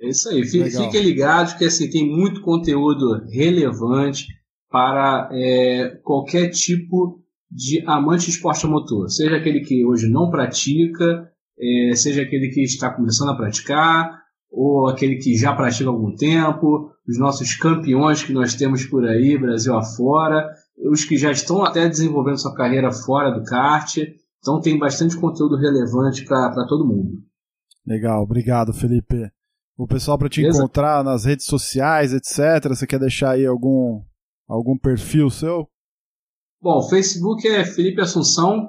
É 0.00 0.08
isso 0.08 0.28
aí, 0.28 0.44
fiquem 0.44 1.02
ligados 1.02 1.54
que 1.54 1.64
assim, 1.64 1.88
tem 1.88 2.06
muito 2.06 2.42
conteúdo 2.42 3.24
relevante 3.32 4.26
para 4.74 5.28
é, 5.30 6.00
qualquer 6.02 6.50
tipo 6.50 7.22
de 7.48 7.84
amante 7.86 8.24
de 8.24 8.32
esporte 8.32 8.66
a 8.66 8.68
motor, 8.68 9.08
seja 9.08 9.36
aquele 9.36 9.60
que 9.60 9.86
hoje 9.86 10.10
não 10.10 10.28
pratica, 10.28 11.30
é, 11.56 11.94
seja 11.94 12.22
aquele 12.22 12.48
que 12.48 12.60
está 12.60 12.92
começando 12.92 13.30
a 13.30 13.36
praticar, 13.36 14.18
ou 14.50 14.88
aquele 14.88 15.14
que 15.18 15.36
já 15.36 15.54
pratica 15.54 15.88
há 15.88 15.92
algum 15.92 16.12
tempo, 16.16 16.90
os 17.08 17.16
nossos 17.20 17.54
campeões 17.54 18.24
que 18.24 18.32
nós 18.32 18.56
temos 18.56 18.84
por 18.84 19.06
aí, 19.06 19.38
Brasil 19.38 19.76
afora, 19.76 20.44
os 20.90 21.04
que 21.04 21.16
já 21.16 21.30
estão 21.30 21.62
até 21.62 21.88
desenvolvendo 21.88 22.40
sua 22.40 22.56
carreira 22.56 22.90
fora 22.90 23.30
do 23.30 23.44
kart. 23.44 23.98
Então 24.40 24.60
tem 24.60 24.76
bastante 24.76 25.16
conteúdo 25.16 25.56
relevante 25.56 26.24
para 26.24 26.66
todo 26.66 26.84
mundo. 26.84 27.22
Legal, 27.86 28.24
obrigado, 28.24 28.72
Felipe. 28.72 29.30
O 29.78 29.86
pessoal 29.86 30.18
para 30.18 30.28
te 30.28 30.40
Beleza? 30.40 30.58
encontrar 30.58 31.04
nas 31.04 31.24
redes 31.24 31.46
sociais, 31.46 32.12
etc. 32.12 32.70
Você 32.70 32.88
quer 32.88 32.98
deixar 32.98 33.30
aí 33.34 33.46
algum 33.46 34.02
Algum 34.48 34.76
perfil 34.76 35.30
seu? 35.30 35.68
Bom, 36.60 36.78
o 36.78 36.88
Facebook 36.88 37.46
é 37.46 37.64
Felipe 37.64 38.00
Assunção. 38.00 38.68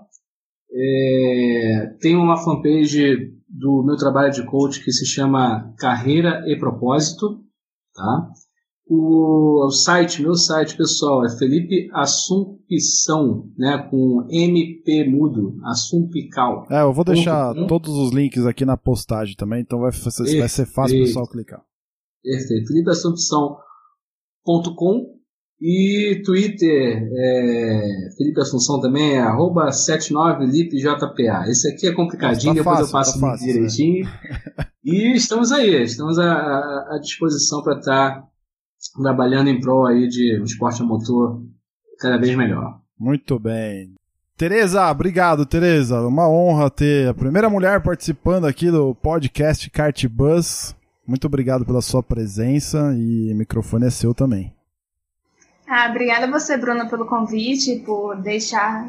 É, 0.72 1.98
tem 2.02 2.16
uma 2.16 2.38
fanpage 2.38 3.34
do 3.48 3.84
meu 3.86 3.96
trabalho 3.96 4.34
de 4.34 4.46
coach 4.46 4.84
que 4.84 4.92
se 4.92 5.06
chama 5.06 5.74
Carreira 5.78 6.44
e 6.48 6.58
Propósito. 6.58 7.44
Tá? 7.94 8.32
O, 8.88 9.66
o 9.66 9.72
site, 9.72 10.22
meu 10.22 10.36
site 10.36 10.78
pessoal, 10.78 11.26
é 11.26 11.38
Felipe 11.38 11.90
Assumpção, 11.92 13.52
né, 13.58 13.80
com 13.90 14.28
MP 14.30 15.10
mudo, 15.10 15.58
Assumpical. 15.64 16.68
É, 16.70 16.82
eu 16.82 16.94
vou 16.94 17.04
deixar 17.04 17.56
todos 17.68 17.98
os 17.98 18.12
links 18.12 18.46
aqui 18.46 18.64
na 18.64 18.78
postagem 18.78 19.36
também, 19.36 19.62
então 19.62 19.80
vai, 19.80 19.90
vai 19.90 20.50
ser 20.50 20.68
fácil 20.68 21.02
o 21.02 21.06
pessoal 21.06 21.28
clicar. 21.28 21.66
Perfeito. 22.22 22.68
FelipeAssumpção.com 22.68 25.16
e 25.60 26.22
Twitter, 26.26 27.10
é, 27.14 28.10
Felipe 28.18 28.42
Assunção 28.42 28.82
também 28.82 29.14
é 29.14 29.20
arroba 29.20 29.70
79lipjpa. 29.70 31.48
Esse 31.48 31.72
aqui 31.72 31.88
é 31.88 31.94
complicadinho, 31.94 32.56
tá 32.56 32.60
depois 32.60 32.80
fácil, 32.80 32.86
eu 32.86 32.92
passo 32.92 33.14
tá 33.14 33.28
fácil, 33.28 33.48
direitinho. 33.48 34.06
Né? 34.06 34.12
e 34.84 35.16
estamos 35.16 35.52
aí, 35.52 35.82
estamos 35.84 36.20
à, 36.20 36.34
à 36.92 37.00
disposição 37.02 37.64
para 37.64 37.80
estar 37.80 38.22
tá 38.22 38.28
trabalhando 39.02 39.48
em 39.48 39.60
prol 39.60 39.86
aí 39.86 40.08
de 40.08 40.40
um 40.40 40.44
esporte 40.44 40.82
a 40.82 40.86
motor 40.86 41.42
cada 42.00 42.18
vez 42.18 42.36
melhor. 42.36 42.82
Muito 43.00 43.40
bem. 43.40 43.94
Tereza, 44.38 44.92
obrigado, 44.92 45.46
Tereza. 45.46 46.02
Uma 46.02 46.30
honra 46.30 46.70
ter 46.70 47.08
a 47.08 47.14
primeira 47.14 47.50
mulher 47.50 47.82
participando 47.82 48.46
aqui 48.46 48.70
do 48.70 48.94
podcast 48.94 49.70
Kart 49.70 50.06
Bus. 50.08 50.76
Muito 51.08 51.26
obrigado 51.26 51.66
pela 51.66 51.82
sua 51.82 52.04
presença 52.04 52.94
e 52.98 53.32
o 53.32 53.36
microfone 53.38 53.86
é 53.86 53.90
seu 53.90 54.14
também. 54.14 54.54
Ah, 55.68 55.88
obrigada 55.90 56.30
você, 56.30 56.58
Bruna, 56.58 56.88
pelo 56.88 57.06
convite, 57.08 57.78
por 57.86 58.16
deixar 58.18 58.88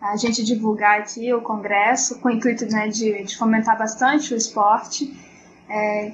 a 0.00 0.16
gente 0.16 0.44
divulgar 0.44 1.00
aqui 1.00 1.32
o 1.32 1.40
congresso, 1.40 2.18
com 2.20 2.28
o 2.28 2.32
intuito 2.32 2.66
né, 2.66 2.88
de, 2.88 3.22
de 3.22 3.36
fomentar 3.36 3.78
bastante 3.78 4.34
o 4.34 4.36
esporte. 4.36 5.16
É, 5.68 6.12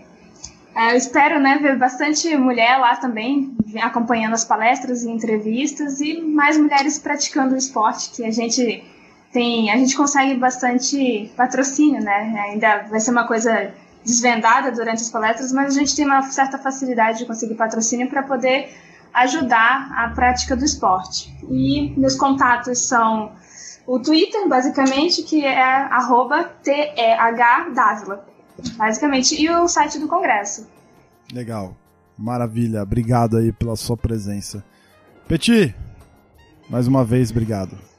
é, 0.75 0.93
eu 0.93 0.97
espero 0.97 1.41
né, 1.41 1.59
ver 1.59 1.79
bastante 1.79 2.35
mulher 2.37 2.79
lá 2.79 2.97
também, 2.97 3.57
acompanhando 3.83 4.35
as 4.35 4.45
palestras 4.45 5.03
e 5.03 5.11
entrevistas, 5.11 6.01
e 6.01 6.21
mais 6.21 6.57
mulheres 6.57 6.99
praticando 6.99 7.55
o 7.55 7.59
esporte, 7.59 8.11
que 8.11 8.25
a 8.25 8.31
gente 8.31 8.85
tem, 9.33 9.71
a 9.71 9.77
gente 9.77 9.97
consegue 9.97 10.35
bastante 10.35 11.31
patrocínio, 11.37 12.03
né? 12.03 12.39
Ainda 12.51 12.83
vai 12.83 13.01
ser 13.01 13.11
uma 13.11 13.27
coisa 13.27 13.73
desvendada 14.05 14.71
durante 14.71 15.03
as 15.03 15.11
palestras, 15.11 15.53
mas 15.53 15.75
a 15.75 15.79
gente 15.79 15.97
tem 15.97 16.05
uma 16.05 16.23
certa 16.23 16.59
facilidade 16.59 17.19
de 17.19 17.27
conseguir 17.27 17.55
patrocínio 17.55 18.09
para 18.09 18.23
poder 18.23 18.69
ajudar 19.13 19.93
a 19.97 20.09
prática 20.11 20.57
do 20.57 20.65
esporte. 20.65 21.35
E 21.51 21.95
meus 21.99 22.17
contatos 22.17 22.87
são 22.87 23.33
o 23.87 23.99
Twitter, 23.99 24.49
basicamente, 24.49 25.23
que 25.23 25.45
é 25.45 25.63
arroba 25.63 26.45
basicamente, 28.77 29.41
e 29.41 29.51
o 29.51 29.67
site 29.69 29.99
do 29.99 30.09
Congresso. 30.09 30.69
Legal. 31.33 31.77
Maravilha. 32.17 32.83
Obrigado 32.83 33.37
aí 33.37 33.53
pela 33.53 33.75
sua 33.75 33.97
presença. 33.97 34.65
Petit, 35.27 35.75
mais 36.69 36.87
uma 36.87 37.05
vez, 37.05 37.31
obrigado. 37.31 37.92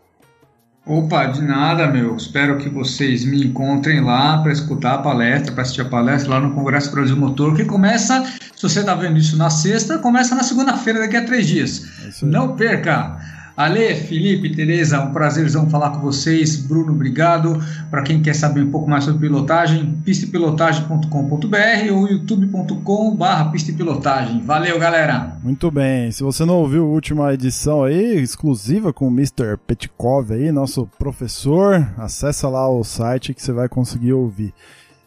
Opa, 0.85 1.27
de 1.27 1.41
nada, 1.41 1.87
meu. 1.87 2.17
Espero 2.17 2.57
que 2.57 2.67
vocês 2.67 3.23
me 3.23 3.45
encontrem 3.45 4.01
lá 4.01 4.39
para 4.39 4.51
escutar 4.51 4.95
a 4.95 4.97
palestra, 4.97 5.53
para 5.53 5.61
assistir 5.61 5.79
a 5.81 5.85
palestra 5.85 6.31
lá 6.31 6.39
no 6.41 6.53
Congresso 6.53 6.91
Brasil 6.91 7.15
Motor, 7.15 7.55
que 7.55 7.63
começa, 7.63 8.21
se 8.53 8.61
você 8.61 8.81
está 8.81 8.93
vendo 8.93 9.17
isso 9.17 9.37
na 9.37 9.49
sexta, 9.49 9.97
começa 9.97 10.35
na 10.35 10.43
segunda-feira, 10.43 10.99
daqui 10.99 11.15
a 11.15 11.25
três 11.25 11.47
dias. 11.47 11.87
É 12.21 12.25
Não 12.25 12.57
perca! 12.57 13.17
Ale, 13.55 13.93
Felipe, 13.93 14.55
Tereza, 14.55 14.99
um 14.99 15.13
prazerzão 15.13 15.69
falar 15.69 15.91
com 15.91 15.99
vocês. 15.99 16.57
Bruno, 16.57 16.91
obrigado. 16.91 17.63
Para 17.91 18.01
quem 18.01 18.21
quer 18.21 18.33
saber 18.33 18.61
um 18.61 18.71
pouco 18.71 18.89
mais 18.89 19.03
sobre 19.03 19.27
pilotagem, 19.27 19.95
pistepilotagem.com.br 20.03 21.91
ou 21.91 22.07
youtube.com.br 22.07 23.51
pistepilotagem. 23.51 24.41
Valeu, 24.41 24.79
galera. 24.79 25.37
Muito 25.43 25.69
bem. 25.69 26.11
Se 26.11 26.23
você 26.23 26.43
não 26.45 26.55
ouviu 26.55 26.83
a 26.83 26.87
última 26.87 27.31
edição 27.31 27.83
aí, 27.83 28.19
exclusiva 28.19 28.91
com 28.91 29.07
o 29.07 29.11
Mr. 29.11 29.57
Petkov 29.67 30.33
aí, 30.33 30.51
nosso 30.51 30.89
professor, 30.97 31.87
acessa 31.97 32.49
lá 32.49 32.67
o 32.67 32.83
site 32.83 33.35
que 33.35 33.41
você 33.41 33.51
vai 33.51 33.69
conseguir 33.69 34.13
ouvir. 34.13 34.51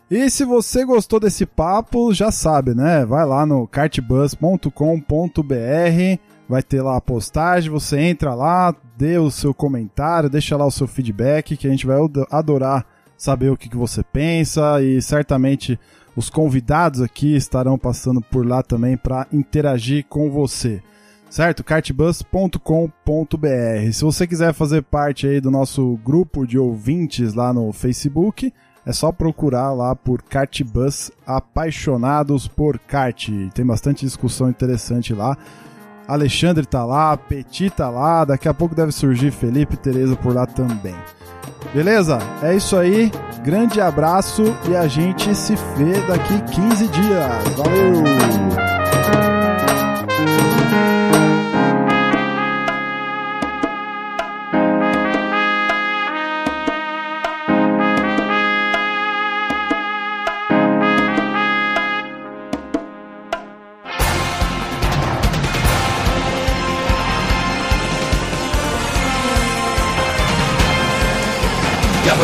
E 0.08 0.30
se 0.30 0.44
você 0.44 0.84
gostou 0.84 1.18
desse 1.18 1.44
papo, 1.44 2.14
já 2.14 2.30
sabe, 2.30 2.74
né? 2.74 3.04
Vai 3.04 3.26
lá 3.26 3.44
no 3.44 3.66
cartbus.com.br 3.66 6.35
vai 6.48 6.62
ter 6.62 6.82
lá 6.82 6.96
a 6.96 7.00
postagem, 7.00 7.70
você 7.70 7.98
entra 7.98 8.34
lá, 8.34 8.74
dê 8.96 9.18
o 9.18 9.30
seu 9.30 9.52
comentário, 9.52 10.30
deixa 10.30 10.56
lá 10.56 10.66
o 10.66 10.70
seu 10.70 10.86
feedback, 10.86 11.56
que 11.56 11.66
a 11.66 11.70
gente 11.70 11.86
vai 11.86 11.98
adorar 12.30 12.86
saber 13.16 13.50
o 13.50 13.56
que, 13.56 13.68
que 13.68 13.76
você 13.76 14.02
pensa 14.02 14.80
e 14.82 15.00
certamente 15.00 15.78
os 16.14 16.30
convidados 16.30 17.00
aqui 17.00 17.36
estarão 17.36 17.78
passando 17.78 18.20
por 18.20 18.46
lá 18.46 18.62
também 18.62 18.96
para 18.96 19.26
interagir 19.32 20.04
com 20.08 20.30
você. 20.30 20.82
Certo? 21.28 21.64
cartbus.com.br. 21.64 23.92
Se 23.92 24.04
você 24.04 24.26
quiser 24.26 24.54
fazer 24.54 24.82
parte 24.82 25.26
aí 25.26 25.40
do 25.40 25.50
nosso 25.50 25.98
grupo 26.04 26.46
de 26.46 26.56
ouvintes 26.56 27.34
lá 27.34 27.52
no 27.52 27.72
Facebook, 27.72 28.52
é 28.86 28.92
só 28.92 29.10
procurar 29.10 29.72
lá 29.72 29.96
por 29.96 30.22
Cartbus 30.22 31.10
Apaixonados 31.26 32.46
por 32.46 32.78
Kart. 32.78 33.28
Tem 33.52 33.66
bastante 33.66 34.06
discussão 34.06 34.48
interessante 34.48 35.12
lá. 35.12 35.36
Alexandre 36.08 36.64
tá 36.64 36.84
lá, 36.84 37.16
Petit 37.16 37.70
tá 37.70 37.90
lá, 37.90 38.24
daqui 38.24 38.48
a 38.48 38.54
pouco 38.54 38.74
deve 38.74 38.92
surgir 38.92 39.30
Felipe 39.30 39.74
e 39.74 39.78
Tereza 39.78 40.16
por 40.16 40.34
lá 40.34 40.46
também. 40.46 40.94
Beleza? 41.74 42.18
É 42.42 42.54
isso 42.54 42.76
aí. 42.76 43.10
Grande 43.42 43.80
abraço 43.80 44.54
e 44.68 44.76
a 44.76 44.86
gente 44.86 45.34
se 45.34 45.54
vê 45.76 46.00
daqui 46.06 46.40
15 46.52 46.88
dias. 46.88 47.56
Valeu! 47.56 48.75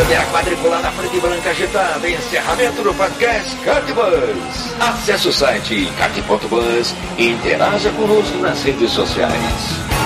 Bandeira 0.03 0.25
quadriculada 0.25 0.91
preta 0.91 1.15
e 1.15 1.19
branca 1.19 1.49
agitada. 1.49 2.09
Encerramento 2.09 2.83
do 2.83 2.93
podcast 2.93 3.55
Cartbus. 3.57 4.73
Acesse 4.79 5.27
o 5.29 5.33
site 5.33 5.91
cart.bus 5.97 6.93
e 7.17 7.29
interaja 7.29 7.89
conosco 7.91 8.37
nas 8.39 8.61
redes 8.63 8.91
sociais. 8.91 10.02